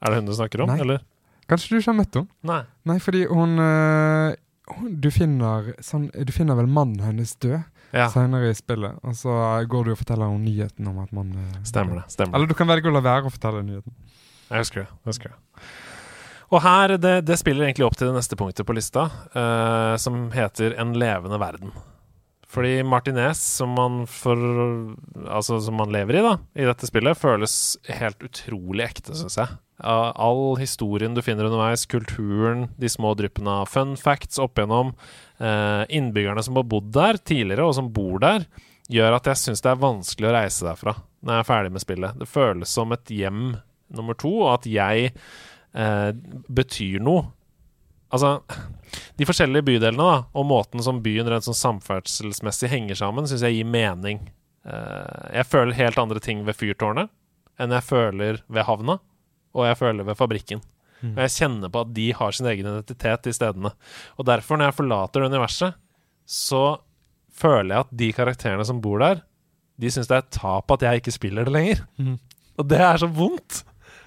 Er 0.03 0.11
det 0.11 0.19
hun 0.19 0.27
du 0.27 0.33
snakker 0.35 0.65
om, 0.65 0.73
Nei. 0.73 0.81
eller? 0.83 1.05
Kanskje 1.47 1.69
du 1.69 1.77
ikke 1.79 1.91
har 1.91 1.99
møtt 2.01 2.17
henne? 2.19 2.31
Nei. 2.49 2.61
Nei, 2.89 2.97
fordi 3.03 3.23
hun, 3.29 3.55
eh, 3.59 4.35
du, 5.03 5.09
finner, 5.11 5.73
sånn, 5.83 6.07
du 6.13 6.31
finner 6.31 6.57
vel 6.59 6.69
mannen 6.71 7.03
hennes 7.03 7.35
død 7.43 7.61
Ja, 7.93 8.07
senere 8.13 8.51
i 8.53 8.57
spillet. 8.57 8.99
Og 9.03 9.15
så 9.19 9.37
går 9.69 9.85
du 9.85 9.93
og 9.93 9.99
forteller 9.99 10.31
henne 10.31 10.47
nyheten 10.47 10.87
om 10.89 11.01
at 11.03 11.13
mannen 11.15 11.39
eh, 11.51 11.63
stemmer 11.67 12.01
det. 12.01 12.05
stemmer. 12.15 12.37
Eller 12.37 12.49
du 12.49 12.55
kan 12.57 12.69
velge 12.71 12.89
å 12.89 12.95
la 12.95 13.03
være 13.03 13.29
å 13.29 13.33
fortelle 13.33 13.63
nyheten. 13.67 13.95
Jeg 14.49 14.63
husker 14.65 14.83
det. 14.83 14.89
jeg 15.03 15.11
husker 15.11 15.33
det. 15.33 15.65
Og 16.53 16.61
her, 16.61 16.95
det, 17.01 17.15
det 17.25 17.39
spiller 17.41 17.65
egentlig 17.65 17.87
opp 17.87 17.97
til 17.97 18.11
det 18.11 18.17
neste 18.17 18.37
punktet 18.37 18.67
på 18.67 18.75
lista, 18.77 19.07
uh, 19.33 19.95
som 19.97 20.27
heter 20.35 20.75
En 20.77 20.93
levende 21.01 21.39
verden. 21.41 21.73
Fordi 22.53 22.83
Martinez, 22.85 23.39
som 23.41 23.71
man, 23.73 24.03
for, 24.05 24.37
altså, 25.25 25.57
som 25.63 25.79
man 25.81 25.89
lever 25.93 26.19
i 26.19 26.21
da, 26.21 26.35
i 26.53 26.67
dette 26.69 26.85
spillet, 26.85 27.17
føles 27.17 27.55
helt 27.89 28.21
utrolig 28.21 28.85
ekte, 28.85 29.15
syns 29.17 29.39
jeg. 29.41 29.55
All 29.83 30.57
historien 30.59 31.15
du 31.15 31.21
finner 31.21 31.47
underveis, 31.49 31.85
kulturen, 31.89 32.67
de 32.79 32.89
små 32.89 33.13
dryppene 33.19 33.61
av 33.63 33.71
fun 33.71 33.95
facts 33.99 34.39
opp 34.41 34.59
igjennom, 34.59 34.93
eh, 35.39 35.83
innbyggerne 35.89 36.43
som 36.43 36.59
har 36.59 36.67
bodd 36.69 36.91
der 36.95 37.19
tidligere, 37.19 37.67
og 37.67 37.75
som 37.75 37.91
bor 37.93 38.19
der, 38.23 38.47
gjør 38.91 39.17
at 39.17 39.29
jeg 39.31 39.39
syns 39.39 39.63
det 39.63 39.71
er 39.71 39.81
vanskelig 39.81 40.29
å 40.29 40.35
reise 40.35 40.65
derfra 40.67 40.95
når 41.23 41.37
jeg 41.37 41.43
er 41.43 41.47
ferdig 41.47 41.71
med 41.71 41.83
spillet. 41.83 42.19
Det 42.19 42.27
føles 42.27 42.73
som 42.75 42.91
et 42.91 43.13
hjem 43.15 43.55
nummer 43.95 44.17
to, 44.19 44.31
og 44.43 44.53
at 44.57 44.67
jeg 44.67 45.13
eh, 45.13 46.11
betyr 46.51 46.99
noe. 47.03 47.29
Altså, 48.13 48.43
de 49.17 49.25
forskjellige 49.25 49.65
bydelene 49.71 50.05
da, 50.05 50.17
og 50.35 50.47
måten 50.49 50.83
som 50.85 51.01
byen 51.05 51.29
rent 51.31 51.47
sånn 51.47 51.57
samferdselsmessig 51.57 52.69
henger 52.69 52.99
sammen, 52.99 53.29
syns 53.29 53.45
jeg 53.45 53.57
gir 53.57 53.69
mening. 53.71 54.19
Eh, 54.67 55.23
jeg 55.39 55.49
føler 55.49 55.79
helt 55.79 55.99
andre 56.01 56.21
ting 56.23 56.43
ved 56.47 56.59
fyrtårnet 56.59 57.11
enn 57.61 57.73
jeg 57.75 57.85
føler 57.85 58.39
ved 58.49 58.65
havna, 58.65 58.97
og 59.53 59.67
jeg 59.69 59.79
føler 59.79 60.07
ved 60.07 60.17
fabrikken. 60.19 60.63
Og 61.03 61.19
jeg 61.25 61.33
kjenner 61.35 61.71
på 61.71 61.81
at 61.83 61.91
de 61.95 62.05
har 62.15 62.35
sin 62.35 62.47
egen 62.47 62.67
identitet 62.69 63.27
i 63.27 63.35
stedene. 63.35 63.73
Og 64.15 64.27
derfor, 64.29 64.55
når 64.55 64.69
jeg 64.69 64.77
forlater 64.77 65.19
det 65.19 65.33
universet, 65.33 65.75
så 66.23 66.63
føler 67.35 67.73
jeg 67.73 67.83
at 67.83 67.93
de 67.99 68.09
karakterene 68.15 68.65
som 68.67 68.79
bor 68.83 69.03
der, 69.03 69.23
de 69.81 69.91
syns 69.91 70.07
det 70.07 70.15
er 70.15 70.23
et 70.23 70.33
tap 70.37 70.71
at 70.71 70.85
jeg 70.85 71.01
ikke 71.01 71.15
spiller 71.15 71.47
det 71.47 71.55
lenger. 71.55 71.83
Mm. 71.99 72.15
Og 72.61 72.67
det 72.69 72.79
er 72.85 73.01
så 73.01 73.09
vondt. 73.11 73.63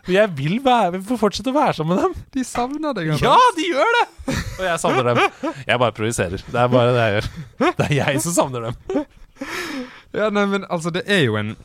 For 0.06 0.14
jeg 0.14 0.30
vil, 0.38 0.60
være, 0.62 1.00
vil 1.02 1.18
fortsette 1.18 1.50
å 1.50 1.56
være 1.56 1.74
sammen 1.76 1.98
med 1.98 2.04
dem. 2.06 2.26
De 2.36 2.44
savner 2.46 2.94
deg. 2.96 3.10
Ja, 3.18 3.36
de 3.56 3.64
gjør 3.66 3.96
det! 3.98 4.04
Og 4.30 4.64
jeg 4.68 4.80
savner 4.80 5.08
dem. 5.10 5.22
Jeg 5.66 5.80
bare 5.82 5.94
projiserer. 5.96 6.44
Det 6.46 6.60
er 6.62 6.70
bare 6.70 6.92
det 6.94 7.02
jeg 7.02 7.16
gjør. 7.16 7.30
Det 7.66 7.88
er 7.88 7.94
jeg 7.96 8.22
som 8.24 8.36
savner 8.36 8.68
dem. 8.68 9.06
Ja, 10.16 10.30
nei, 10.32 10.46
men 10.48 10.62
altså, 10.72 10.92
det 10.94 11.02
er 11.10 11.26
jo 11.26 11.34
en 11.36 11.56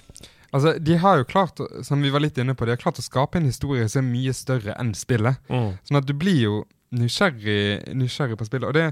Altså, 0.52 0.76
De 0.80 0.97
har 0.99 1.18
jo 1.18 1.28
klart, 1.28 1.60
som 1.88 2.04
vi 2.04 2.12
var 2.12 2.24
litt 2.24 2.38
inne 2.41 2.56
på, 2.56 2.68
de 2.68 2.76
har 2.76 2.82
klart 2.82 2.99
å 2.99 3.06
skape 3.06 3.39
en 3.39 3.47
historie 3.47 3.88
som 3.89 4.04
er 4.04 4.12
mye 4.12 4.36
større 4.36 4.76
enn 4.80 4.93
spillet. 4.97 5.39
Mm. 5.52 5.74
Sånn 5.88 5.99
at 6.02 6.08
du 6.08 6.14
blir 6.18 6.39
jo 6.41 6.56
nysgjerrig, 6.95 7.93
nysgjerrig 7.95 8.39
på 8.39 8.47
spillet. 8.49 8.68
Og 8.68 8.76
det, 8.76 8.88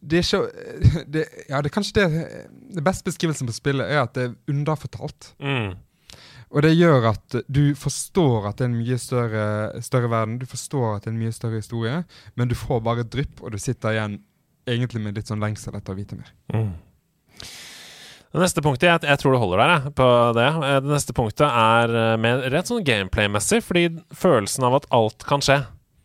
det 0.00 0.20
er 0.20 0.26
ikke 0.26 1.04
det, 1.14 1.26
Ja, 1.48 1.60
det 1.60 1.70
er 1.70 1.74
kanskje 1.74 2.00
det 2.00 2.24
Det 2.76 2.84
beste 2.84 3.08
beskrivelsen 3.08 3.48
på 3.48 3.56
spillet 3.56 3.88
er 3.88 4.02
at 4.04 4.16
det 4.16 4.28
er 4.28 4.36
underfortalt. 4.52 5.32
Mm. 5.40 5.78
Og 6.50 6.64
det 6.66 6.72
gjør 6.74 7.12
at 7.12 7.36
du 7.46 7.62
forstår 7.78 8.48
at 8.50 8.58
det 8.58 8.66
er 8.66 8.72
en 8.72 8.80
mye 8.80 8.96
større, 8.98 9.44
større 9.86 10.10
verden. 10.10 10.40
Du 10.40 10.48
forstår 10.50 10.96
at 10.96 11.04
det 11.04 11.12
er 11.12 11.14
en 11.14 11.22
mye 11.22 11.34
større 11.34 11.60
historie, 11.62 12.00
men 12.34 12.50
du 12.50 12.56
får 12.58 12.82
bare 12.82 13.06
drypp, 13.06 13.38
og 13.44 13.54
du 13.54 13.58
sitter 13.62 13.94
igjen 13.94 14.16
egentlig 14.70 15.02
med 15.04 15.18
litt 15.18 15.30
sånn 15.30 15.42
lengsel 15.42 15.78
etter 15.78 15.94
å 15.94 15.98
vite 15.98 16.18
mer. 16.18 16.32
Mm. 16.52 16.72
Det 18.30 18.38
neste 18.44 18.62
punktet, 18.62 18.86
jeg, 18.86 19.02
jeg 19.10 19.18
tror 19.18 19.34
det 19.34 19.40
holder 19.42 19.60
der, 19.60 19.72
jeg, 19.74 19.92
på 19.98 20.06
det. 20.38 20.46
Eh, 20.46 20.78
Det 20.84 20.92
neste 20.92 21.14
punktet 21.16 21.46
er 21.48 21.94
eh, 21.98 22.16
mer 22.22 22.44
rett 22.52 22.70
sånn 22.70 22.84
gameplay-messig, 22.86 23.58
fordi 23.66 23.84
følelsen 24.14 24.66
av 24.68 24.76
at 24.78 24.86
alt 24.94 25.26
kan 25.26 25.42
skje 25.42 25.64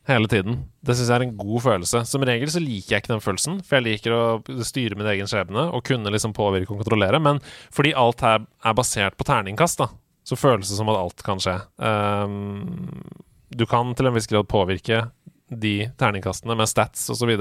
hele 0.10 0.30
tiden, 0.30 0.60
det 0.86 0.94
syns 0.94 1.10
jeg 1.10 1.18
er 1.18 1.26
en 1.26 1.38
god 1.38 1.64
følelse. 1.66 2.04
Som 2.06 2.26
regel 2.30 2.50
så 2.54 2.62
liker 2.62 2.94
jeg 2.96 3.04
ikke 3.04 3.14
den 3.16 3.24
følelsen, 3.26 3.60
for 3.66 3.78
jeg 3.78 3.86
liker 3.88 4.14
å 4.14 4.24
styre 4.66 4.98
min 5.00 5.10
egen 5.10 5.30
skjebne 5.30 5.68
og 5.74 5.86
kunne 5.88 6.14
liksom 6.14 6.34
påvirke 6.38 6.74
og 6.76 6.82
kontrollere, 6.84 7.18
men 7.22 7.42
fordi 7.74 7.94
alt 7.98 8.22
her 8.26 8.44
er 8.46 8.78
basert 8.78 9.18
på 9.18 9.26
terningkast, 9.26 9.82
da, 9.82 9.90
så 10.26 10.38
føles 10.38 10.70
det 10.70 10.78
som 10.78 10.90
at 10.94 11.00
alt 11.02 11.26
kan 11.26 11.42
skje. 11.42 11.56
Um, 11.82 13.02
du 13.50 13.66
kan 13.70 13.94
til 13.98 14.10
en 14.10 14.18
viss 14.18 14.30
grad 14.30 14.46
påvirke 14.50 15.08
de 15.50 15.76
terningkastene 15.98 16.58
med 16.58 16.70
stats 16.70 17.08
osv. 17.14 17.34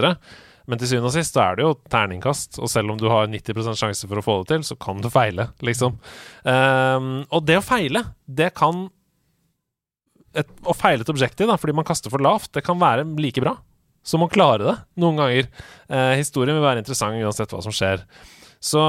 Men 0.70 0.80
til 0.80 0.90
syvende 0.90 1.10
og 1.10 1.14
sist 1.16 1.36
er 1.40 1.58
det 1.58 1.66
jo 1.66 1.74
terningkast, 1.92 2.58
og 2.62 2.70
selv 2.72 2.94
om 2.94 3.00
du 3.00 3.06
har 3.12 3.28
90% 3.28 3.76
sjanse 3.80 4.08
for 4.08 4.20
å 4.20 4.24
få 4.24 4.36
det 4.40 4.54
til, 4.54 4.64
så 4.70 4.76
kan 4.80 5.02
du 5.04 5.10
feile, 5.12 5.50
liksom. 5.64 5.98
Um, 6.46 7.10
og 7.28 7.44
det 7.44 7.58
å 7.60 7.64
feile, 7.64 8.06
det 8.24 8.52
kan 8.56 8.86
et, 10.34 10.48
Å 10.66 10.74
feile 10.74 11.04
et 11.04 11.10
objektiv, 11.12 11.46
da, 11.46 11.54
fordi 11.60 11.76
man 11.78 11.86
kaster 11.86 12.10
for 12.10 12.22
lavt, 12.24 12.50
det 12.56 12.64
kan 12.66 12.80
være 12.80 13.04
like 13.20 13.42
bra 13.44 13.52
som 14.04 14.24
å 14.24 14.28
klare 14.28 14.66
det 14.66 14.74
noen 15.00 15.20
ganger. 15.20 15.46
Uh, 15.86 16.16
historien 16.18 16.56
vil 16.56 16.64
være 16.64 16.82
interessant 16.82 17.22
uansett 17.22 17.54
hva 17.54 17.60
som 17.64 17.74
skjer. 17.74 18.02
Så 18.58 18.82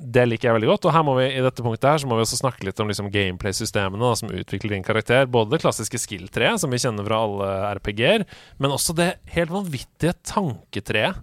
det 0.00 0.24
liker 0.28 0.48
jeg 0.48 0.56
veldig 0.56 0.70
godt. 0.70 0.88
Og 0.88 0.94
her 0.94 1.04
må 1.06 1.14
vi 1.18 1.26
i 1.30 1.42
dette 1.44 1.64
punktet 1.64 1.88
her 1.88 2.00
Så 2.02 2.08
må 2.08 2.18
vi 2.18 2.24
også 2.24 2.38
snakke 2.40 2.66
litt 2.68 2.80
om 2.82 2.90
liksom 2.90 3.10
gameplay-systemene 3.14 4.12
som 4.20 4.32
utvikler 4.32 4.76
din 4.76 4.86
karakter. 4.86 5.28
Både 5.30 5.54
det 5.54 5.62
klassiske 5.64 6.00
skill-treet, 6.02 6.60
som 6.62 6.72
vi 6.72 6.80
kjenner 6.82 7.06
fra 7.06 7.22
alle 7.26 7.52
RPG-er, 7.78 8.26
men 8.62 8.74
også 8.74 8.96
det 8.98 9.12
helt 9.36 9.54
vanvittige 9.54 10.16
tanketreet, 10.26 11.22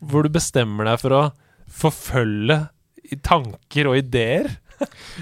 hvor 0.00 0.26
du 0.26 0.32
bestemmer 0.32 0.88
deg 0.90 1.00
for 1.02 1.16
å 1.16 1.24
forfølge 1.72 2.60
tanker 3.26 3.90
og 3.90 4.00
ideer. 4.00 4.56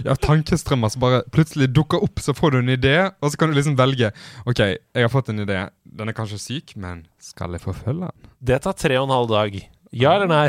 Ja, 0.03 0.17
tankestrømmer 0.19 0.91
som 0.91 1.03
bare 1.05 1.21
plutselig 1.31 1.69
dukker 1.71 2.03
opp, 2.03 2.19
så 2.23 2.35
får 2.35 2.55
du 2.55 2.59
en 2.59 2.73
idé, 2.75 2.97
og 3.23 3.31
så 3.31 3.39
kan 3.39 3.53
du 3.53 3.59
liksom 3.59 3.77
velge. 3.79 4.11
OK, 4.51 4.59
jeg 4.59 5.05
har 5.07 5.13
fått 5.13 5.31
en 5.31 5.45
idé. 5.45 5.61
Den 5.87 6.11
er 6.11 6.17
kanskje 6.17 6.41
syk, 6.43 6.75
men 6.81 7.05
skal 7.23 7.55
jeg 7.55 7.63
forfølge 7.63 8.09
den? 8.09 8.33
Det 8.43 8.59
tar 8.65 8.75
tre 8.79 8.99
og 8.99 9.07
en 9.07 9.15
halv 9.15 9.31
dag. 9.31 9.61
Ja 9.95 10.17
eller 10.19 10.31
nei? 10.31 10.49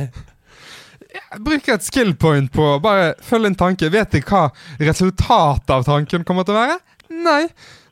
Bruker 1.46 1.78
et 1.78 1.86
skill 1.86 2.14
point 2.20 2.52
på 2.54 2.68
bare 2.84 3.14
følge 3.24 3.52
en 3.54 3.58
tanke. 3.60 3.90
Vet 3.94 4.12
du 4.16 4.22
hva 4.28 4.50
resultatet 4.82 5.74
av 5.76 5.86
tanken 5.88 6.24
kommer 6.28 6.48
til 6.48 6.56
å 6.56 6.62
være? 6.62 6.78
Nei. 7.26 7.42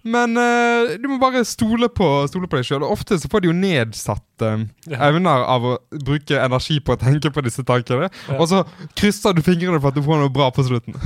Men 0.03 0.35
uh, 0.35 0.97
du 0.99 1.05
må 1.07 1.15
bare 1.21 1.45
stole 1.47 1.87
på, 1.87 2.07
stole 2.27 2.49
på 2.51 2.59
deg 2.59 2.67
sjøl. 2.67 2.83
Ofte 2.83 3.15
så 3.21 3.29
får 3.31 3.43
de 3.45 3.51
jo 3.51 3.55
nedsatte 3.55 4.49
Ja. 4.91 4.97
evner 5.07 5.45
av 5.47 5.63
å 5.63 5.77
bruke 6.03 6.35
energi 6.43 6.81
på 6.83 6.97
å 6.97 6.99
tenke 6.99 7.31
på 7.31 7.43
disse 7.45 7.63
tankene. 7.63 8.09
Ja. 8.27 8.35
Og 8.41 8.49
så 8.51 8.65
krysser 8.99 9.37
du 9.37 9.39
fingrene 9.45 9.79
for 9.79 9.93
at 9.93 9.95
du 9.95 10.03
får 10.03 10.19
noe 10.25 10.33
bra 10.33 10.49
på 10.51 10.65
slutten. 10.67 10.97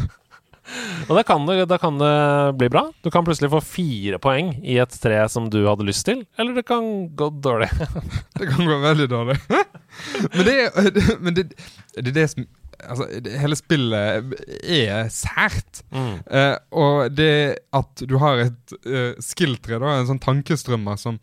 Og 1.07 1.15
da 1.15 1.23
kan, 1.27 1.45
det, 1.47 1.65
da 1.71 1.77
kan 1.81 1.97
det 2.01 2.13
bli 2.59 2.69
bra. 2.71 2.83
Du 3.03 3.09
kan 3.13 3.25
plutselig 3.27 3.51
få 3.53 3.61
fire 3.63 4.19
poeng 4.23 4.53
i 4.63 4.77
et 4.81 4.99
tre 5.01 5.19
som 5.31 5.49
du 5.53 5.61
hadde 5.65 5.87
lyst 5.87 6.07
til, 6.09 6.25
eller 6.39 6.57
det 6.59 6.67
kan 6.67 7.07
gå 7.17 7.31
dårlig. 7.43 7.71
Det 8.37 8.45
kan 8.51 8.67
gå 8.69 8.77
veldig 8.83 9.07
dårlig. 9.09 9.37
men 10.35 10.45
det 10.45 10.55
men 11.23 11.33
det, 11.33 11.43
det, 11.95 12.07
er 12.07 12.15
det 12.21 12.29
som 12.29 12.45
Altså, 12.77 13.07
det, 13.25 13.31
hele 13.41 13.55
spillet 13.57 14.33
er 14.61 15.07
sært. 15.09 15.79
Mm. 15.89 16.19
Eh, 16.29 16.57
og 16.77 17.15
det 17.17 17.57
at 17.73 18.03
du 18.05 18.19
har 18.21 18.43
et 18.43 18.75
uh, 18.85 19.15
skill-tre, 19.17 19.79
en 19.81 20.05
sånn 20.05 20.21
tankestrømmer 20.21 20.99
som 21.01 21.17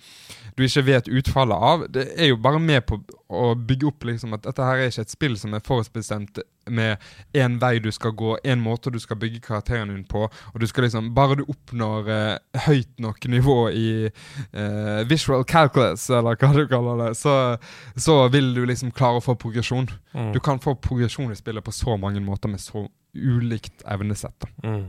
du 0.59 0.65
ikke 0.67 0.83
vet 0.89 1.11
utfallet 1.11 1.69
av, 1.71 1.85
det 1.95 2.09
er 2.19 2.33
jo 2.33 2.41
bare 2.43 2.59
med 2.63 2.83
på 2.89 2.99
å 3.31 3.53
bygge 3.55 3.87
opp 3.91 4.07
liksom 4.11 4.35
at 4.37 4.45
dette 4.47 4.67
her 4.67 4.83
er 4.83 4.91
ikke 4.91 5.07
et 5.07 5.15
spill 5.15 5.39
som 5.39 5.55
er 5.55 5.63
forutbestemt 5.67 6.43
med 6.67 7.03
én 7.37 7.59
vei 7.63 7.79
du 7.83 7.91
skal 7.93 8.15
gå, 8.17 8.37
én 8.45 8.63
måte 8.63 8.93
du 8.93 8.99
skal 9.03 9.19
bygge 9.21 9.43
karakteren 9.45 9.93
din 9.93 10.05
på, 10.09 10.27
og 10.29 10.61
du 10.61 10.67
skal 10.71 10.87
liksom 10.87 11.13
Bare 11.15 11.37
du 11.39 11.45
oppnår 11.45 12.09
eh, 12.11 12.63
høyt 12.67 13.01
nok 13.03 13.27
nivå 13.31 13.59
i 13.71 13.89
eh, 14.07 15.01
visual 15.09 15.45
calculus, 15.45 16.09
eller 16.11 16.39
hva 16.41 16.53
du 16.55 16.65
kaller 16.71 17.01
det, 17.05 17.13
så, 17.19 17.57
så 17.97 18.19
vil 18.33 18.53
du 18.57 18.65
liksom 18.67 18.93
klare 18.95 19.21
å 19.21 19.25
få 19.25 19.37
progresjon. 19.41 19.89
Mm. 20.13 20.33
Du 20.35 20.41
kan 20.45 20.61
få 20.63 20.75
progresjon 20.75 21.33
i 21.33 21.39
spillet 21.39 21.65
på 21.65 21.75
så 21.75 21.99
mange 22.01 22.23
måter 22.25 22.53
med 22.53 22.63
så 22.63 22.87
ulikt 23.15 23.85
evnesett. 23.87 24.47
Mm. 24.65 24.89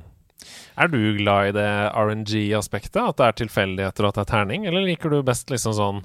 Er 0.75 0.87
du 0.91 0.99
glad 1.17 1.49
i 1.49 1.55
det 1.55 1.69
RNG-aspektet? 1.93 3.01
At 3.01 3.19
det 3.19 3.27
er 3.27 3.39
tilfeldigheter 3.43 4.05
og 4.05 4.11
at 4.11 4.19
det 4.19 4.25
er 4.25 4.31
terning? 4.33 4.67
Eller 4.69 4.85
liker 4.85 5.13
du 5.13 5.21
best 5.25 5.51
liksom 5.53 5.75
sånn 5.77 6.03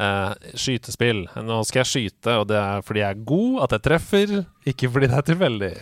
eh, 0.00 0.52
skytespill? 0.58 1.24
Nå 1.46 1.60
skal 1.68 1.82
jeg 1.82 1.90
skyte, 1.92 2.36
og 2.40 2.48
det 2.50 2.58
er 2.60 2.86
fordi 2.86 3.04
jeg 3.04 3.16
er 3.16 3.26
god, 3.32 3.58
at 3.66 3.76
jeg 3.76 3.86
treffer, 3.88 4.38
ikke 4.72 4.90
fordi 4.92 5.10
det 5.10 5.18
er 5.20 5.28
tilfeldig. 5.32 5.74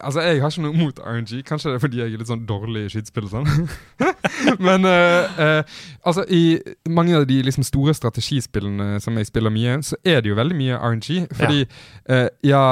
Altså, 0.00 0.20
Jeg 0.20 0.40
har 0.42 0.50
ikke 0.50 0.64
noe 0.64 0.76
mot 0.76 1.00
RNG. 1.00 1.42
Kanskje 1.46 1.70
det 1.70 1.78
er 1.78 1.82
fordi 1.82 2.00
jeg 2.00 2.12
er 2.12 2.20
litt 2.20 2.30
sånn 2.30 2.46
dårlig 2.48 2.86
i 2.86 2.92
skytespill 2.92 3.28
og 3.28 3.32
sånn. 3.32 3.68
Men 4.66 4.86
uh, 4.86 5.38
uh, 5.38 5.78
altså, 6.02 6.24
i 6.28 6.58
mange 6.88 7.16
av 7.18 7.26
de 7.28 7.40
liksom 7.46 7.66
store 7.66 7.94
strategispillene 7.94 8.98
som 9.02 9.18
jeg 9.18 9.28
spiller 9.30 9.54
mye, 9.54 9.78
så 9.86 9.98
er 10.06 10.22
det 10.22 10.32
jo 10.32 10.38
veldig 10.38 10.58
mye 10.58 10.78
RNG. 10.78 11.08
Fordi 11.38 11.64
eh, 11.64 12.26
ja, 12.46 12.62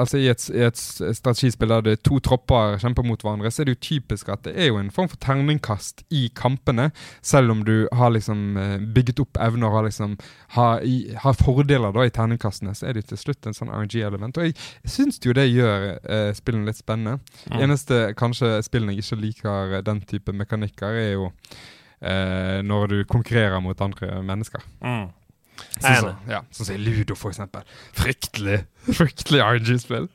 altså 0.00 0.18
i 0.20 0.28
et, 0.30 0.44
i 0.54 0.64
et 0.66 0.78
strategispill 0.78 1.70
der 1.70 1.84
det 1.86 1.96
er 1.96 2.02
to 2.06 2.18
tropper 2.24 2.78
kjemper 2.80 3.06
mot 3.06 3.22
hverandre, 3.22 3.50
så 3.52 3.62
er 3.62 3.70
det 3.70 3.76
jo 3.76 3.82
typisk 3.90 4.30
at 4.32 4.44
det 4.46 4.54
er 4.56 4.70
jo 4.70 4.80
en 4.80 4.90
form 4.94 5.10
for 5.10 5.20
terningkast 5.22 6.04
i 6.14 6.26
kampene. 6.36 6.90
Selv 7.22 7.54
om 7.54 7.64
du 7.66 7.88
har 7.96 8.12
liksom 8.14 8.58
bygget 8.94 9.22
opp 9.22 9.40
evner 9.40 9.70
og 9.70 9.80
har 9.80 9.88
liksom 9.88 10.16
har, 10.56 10.80
i, 10.82 11.14
har 11.22 11.36
fordeler 11.38 11.94
da 11.94 12.06
i 12.06 12.12
terningkastene, 12.14 12.74
så 12.74 12.88
er 12.88 12.96
det 12.96 13.04
jo 13.04 13.12
til 13.12 13.22
slutt 13.24 13.46
en 13.46 13.56
sånn 13.56 13.70
RNG-element. 13.70 14.40
Og 14.40 14.48
jeg 14.48 14.90
syns 14.90 15.20
jo 15.24 15.34
det 15.36 15.46
gjør 15.50 15.86
eh, 16.00 16.29
spillene 16.38 16.70
litt 16.70 16.80
spennende. 16.80 17.20
Mm. 17.50 17.60
Eneste 17.66 18.00
kanskje 18.18 18.58
spillene 18.66 18.96
jeg 18.96 19.04
ikke 19.04 19.20
liker 19.20 19.76
eh, 19.78 19.84
den 19.86 20.02
type 20.08 20.34
mekanikker, 20.36 20.98
er 21.00 21.12
jo 21.14 21.30
eh, 21.30 22.60
når 22.66 22.92
du 22.92 22.98
konkurrerer 23.10 23.62
mot 23.64 23.80
andre 23.84 24.20
mennesker. 24.26 24.64
Mm. 24.84 25.08
Sånn 25.80 25.98
som 26.00 26.30
ja, 26.30 26.40
så 26.54 26.76
Ludo, 26.80 27.16
for 27.18 27.32
eksempel. 27.34 27.66
Fryktelig 27.96 28.62
fryktelig 28.98 29.42
RNG-spill. 29.44 30.08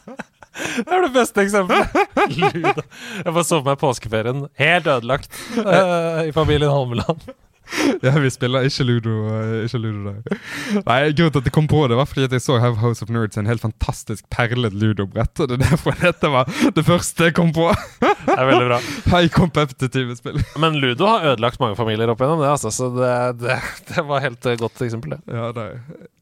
Det 0.00 0.90
er 0.90 1.04
det 1.04 1.12
beste 1.14 1.44
eksempelet! 1.44 1.94
Ludo. 2.40 2.82
Jeg 3.22 3.30
bare 3.30 3.46
så 3.46 3.60
for 3.60 3.68
meg 3.70 3.78
påskeferien 3.80 4.48
helt 4.60 4.90
ødelagt 4.90 5.30
uh, 5.60 6.26
i 6.26 6.34
familien 6.34 6.72
Holmeland. 6.72 7.30
ja, 8.06 8.12
vi 8.18 8.30
spiller 8.32 8.66
ikke 8.68 8.84
Ludo. 8.88 9.14
eh, 9.34 9.64
Ikke 9.66 9.80
Ludo 9.82 10.10
der. 10.12 10.38
Nei, 10.86 10.98
Grunnen 11.16 11.34
til 11.34 11.42
at 11.42 11.48
jeg 11.50 11.54
kom 11.54 11.68
på 11.70 11.82
det, 11.90 11.96
var 11.98 12.08
fordi 12.10 12.26
at 12.28 12.34
jeg 12.36 12.44
så 12.44 12.58
Have 12.62 12.78
House 12.82 13.02
of 13.04 13.10
Nerds, 13.14 13.38
en 13.40 13.48
helt 13.50 13.62
fantastisk 13.64 14.26
perlet 14.32 14.74
ludobrett. 14.76 15.32
Og 15.40 15.50
det 15.50 15.58
er 15.58 15.64
derfor 15.70 15.96
dette 16.00 16.30
var 16.32 16.50
det 16.76 16.84
første 16.86 17.28
jeg 17.30 17.36
kom 17.38 17.52
på. 17.56 17.68
Det 18.00 18.36
er 18.36 18.46
veldig 18.50 18.68
bra. 18.70 18.80
Hei, 19.14 19.24
kompetitive 19.34 20.16
spill. 20.18 20.40
Men 20.60 20.78
Ludo 20.82 21.08
har 21.10 21.32
ødelagt 21.32 21.60
mange 21.62 21.78
familier 21.78 22.10
opp 22.12 22.20
igjennom 22.22 22.42
det, 22.44 22.52
altså, 22.52 22.72
så 22.74 22.90
det, 22.96 23.12
det, 23.44 23.58
det 23.94 24.06
var 24.08 24.24
helt 24.26 24.50
eh, 24.50 24.58
godt 24.60 24.82
eksempel, 24.86 25.16
det. 25.16 25.22
Ja, 25.34 25.50
det, 25.56 25.68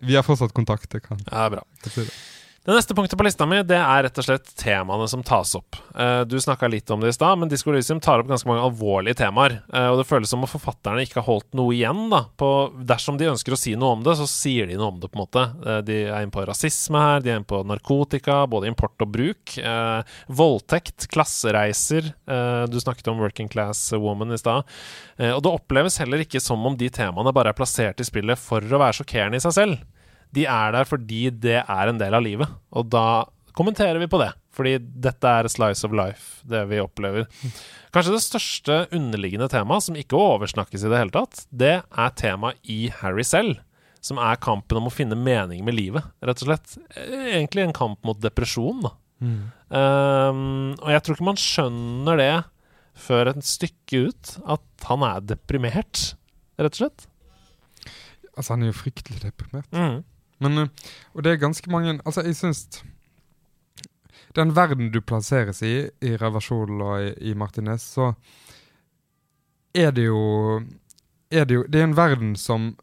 vi 0.05 0.19
har 0.19 0.27
fortsatt 0.27 0.55
kontakt. 0.57 0.91
Det 0.93 1.05
kan 1.07 1.21
Ja, 1.31 1.49
bra. 1.53 1.65
Det. 2.69 2.77
Neste 2.79 2.95
punktet 2.95 3.19
på 3.19 3.25
lista 3.25 3.47
mi 3.49 3.63
Det 3.67 3.77
er 3.79 4.03
rett 4.05 4.19
og 4.21 4.27
slett 4.27 4.51
temaene 4.61 5.09
som 5.09 5.23
tas 5.27 5.55
opp. 5.59 5.79
Eh, 5.97 6.21
du 6.29 6.37
snakka 6.41 6.69
litt 6.71 6.91
om 6.93 7.01
det 7.01 7.09
i 7.13 7.17
stad, 7.17 7.39
men 7.41 7.49
Disko 7.51 7.73
Elysium 7.73 8.01
tar 8.05 8.21
opp 8.21 8.29
ganske 8.29 8.49
mange 8.49 8.65
alvorlige 8.67 9.19
temaer. 9.23 9.59
Eh, 9.73 9.89
og 9.89 9.99
det 10.01 10.07
føles 10.09 10.31
som 10.31 10.45
om 10.45 10.51
forfatterne 10.51 11.03
ikke 11.07 11.23
har 11.23 11.29
holdt 11.31 11.57
noe 11.59 11.73
igjen. 11.75 12.07
da 12.13 12.25
på, 12.39 12.51
Dersom 12.89 13.19
de 13.19 13.31
ønsker 13.33 13.57
å 13.57 13.61
si 13.61 13.75
noe 13.79 13.97
om 13.97 14.05
det, 14.05 14.17
så 14.21 14.29
sier 14.29 14.69
de 14.69 14.77
noe 14.79 14.93
om 14.93 15.01
det. 15.01 15.11
på 15.11 15.19
en 15.19 15.25
måte 15.25 15.45
Eh, 15.67 15.81
De 15.89 15.99
er 16.05 16.23
inne 16.23 16.35
på 16.35 16.45
rasisme 16.47 16.99
her, 17.01 17.21
de 17.21 17.31
er 17.31 17.41
inne 17.41 17.49
på 17.49 17.63
narkotika, 17.65 18.47
både 18.47 18.69
import 18.69 19.01
og 19.01 19.13
bruk. 19.13 19.57
Voldtekt, 20.29 21.09
klassereiser. 21.09 22.13
Du 22.69 22.79
snakket 22.81 23.09
om 23.09 23.19
Working 23.19 23.49
Class 23.49 23.93
Woman 23.93 24.33
i 24.33 24.39
stad. 24.39 24.65
Og 25.19 25.43
det 25.43 25.53
oppleves 25.53 25.99
heller 25.99 26.23
ikke 26.25 26.41
som 26.41 26.65
om 26.67 26.77
de 26.77 26.89
temaene 26.91 27.33
bare 27.33 27.51
er 27.53 27.59
plassert 27.59 28.01
i 28.01 28.05
spillet 28.07 28.39
for 28.39 28.61
å 28.61 28.81
være 28.81 29.01
sjokkerende 29.01 29.41
i 29.41 29.45
seg 29.45 29.57
selv 29.57 29.98
de 30.37 30.45
er 30.49 30.75
der 30.77 30.89
fordi 30.89 31.29
det 31.33 31.61
er 31.63 31.91
en 31.91 32.01
del 32.01 32.17
av 32.17 32.25
livet. 32.25 32.51
Og 32.77 32.89
da 32.93 33.25
kommenterer 33.59 33.99
vi 34.03 34.11
på 34.11 34.21
det. 34.23 34.33
Fordi 34.59 34.75
dette 34.79 35.31
er 35.31 35.47
slice 35.51 35.87
of 35.87 35.95
life, 35.95 36.43
det 36.51 36.65
vi 36.71 36.81
opplever. 36.83 37.29
Kanskje 37.95 38.17
det 38.17 38.25
største 38.25 38.79
underliggende 38.95 39.47
temaet, 39.53 39.87
som 39.87 39.99
ikke 39.99 40.19
oversnakkes 40.19 40.83
i 40.83 40.91
det 40.91 40.99
hele 40.99 41.15
tatt, 41.15 41.45
det 41.55 41.77
er 41.79 42.17
temaet 42.19 42.59
i 42.67 42.89
Harry 43.01 43.27
selv. 43.27 43.61
Som 44.03 44.19
er 44.23 44.39
kampen 44.43 44.79
om 44.79 44.89
å 44.91 44.95
finne 44.95 45.19
mening 45.19 45.65
med 45.67 45.75
livet, 45.79 46.07
rett 46.23 46.43
og 46.43 46.51
slett. 46.51 46.77
Egentlig 46.99 47.65
en 47.65 47.77
kamp 47.77 48.03
mot 48.07 48.19
depresjon, 48.23 48.83
da. 48.87 48.95
Um, 49.19 50.77
og 50.79 50.93
jeg 50.95 51.03
tror 51.03 51.17
ikke 51.17 51.27
man 51.27 51.41
skjønner 51.43 52.21
det 52.21 52.35
før 52.99 53.33
et 53.33 53.47
stykke 53.47 54.05
ut, 54.11 54.35
at 54.55 54.87
han 54.91 55.05
er 55.07 55.25
deprimert, 55.35 56.13
rett 56.59 56.79
og 56.79 56.83
slett. 56.83 57.09
Altså, 58.35 58.53
han 58.55 58.63
er 58.63 58.73
jo 58.73 58.79
fryktelig 58.79 59.21
deprimert. 59.23 59.71
Mm. 59.75 60.03
Men, 60.39 60.59
eh, 60.59 60.93
og 61.15 61.25
det 61.25 61.33
er 61.33 61.43
ganske 61.43 61.71
mange 61.71 61.99
Altså, 62.05 62.23
jeg 62.27 62.37
syns 62.39 62.83
Den 64.37 64.55
verden 64.57 64.93
du 64.95 65.01
plasseres 65.01 65.63
i, 65.63 65.89
i 66.05 66.17
Reversjon 66.21 66.83
og 66.85 67.03
i, 67.03 67.31
i 67.31 67.35
Martinez, 67.35 67.83
så 67.97 68.13
er 69.75 69.91
det 69.93 70.05
jo 70.07 70.21
er 71.31 71.49
det 71.49 71.55
jo 71.55 71.65
Det 71.69 71.81
er 71.81 71.89
en 71.89 71.97
verden 71.97 72.37
som 72.37 72.75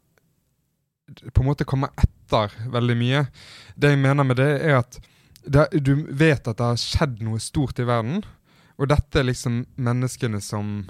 på 1.05 1.41
en 1.41 1.45
måte 1.45 1.67
kommer 1.69 1.91
etter 2.01 2.53
veldig 2.73 2.95
mye. 2.97 3.19
Det 3.77 3.91
jeg 3.91 3.99
mener 4.01 4.25
med 4.25 4.39
det, 4.39 4.47
er 4.65 4.79
at 4.79 4.97
det, 5.45 5.67
du 5.85 5.93
vet 6.09 6.47
at 6.47 6.57
det 6.57 6.65
har 6.65 6.79
skjedd 6.81 7.19
noe 7.21 7.37
stort 7.37 7.77
i 7.77 7.85
verden, 7.85 8.23
og 8.81 8.89
dette 8.89 9.21
er 9.21 9.27
liksom 9.27 9.59
menneskene 9.77 10.41
som 10.41 10.87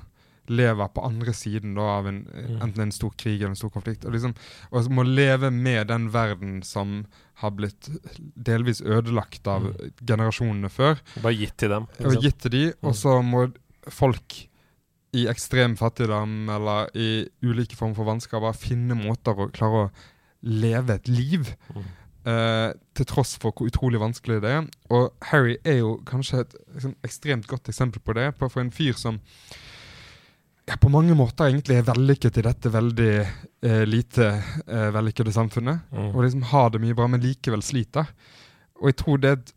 lever 0.52 0.90
på 0.94 1.04
andre 1.06 1.34
siden 1.36 1.76
da, 1.78 1.86
av 2.00 2.10
en, 2.10 2.24
enten 2.60 2.88
en 2.88 2.96
stor 2.96 3.14
krig 3.18 3.40
eller 3.40 3.54
en 3.54 3.60
stor 3.60 3.74
konflikt. 3.74 4.06
Og, 4.06 4.16
liksom, 4.16 4.36
og 4.72 4.90
må 4.94 5.06
leve 5.08 5.52
med 5.54 5.88
den 5.92 6.10
verden 6.14 6.60
som 6.66 7.04
har 7.42 7.52
blitt 7.58 7.90
delvis 8.20 8.82
ødelagt 8.82 9.48
av 9.52 9.68
generasjonene 10.00 10.72
før, 10.72 11.02
Bare 11.24 11.36
gitt 11.36 11.58
til 11.60 11.74
dem. 11.76 11.88
og 12.00 12.20
gitt 12.24 12.40
til 12.46 12.54
de, 12.54 12.66
og 12.86 12.96
så 12.96 13.20
må 13.26 13.50
folk 13.92 14.46
i 15.16 15.28
ekstrem 15.32 15.76
fattigdom 15.80 16.50
eller 16.52 16.90
i 16.98 17.10
ulike 17.46 17.78
former 17.78 17.96
for 17.98 18.08
vansker 18.08 18.42
bare 18.44 18.58
finne 18.58 18.98
måter 19.00 19.38
å 19.38 19.52
klare 19.54 19.86
å 19.86 19.92
leve 20.46 20.98
et 21.00 21.12
liv. 21.12 21.54
Mm. 21.74 21.86
Uh, 22.26 22.72
til 22.98 23.06
tross 23.06 23.36
for 23.38 23.54
hvor 23.54 23.70
utrolig 23.70 24.02
vanskelig 24.02 24.40
det 24.42 24.50
er. 24.58 24.64
Og 24.90 25.12
Harry 25.30 25.60
er 25.62 25.80
jo 25.84 25.92
kanskje 26.10 26.42
et 26.42 26.56
liksom, 26.74 26.96
ekstremt 27.06 27.46
godt 27.48 27.70
eksempel 27.70 28.02
på 28.02 28.16
det. 28.18 28.32
På, 28.40 28.50
for 28.50 28.64
en 28.64 28.74
fyr 28.74 28.98
som 28.98 29.20
ja, 30.66 30.78
på 30.82 30.90
mange 30.90 31.14
måter 31.18 31.50
egentlig 31.50 31.78
er 31.78 31.86
vellykket 31.86 32.40
i 32.40 32.44
dette 32.48 32.72
veldig 32.74 33.12
eh, 33.22 33.84
lite 33.86 34.30
eh, 34.34 34.88
vellykkede 34.96 35.34
samfunnet. 35.34 35.92
Mm. 35.94 36.10
Og 36.10 36.24
liksom 36.26 36.46
har 36.50 36.72
det 36.74 36.82
mye 36.82 36.98
bra, 36.98 37.08
men 37.12 37.22
likevel 37.22 37.62
sliter. 37.66 38.10
Og 38.82 38.90
jeg 38.90 38.98
tror 39.02 39.22
det 39.22 39.30
er 39.30 39.40
et 39.40 39.54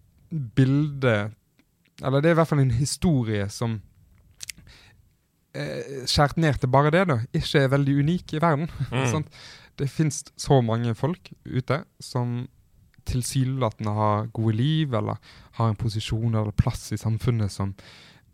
bilde 0.55 1.15
Eller 2.05 2.21
det 2.23 2.29
er 2.29 2.35
i 2.35 2.39
hvert 2.39 2.47
fall 2.47 2.61
en 2.63 2.77
historie 2.79 3.49
som 3.51 3.79
eh, 5.57 6.05
skjært 6.07 6.37
ned 6.39 6.61
til 6.61 6.71
bare 6.71 6.93
det, 6.95 7.07
da, 7.09 7.17
ikke 7.35 7.65
er 7.65 7.73
veldig 7.73 7.97
unik 8.05 8.37
i 8.37 8.45
verden. 8.45 8.71
Mm. 8.93 9.25
Det 9.79 9.87
fins 9.87 10.25
så 10.35 10.57
mange 10.61 10.91
folk 10.99 11.31
ute 11.47 11.85
som 12.03 12.49
tilsynelatende 13.07 13.93
har 13.95 14.27
gode 14.35 14.57
liv, 14.59 14.95
eller 14.95 15.21
har 15.55 15.69
en 15.71 15.79
posisjon 15.79 16.35
eller 16.35 16.51
plass 16.51 16.91
i 16.93 16.99
samfunnet 16.99 17.53
som 17.55 17.75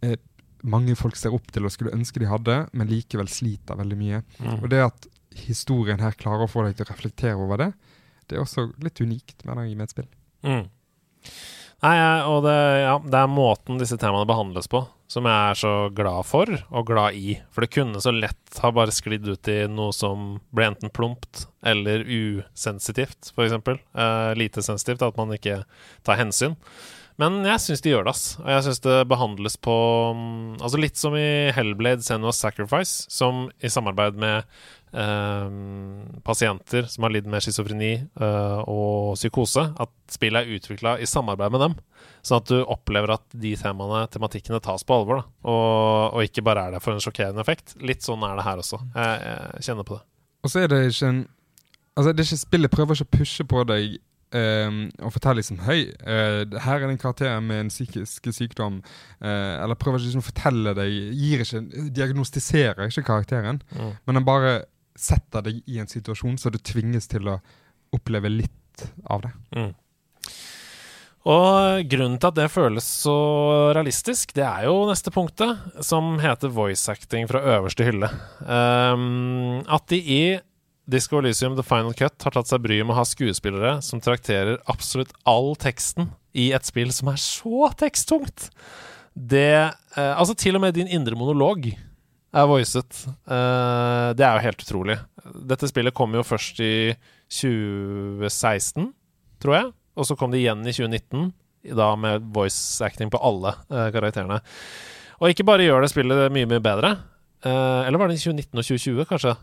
eh, 0.02 0.16
mange 0.64 0.96
folk 0.98 1.18
ser 1.18 1.34
opp 1.36 1.50
til 1.52 1.66
og 1.66 1.74
skulle 1.74 1.94
ønske 1.94 2.22
de 2.22 2.30
hadde, 2.30 2.60
men 2.72 2.90
likevel 2.90 3.28
sliter 3.30 3.78
veldig 3.78 3.98
mye. 4.00 4.22
Mm. 4.38 4.56
Og 4.60 4.70
det 4.72 4.84
at 4.86 5.08
historien 5.44 6.00
her 6.00 6.16
klarer 6.16 6.46
å 6.46 6.50
få 6.50 6.64
deg 6.66 6.78
til 6.78 6.86
å 6.86 6.92
reflektere 6.92 7.36
over 7.40 7.60
det, 7.60 7.70
det 8.28 8.38
er 8.38 8.44
også 8.44 8.70
litt 8.82 9.02
unikt 9.04 9.44
med 9.44 9.60
deg 9.60 9.72
i 9.74 9.78
et 9.84 9.94
spill. 9.94 10.08
Mm. 10.46 10.64
Nei, 11.84 11.96
og 12.30 12.44
det, 12.46 12.58
ja, 12.80 12.96
det 13.02 13.18
er 13.20 13.32
måten 13.32 13.80
disse 13.80 13.98
temaene 14.00 14.28
behandles 14.28 14.70
på 14.72 14.86
som 15.10 15.26
jeg 15.28 15.50
er 15.50 15.58
så 15.58 15.72
glad 15.94 16.26
for 16.26 16.50
og 16.70 16.88
glad 16.88 17.18
i. 17.18 17.36
For 17.52 17.64
det 17.64 17.74
kunne 17.74 18.00
så 18.02 18.12
lett 18.14 18.60
ha 18.62 18.70
bare 18.74 18.94
sklidd 18.94 19.28
ut 19.28 19.50
i 19.52 19.58
noe 19.70 19.92
som 19.94 20.38
ble 20.54 20.70
enten 20.72 20.92
plumpt 20.94 21.46
eller 21.64 22.04
usensitivt, 22.08 23.30
f.eks. 23.34 23.54
Eh, 23.68 24.30
lite 24.38 24.64
sensitivt, 24.64 25.04
at 25.04 25.20
man 25.20 25.34
ikke 25.36 25.62
tar 26.06 26.20
hensyn. 26.20 26.56
Men 27.20 27.44
jeg 27.46 27.62
syns 27.62 27.82
de 27.84 27.92
gjør 27.92 28.06
det, 28.08 28.14
ass. 28.14 28.22
Og 28.42 28.48
jeg 28.50 28.64
syns 28.66 28.80
det 28.82 28.94
behandles 29.10 29.54
på 29.62 29.74
mm, 30.18 30.62
Altså 30.64 30.80
litt 30.80 30.98
som 30.98 31.14
i 31.18 31.50
Hellblade 31.54 32.02
Senua's 32.02 32.40
Sacrifice, 32.42 33.06
som 33.12 33.46
i 33.62 33.70
samarbeid 33.70 34.18
med 34.18 34.42
eh, 34.94 35.58
pasienter 36.26 36.88
som 36.90 37.06
har 37.06 37.14
lidd 37.14 37.28
med 37.30 37.44
schizofreni 37.44 37.92
eh, 38.02 38.60
og 38.70 39.14
psykose, 39.18 39.68
at 39.78 39.92
spillet 40.10 40.42
er 40.42 40.58
utvikla 40.58 40.96
i 40.98 41.08
samarbeid 41.08 41.54
med 41.54 41.64
dem. 41.68 41.76
Sånn 42.24 42.40
at 42.40 42.50
du 42.50 42.56
opplever 42.62 43.14
at 43.14 43.26
de 43.30 43.54
temaene, 43.60 44.06
tematikkene 44.10 44.62
tas 44.64 44.82
på 44.86 44.98
alvor, 44.98 45.22
da. 45.22 45.38
Og, 45.52 46.18
og 46.18 46.26
ikke 46.26 46.44
bare 46.46 46.66
er 46.66 46.76
der 46.76 46.84
for 46.84 46.96
en 46.96 47.04
sjokkerende 47.04 47.44
effekt. 47.44 47.76
Litt 47.84 48.02
sånn 48.06 48.24
er 48.26 48.40
det 48.40 48.48
her 48.48 48.64
også. 48.64 48.80
Jeg, 48.96 49.38
jeg 49.54 49.68
kjenner 49.68 49.86
på 49.86 50.00
det. 50.00 50.04
Og 50.44 50.52
så 50.52 50.64
er 50.64 50.74
det 50.74 50.82
ikke 50.90 51.14
en 51.14 51.24
Altså, 51.94 52.10
det 52.10 52.24
er 52.24 52.26
ikke 52.26 52.40
spillet 52.40 52.72
prøver 52.72 52.96
ikke 52.98 53.06
å 53.06 53.16
pushe 53.20 53.44
på 53.46 53.60
deg 53.70 53.92
ehm, 54.32 54.78
og 55.02 55.12
fortelle 55.14 55.42
liksom 55.42 55.60
Hei, 55.66 55.90
uh, 56.06 56.42
her 56.64 56.78
er 56.78 56.86
det 56.86 56.94
en 56.94 57.02
karakter 57.02 57.40
med 57.44 57.66
en 57.66 57.72
psykisk 57.72 58.30
sykdom. 58.32 58.80
Uh, 59.20 59.62
eller 59.62 59.78
prøver 59.78 59.98
ikke 60.00 60.08
liksom 60.08 60.24
å 60.24 60.28
fortelle 60.30 60.74
deg 60.78 60.98
Gir 61.20 61.44
ikke 61.44 61.90
Diagnostiserer 61.94 62.88
ikke 62.88 63.06
karakteren, 63.10 63.62
Mm. 63.74 63.92
men 64.06 64.14
den 64.14 64.24
bare 64.24 64.64
setter 64.96 65.42
deg 65.42 65.62
i 65.66 65.78
en 65.82 65.90
situasjon 65.90 66.38
så 66.38 66.50
du 66.50 66.58
tvinges 66.58 67.08
til 67.10 67.28
å 67.28 67.40
oppleve 67.94 68.30
litt 68.30 68.84
av 69.10 69.22
det. 69.22 69.32
Mm. 69.56 69.72
Og 71.24 71.88
grunnen 71.88 72.18
til 72.20 72.28
at 72.28 72.36
det 72.36 72.50
føles 72.52 72.84
så 72.84 73.14
realistisk, 73.72 74.34
det 74.36 74.44
er 74.44 74.66
jo 74.68 74.82
neste 74.90 75.12
punktet, 75.14 75.56
som 75.80 76.18
heter 76.20 76.52
voice 76.52 76.84
acting 76.92 77.28
fra 77.30 77.40
øverste 77.56 77.86
hylle. 77.86 78.10
Um, 78.44 79.62
at 79.64 79.88
de 79.88 80.00
i 80.04 80.24
Disco 80.90 81.18
Elysium 81.18 81.54
The 81.56 81.64
Final 81.64 81.94
Cut 81.96 82.26
har 82.26 82.34
tatt 82.34 82.50
seg 82.50 82.60
bryet 82.64 82.84
med 82.84 82.92
å 82.92 82.98
ha 82.98 83.04
skuespillere 83.08 83.78
som 83.84 84.02
trakterer 84.04 84.58
absolutt 84.68 85.14
all 85.24 85.54
teksten 85.56 86.10
i 86.36 86.50
et 86.52 86.66
spill 86.68 86.90
som 86.92 87.08
er 87.12 87.20
så 87.22 87.70
teksttungt. 87.80 88.50
Det 89.14 89.46
eh, 89.64 90.14
Altså, 90.18 90.34
til 90.36 90.58
og 90.58 90.64
med 90.64 90.74
din 90.76 90.90
indre 90.92 91.16
monolog 91.16 91.70
er 92.34 92.48
voicet. 92.50 93.04
Eh, 93.30 94.08
det 94.18 94.26
er 94.26 94.36
jo 94.36 94.44
helt 94.48 94.64
utrolig. 94.66 94.98
Dette 95.48 95.70
spillet 95.70 95.94
kom 95.96 96.12
jo 96.18 96.24
først 96.26 96.60
i 96.60 96.74
2016, 97.32 98.90
tror 99.42 99.56
jeg. 99.56 99.72
Og 99.94 100.08
så 100.08 100.16
kom 100.18 100.32
det 100.34 100.42
igjen 100.42 100.64
i 100.66 100.74
2019, 100.74 101.30
da 101.78 101.92
med 101.96 102.26
voice 102.34 102.82
acting 102.84 103.08
på 103.14 103.20
alle 103.24 103.54
eh, 103.70 103.88
karakterene. 103.94 104.40
Og 105.22 105.30
ikke 105.30 105.46
bare 105.46 105.64
gjør 105.64 105.84
det 105.86 105.92
spillet 105.94 106.32
mye, 106.34 106.48
mye 106.50 106.62
bedre. 106.64 106.96
eh, 107.46 107.80
eller 107.86 107.98
var 108.02 108.10
det 108.10 108.18
i 108.18 108.24
2019 108.24 108.58
og 108.58 108.64
2020, 108.66 109.06
kanskje? 109.08 109.36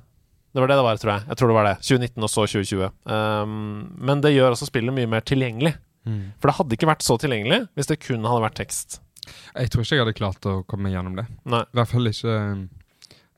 Det 0.52 0.60
var 0.60 0.68
det 0.68 0.76
det 0.80 0.84
var, 0.84 0.97
tror 0.99 1.14
jeg. 1.14 1.24
Jeg 1.32 1.39
tror 1.39 1.52
det 1.52 1.56
var 1.56 1.68
det. 1.70 1.76
2019 1.88 2.26
og 2.28 2.30
så 2.32 2.43
2020. 2.49 2.89
Um, 3.08 3.54
men 4.10 4.22
det 4.24 4.34
gjør 4.36 4.56
også 4.56 4.68
spillet 4.68 4.95
mye 4.95 5.10
mer 5.12 5.24
tilgjengelig. 5.24 5.76
For 6.41 6.49
det 6.49 6.58
hadde 6.58 6.76
ikke 6.78 6.89
vært 6.89 7.06
så 7.06 7.16
tilgjengelig 7.22 7.62
hvis 7.78 7.89
det 7.91 7.99
kun 8.02 8.26
hadde 8.26 8.43
vært 8.47 8.58
tekst. 8.58 8.99
Jeg 9.54 9.70
tror 9.72 9.84
ikke 9.86 9.95
jeg 9.95 10.02
hadde 10.06 10.18
klart 10.18 10.47
å 10.49 10.54
komme 10.68 10.91
gjennom 10.91 11.18
det. 11.20 11.28
Nei. 11.45 11.62
I 11.62 11.78
hvert 11.78 11.91
fall 11.91 12.10
ikke 12.10 12.36
eh, 12.36 12.64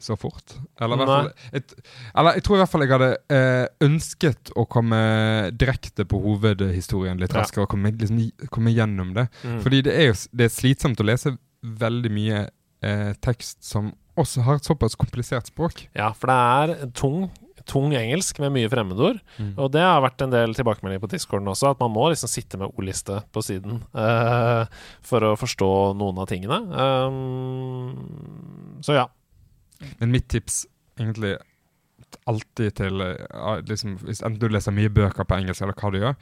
så 0.04 0.16
fort. 0.20 0.56
Eller, 0.84 1.04
fall, 1.08 1.30
et, 1.56 1.74
eller 2.16 2.38
jeg 2.40 2.46
tror 2.48 2.58
i 2.58 2.62
hvert 2.64 2.72
fall 2.72 2.86
jeg 2.86 2.94
hadde 2.94 3.10
eh, 3.36 3.66
ønsket 3.88 4.54
å 4.60 4.66
komme 4.72 5.02
direkte 5.60 6.06
på 6.08 6.22
hovedhistorien 6.24 7.20
litt 7.22 7.36
Ja. 7.36 7.44
raskere. 7.44 7.68
Og 7.68 7.74
komme, 7.76 7.92
liksom, 8.00 8.22
komme 8.54 8.74
gjennom 8.76 9.14
det. 9.18 9.28
Mm. 9.44 9.60
Fordi 9.66 9.82
det 9.90 9.98
er 10.00 10.10
jo 10.12 10.18
det 10.32 10.48
er 10.48 10.56
slitsomt 10.56 11.04
å 11.04 11.08
lese 11.08 11.36
veldig 11.84 12.12
mye 12.16 12.46
eh, 12.84 13.12
tekst 13.24 13.62
som 13.64 13.92
også 14.20 14.44
har 14.46 14.56
et 14.60 14.68
såpass 14.68 14.96
komplisert 15.00 15.48
språk. 15.50 15.88
Ja, 15.98 16.12
for 16.18 16.26
det 16.30 16.38
er 16.38 16.68
tung, 16.98 17.18
tung 17.70 17.94
engelsk 17.98 18.40
med 18.44 18.54
mye 18.56 18.70
fremmedord. 18.72 19.18
Mm. 19.38 19.54
Og 19.58 19.68
det 19.74 19.84
har 19.86 20.04
vært 20.04 20.22
en 20.26 20.34
del 20.34 20.50
tilbakemeldinger 20.58 21.04
på 21.04 21.14
discorden 21.16 21.52
også, 21.52 21.66
at 21.74 21.82
man 21.84 21.94
må 21.96 22.04
liksom 22.12 22.30
sitte 22.32 22.56
med 22.62 22.74
ordliste 22.74 23.16
på 23.34 23.40
siden 23.46 23.74
uh, 23.98 24.64
for 25.06 25.20
å 25.26 25.40
forstå 25.40 25.72
noen 26.00 26.18
av 26.22 26.28
tingene. 26.30 26.60
Um, 26.74 27.90
så 28.86 28.92
ja. 29.02 29.08
Men 30.00 30.14
mitt 30.14 30.28
tips 30.32 30.56
egentlig 31.00 31.34
alltid 32.30 32.76
til 32.78 33.02
eh, 33.02 33.62
liksom, 33.68 33.98
Hvis 34.06 34.22
enten 34.22 34.40
du 34.42 34.48
leser 34.52 34.76
mye 34.76 34.92
bøker 34.94 35.26
på 35.28 35.40
engelsk, 35.40 35.64
eller 35.64 35.78
hva 35.78 35.92
du 35.92 36.00
gjør, 36.00 36.16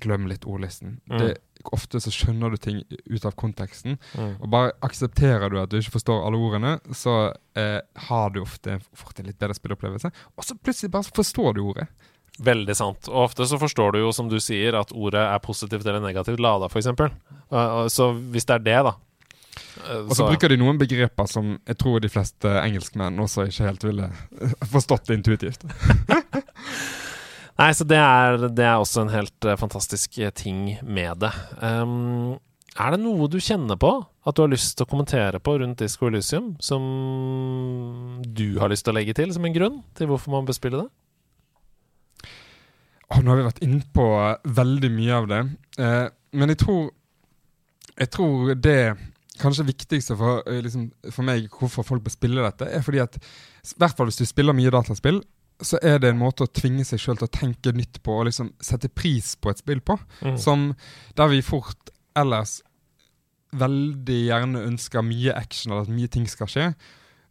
glem 0.00 0.28
litt 0.30 0.46
ordlisten. 0.48 1.00
Mm. 1.10 1.18
Det, 1.18 1.32
ofte 1.74 2.00
så 2.02 2.12
skjønner 2.12 2.52
du 2.52 2.60
ting 2.60 2.80
ut 2.88 3.26
av 3.28 3.34
konteksten. 3.38 3.98
Mm. 4.18 4.32
Og 4.40 4.48
bare 4.52 4.72
aksepterer 4.86 5.52
du 5.52 5.60
at 5.60 5.72
du 5.72 5.78
ikke 5.80 5.96
forstår 5.98 6.24
alle 6.26 6.40
ordene, 6.40 6.72
så 6.96 7.34
eh, 7.58 7.78
har 8.08 8.32
du 8.34 8.42
ofte 8.42 8.80
fått 8.96 9.20
en 9.20 9.30
litt 9.30 9.38
bedre 9.38 9.56
spilleopplevelse. 9.58 10.12
Og 10.36 10.48
så 10.48 10.58
plutselig 10.58 10.92
bare 10.94 11.14
forstår 11.20 11.56
du 11.58 11.62
ordet. 11.66 11.88
Veldig 12.42 12.76
sant. 12.76 13.08
Og 13.12 13.28
ofte 13.28 13.46
så 13.46 13.58
forstår 13.60 13.92
du 13.94 14.02
jo, 14.02 14.12
som 14.16 14.28
du 14.32 14.38
sier, 14.40 14.76
at 14.78 14.92
ordet 14.96 15.20
er 15.20 15.42
positivt 15.44 15.86
eller 15.86 16.02
negativt 16.02 16.40
lada, 16.40 16.70
f.eks. 16.72 16.88
Så 17.92 18.12
hvis 18.32 18.48
det 18.48 18.56
er 18.56 18.64
det, 18.64 18.78
da 18.88 18.94
eh, 18.96 20.06
Og 20.06 20.14
så 20.16 20.26
bruker 20.26 20.48
de 20.48 20.58
noen 20.60 20.80
begreper 20.80 21.28
som 21.30 21.54
jeg 21.68 21.78
tror 21.80 22.00
de 22.00 22.10
fleste 22.12 22.54
engelskmenn 22.62 23.20
også 23.20 23.46
ikke 23.50 23.68
helt 23.68 23.84
ville 23.90 24.08
forstått 24.74 25.12
intuitivt. 25.14 25.68
Nei, 27.60 27.68
så 27.76 27.84
det 27.84 27.98
er, 28.00 28.48
det 28.48 28.64
er 28.64 28.80
også 28.80 29.04
en 29.04 29.12
helt 29.12 29.44
eh, 29.44 29.58
fantastisk 29.60 30.16
eh, 30.18 30.32
ting 30.34 30.78
med 30.82 31.20
det. 31.22 31.32
Um, 31.60 32.38
er 32.72 32.94
det 32.94 33.02
noe 33.02 33.28
du 33.28 33.36
kjenner 33.42 33.76
på 33.76 33.92
at 34.24 34.36
du 34.36 34.44
har 34.44 34.52
lyst 34.52 34.78
til 34.78 34.86
å 34.86 34.88
kommentere 34.88 35.40
på 35.42 35.58
rundt 35.60 35.82
Disco 35.82 36.08
Elysium, 36.08 36.54
som 36.62 36.82
du 38.24 38.46
har 38.62 38.72
lyst 38.72 38.86
til 38.86 38.94
å 38.94 38.96
legge 38.96 39.16
til 39.18 39.32
som 39.34 39.44
en 39.44 39.54
grunn 39.56 39.80
til 39.98 40.08
hvorfor 40.08 40.32
man 40.32 40.48
bør 40.48 40.56
spille 40.56 40.80
det? 40.80 40.88
Oh, 43.12 43.20
nå 43.20 43.28
har 43.28 43.42
vi 43.42 43.48
vært 43.50 43.64
inne 43.66 43.82
på 43.92 44.06
veldig 44.56 44.90
mye 44.94 45.16
av 45.18 45.28
det. 45.28 45.40
Eh, 45.84 46.08
men 46.32 46.54
jeg 46.54 46.64
tror 46.64 46.90
Jeg 47.92 48.08
tror 48.08 48.54
det 48.56 48.96
kanskje 49.36 49.66
viktigste 49.68 50.14
for, 50.16 50.42
eh, 50.48 50.62
liksom, 50.64 50.86
for 51.10 51.22
meg 51.22 51.50
hvorfor 51.50 51.84
folk 51.84 52.02
bør 52.02 52.14
spille 52.14 52.40
dette, 52.40 52.64
er 52.64 52.80
fordi 52.80 53.02
at 53.02 53.18
i 53.18 53.74
hvert 53.76 53.96
fall 53.96 54.08
hvis 54.08 54.16
du 54.16 54.24
spiller 54.24 54.56
mye 54.56 54.72
dataspill, 54.72 55.20
så 55.66 55.78
er 55.82 55.98
det 56.02 56.12
en 56.12 56.20
måte 56.20 56.46
å 56.46 56.50
tvinge 56.50 56.84
seg 56.86 57.00
sjøl 57.00 57.18
til 57.20 57.28
å 57.28 57.32
tenke 57.32 57.72
nytt 57.76 58.00
på 58.04 58.18
og 58.18 58.28
liksom 58.28 58.52
sette 58.62 58.90
pris 58.92 59.34
på 59.36 59.52
et 59.52 59.62
spill 59.62 59.82
på. 59.84 59.96
Mm. 60.22 60.36
Som 60.40 60.68
der 61.18 61.32
vi 61.32 61.42
fort 61.46 61.92
ellers 62.18 62.60
veldig 63.56 64.20
gjerne 64.28 64.64
ønsker 64.70 65.04
mye 65.04 65.34
action, 65.36 65.72
eller 65.72 65.86
at 65.86 65.92
mye 65.92 66.10
ting 66.12 66.24
skal 66.30 66.48
skje, 66.50 66.70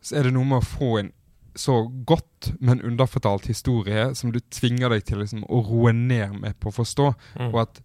så 0.01 0.17
er 0.17 0.27
det 0.27 0.35
noe 0.35 0.47
med 0.47 0.61
å 0.61 0.65
få 0.65 0.91
en 1.01 1.11
så 1.57 1.81
godt, 2.07 2.53
men 2.63 2.81
underfortalt 2.87 3.49
historie 3.51 4.05
som 4.15 4.31
du 4.31 4.39
tvinger 4.53 4.93
deg 4.93 5.03
til 5.07 5.19
liksom, 5.19 5.43
å 5.51 5.59
roe 5.67 5.91
ned 5.95 6.37
med 6.39 6.55
på 6.61 6.71
å 6.71 6.77
forstå. 6.77 7.09
Mm. 7.41 7.49
Og 7.49 7.57
at 7.65 7.81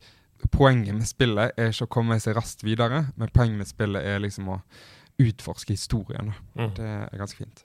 poenget 0.54 0.94
med 0.94 1.08
spillet 1.08 1.56
er 1.58 1.72
ikke 1.72 1.88
å 1.88 1.94
komme 1.96 2.20
seg 2.22 2.36
raskt 2.38 2.62
videre, 2.66 3.08
men 3.16 3.32
poenget 3.34 3.64
med 3.64 3.70
spillet 3.70 4.06
er 4.06 4.22
liksom 4.22 4.52
å 4.54 4.60
utforske 5.22 5.74
historien. 5.74 6.30
Mm. 6.54 6.70
Det 6.76 6.92
er 6.92 7.18
ganske 7.18 7.42
fint. 7.42 7.64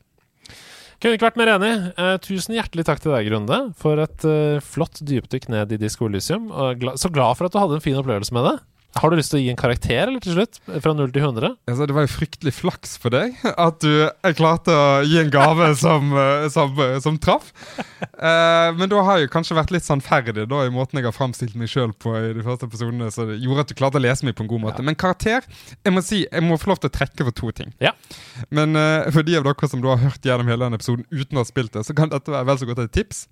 Kunne 1.01 1.17
ikke 1.17 1.31
vært 1.31 1.39
mer 1.41 1.49
enig. 1.55 1.71
Eh, 1.97 2.15
tusen 2.21 2.53
hjertelig 2.53 2.85
takk 2.85 3.01
til 3.01 3.15
deg, 3.15 3.29
Grunde, 3.31 3.57
for 3.81 4.01
et 4.03 4.25
eh, 4.29 4.61
flott 4.61 5.01
dypdykk 5.01 5.47
ned 5.49 5.73
i 5.73 5.79
Disco 5.81 6.05
Elysium. 6.05 6.51
Gla 6.77 6.93
så 6.99 7.09
glad 7.09 7.39
for 7.39 7.49
at 7.49 7.55
du 7.55 7.57
hadde 7.61 7.79
en 7.79 7.83
fin 7.83 7.97
opplevelse 7.97 8.35
med 8.37 8.45
det. 8.45 8.57
Har 8.99 9.11
du 9.11 9.15
lyst 9.15 9.31
til 9.31 9.39
å 9.39 9.41
gi 9.41 9.51
en 9.53 9.59
karakter 9.59 10.01
eller 10.03 10.19
til 10.23 10.35
slutt? 10.35 10.59
Fra 10.83 10.91
0 10.95 11.13
til 11.15 11.23
100? 11.23 11.53
Altså, 11.69 11.87
det 11.87 11.95
var 11.95 12.03
jo 12.03 12.11
fryktelig 12.11 12.53
flaks 12.57 12.97
for 12.99 13.13
deg 13.13 13.37
at 13.51 13.79
du 13.83 14.33
klarte 14.35 14.75
å 14.75 14.87
gi 15.07 15.19
en 15.21 15.31
gave 15.31 15.69
som, 15.83 16.11
eh, 16.11 16.47
som, 16.51 16.75
eh, 16.83 16.97
som 17.03 17.19
traff. 17.21 17.53
Uh, 18.21 18.71
men 18.75 18.89
da 18.91 19.01
har 19.07 19.21
jeg 19.21 19.31
kanskje 19.33 19.57
vært 19.57 19.73
litt 19.75 19.87
sannferdig 19.87 20.45
da, 20.51 20.63
i 20.67 20.73
måten 20.73 20.99
jeg 20.99 21.07
har 21.07 21.15
framstilt 21.15 21.55
meg 21.59 21.71
sjøl 21.71 21.95
på 21.95 22.13
i 22.19 22.33
de 22.35 22.45
første 22.45 22.67
episodene. 22.67 23.09
Så 23.13 23.29
det 23.29 23.39
gjorde 23.39 23.65
at 23.65 23.71
du 23.71 23.77
klarte 23.79 24.01
å 24.01 24.03
lese 24.03 24.27
meg 24.27 24.35
på 24.37 24.45
en 24.45 24.51
god 24.51 24.65
måte. 24.67 24.83
Ja. 24.83 24.89
Men 24.91 24.99
karakter 24.99 25.47
Jeg 25.47 25.95
må 25.95 26.03
si, 26.05 26.25
jeg 26.27 26.45
må 26.45 26.59
få 26.59 26.73
lov 26.73 26.83
til 26.83 26.91
å 26.91 26.95
trekke 26.99 27.27
for 27.27 27.37
to 27.37 27.51
ting. 27.55 27.71
Ja. 27.83 27.95
Men 28.51 28.75
uh, 28.75 29.07
for 29.13 29.23
de 29.27 29.39
av 29.39 29.47
dere 29.47 29.71
som 29.71 29.83
du 29.83 29.87
har 29.91 30.01
hørt 30.03 30.25
gjennom 30.25 30.51
hele 30.51 30.67
denne 30.67 30.81
episoden 30.81 31.07
uten 31.09 31.39
å 31.39 31.45
ha 31.45 31.47
spilt 31.47 31.73
det, 31.77 31.85
så 31.87 31.95
kan 31.97 32.11
dette 32.11 32.33
være 32.33 32.49
vel 32.51 32.59
så 32.59 32.67
godt 32.69 32.85
et 32.85 32.95
tips. 32.99 33.25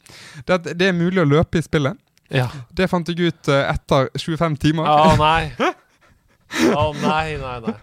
Det 0.47 0.62
det 0.80 0.88
er 0.89 0.95
mulig 0.95 1.22
å 1.22 1.28
løpe 1.28 1.60
i 1.60 1.66
spillet. 1.66 1.97
Ja. 2.32 2.47
Det 2.75 2.89
fant 2.89 3.07
jeg 3.09 3.19
ut 3.32 3.47
eh, 3.49 3.69
etter 3.73 4.09
25 4.17 4.57
timer. 4.61 4.86
Å 4.86 5.15
nei. 5.25 5.51
Å 6.73 6.84
nei, 6.97 7.38
nei, 7.38 7.55
nei. 7.61 7.73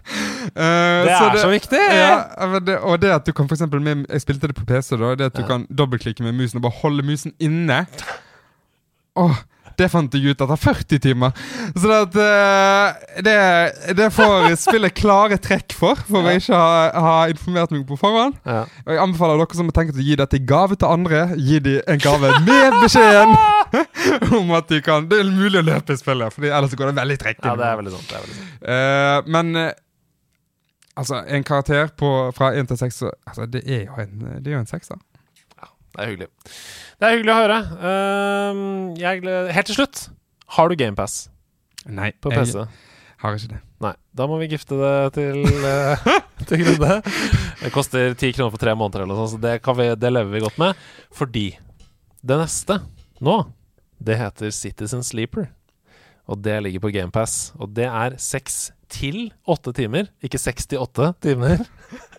Uh, 0.51 1.03
Det 1.07 1.13
så 1.17 1.27
er 1.29 1.37
så 1.39 1.49
viktig! 1.51 1.79
Ja, 1.79 2.57
det, 2.59 2.75
og 2.83 2.97
det 2.99 3.11
at 3.15 3.25
du 3.27 3.31
kan 3.35 3.47
for 3.47 3.55
eksempel 3.55 3.79
med, 3.83 4.05
Jeg 4.11 4.21
spilte 4.25 4.47
det 4.51 4.55
på 4.59 4.65
PC. 4.67 4.97
da 4.99 5.13
Det 5.15 5.25
at 5.31 5.35
du 5.35 5.41
Ja. 5.41 5.47
kan 5.47 5.67
dobbeltklikke 5.71 6.23
med 6.23 6.35
musen 6.35 6.59
og 6.59 6.65
bare 6.67 6.79
holde 6.81 7.03
musen 7.07 7.31
inne. 7.39 7.85
Åh, 9.17 9.39
det 9.77 9.89
fant 9.93 10.13
jeg 10.13 10.33
ut 10.33 10.41
etter 10.41 10.59
40 10.61 11.01
timer. 11.03 11.33
Så 11.77 11.91
at, 11.93 12.17
eh, 12.17 13.21
det, 13.25 13.37
det 13.97 14.09
får 14.15 14.55
spillet 14.59 14.95
klare 14.97 15.37
trekk 15.41 15.75
for, 15.77 15.99
for 16.07 16.25
å 16.25 16.35
ikke 16.37 16.57
ha, 16.57 17.01
ha 17.07 17.15
informert 17.31 17.73
meg 17.75 17.85
på 17.89 17.99
forhånd. 17.99 18.37
Ja. 18.47 18.63
Og 18.85 18.93
Jeg 18.93 19.03
anbefaler 19.03 19.41
dere 19.41 19.59
som 19.59 19.69
har 19.69 19.77
tenkt 19.77 19.99
å 19.99 20.05
gi 20.07 20.17
dette 20.19 20.39
i 20.39 20.45
gave 20.49 20.77
til 20.79 20.89
andre, 20.89 21.23
gi 21.37 21.61
dem 21.63 21.81
en 21.87 22.01
gave 22.01 22.33
med 22.47 22.79
beskjeden 22.81 23.35
om 24.39 24.53
at 24.55 24.69
de 24.71 24.79
kan 24.83 25.07
Det 25.09 25.19
er 25.19 25.29
mulig 25.29 25.59
å 25.61 25.65
løpe 25.67 25.93
i 25.93 25.99
spillet, 25.99 26.33
for 26.33 26.47
ellers 26.47 26.77
går 26.77 26.91
det 26.91 27.01
veldig 27.01 27.19
trekk. 27.21 27.43
ja, 27.43 27.57
det 27.59 27.67
er 27.67 27.81
veldig 27.81 27.93
sant. 27.93 28.07
Det 28.09 28.17
er 28.17 28.25
veldig 28.25 28.39
sant. 28.39 28.55
Uh, 28.67 29.33
men 29.35 29.61
eh, 29.61 29.75
altså, 30.97 31.21
en 31.27 31.45
karakter 31.47 31.93
på, 31.97 32.11
fra 32.35 32.53
1 32.57 32.71
til 32.71 32.81
6 32.81 33.03
altså, 33.11 33.45
det, 33.45 33.63
er 33.65 33.85
jo 33.85 34.01
en, 34.01 34.27
det 34.41 34.51
er 34.51 34.57
jo 34.57 34.63
en 34.65 34.69
sekser. 34.69 35.01
Det 35.97 36.03
er 36.03 36.11
hyggelig. 36.11 36.29
Det 36.97 37.05
er 37.05 37.13
hyggelig 37.13 37.29
å 37.29 37.37
høre. 37.37 37.57
Ehm, 37.87 38.61
jeg, 38.97 39.21
helt 39.53 39.69
til 39.69 39.77
slutt, 39.77 40.07
har 40.57 40.69
du 40.71 40.77
GamePass 40.79 41.27
Nei, 41.85 42.09
på 42.17 42.31
jeg 42.33 42.47
PC? 42.47 42.63
har 43.21 43.37
ikke 43.37 43.51
det. 43.51 43.59
Nei. 43.85 43.91
Da 44.17 44.25
må 44.29 44.39
vi 44.41 44.47
gifte 44.49 44.77
det 44.79 44.93
til, 45.13 45.43
uh, 45.45 46.07
til 46.49 46.63
Grunde. 46.63 46.97
Det 47.61 47.69
koster 47.73 48.15
ti 48.17 48.31
kroner 48.33 48.53
for 48.53 48.61
tre 48.61 48.73
måneder, 48.77 49.03
eller 49.03 49.13
noe 49.13 49.27
sånt, 49.27 49.37
så 49.37 49.43
det, 49.43 49.59
kan 49.65 49.77
vi, 49.77 49.91
det 49.93 50.11
lever 50.13 50.33
vi 50.33 50.41
godt 50.41 50.57
med. 50.61 50.87
Fordi 51.13 51.45
det 52.25 52.39
neste 52.41 52.79
nå, 53.21 53.37
det 54.01 54.17
heter 54.17 54.53
Citizen 54.53 55.05
Sleeper. 55.05 55.51
Og 56.27 56.41
det 56.43 56.57
ligger 56.65 56.81
på 56.83 56.91
GamePass. 56.95 57.53
Og 57.61 57.71
det 57.77 57.85
er 57.87 58.17
seks 58.21 58.71
til 58.91 59.29
åtte 59.47 59.73
timer, 59.77 60.09
ikke 60.23 60.41
68 60.41 61.13
timer. 61.23 61.61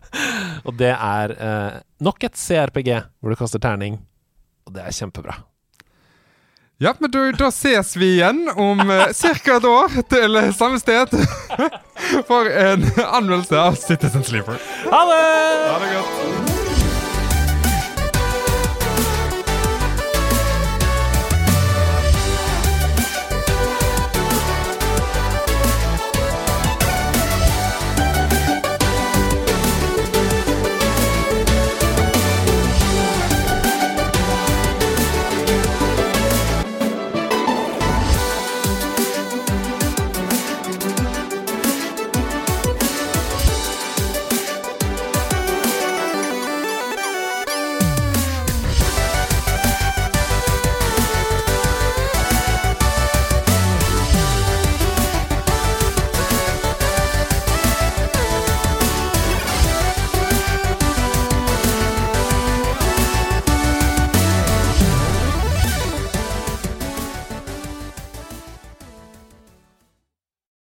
og 0.66 0.78
det 0.78 0.94
er 0.94 1.34
eh, 1.34 1.80
nok 2.04 2.28
et 2.30 2.38
CRPG 2.38 2.92
hvor 3.18 3.34
du 3.34 3.38
kaster 3.40 3.62
terning. 3.62 3.98
Og 4.68 4.74
det 4.76 4.84
er 4.84 4.92
kjempebra. 4.92 5.38
Ja, 6.78 6.92
men 7.00 7.10
da, 7.10 7.24
da 7.34 7.48
ses 7.50 7.96
vi 7.98 8.12
igjen 8.18 8.44
om 8.54 8.84
eh, 8.94 9.08
ca. 9.10 9.56
et 9.56 9.64
år 9.66 9.96
til 10.12 10.38
eh, 10.38 10.52
samme 10.54 10.78
sted 10.78 11.10
for 12.28 12.46
en 12.52 12.86
anmeldelse 13.08 13.58
av 13.64 13.80
Citizen 13.80 14.22
Sleeper. 14.28 14.60
Ha 14.92 15.02
det! 15.10 15.24
Ha 15.72 15.80
det 15.82 15.90
godt. 15.96 16.47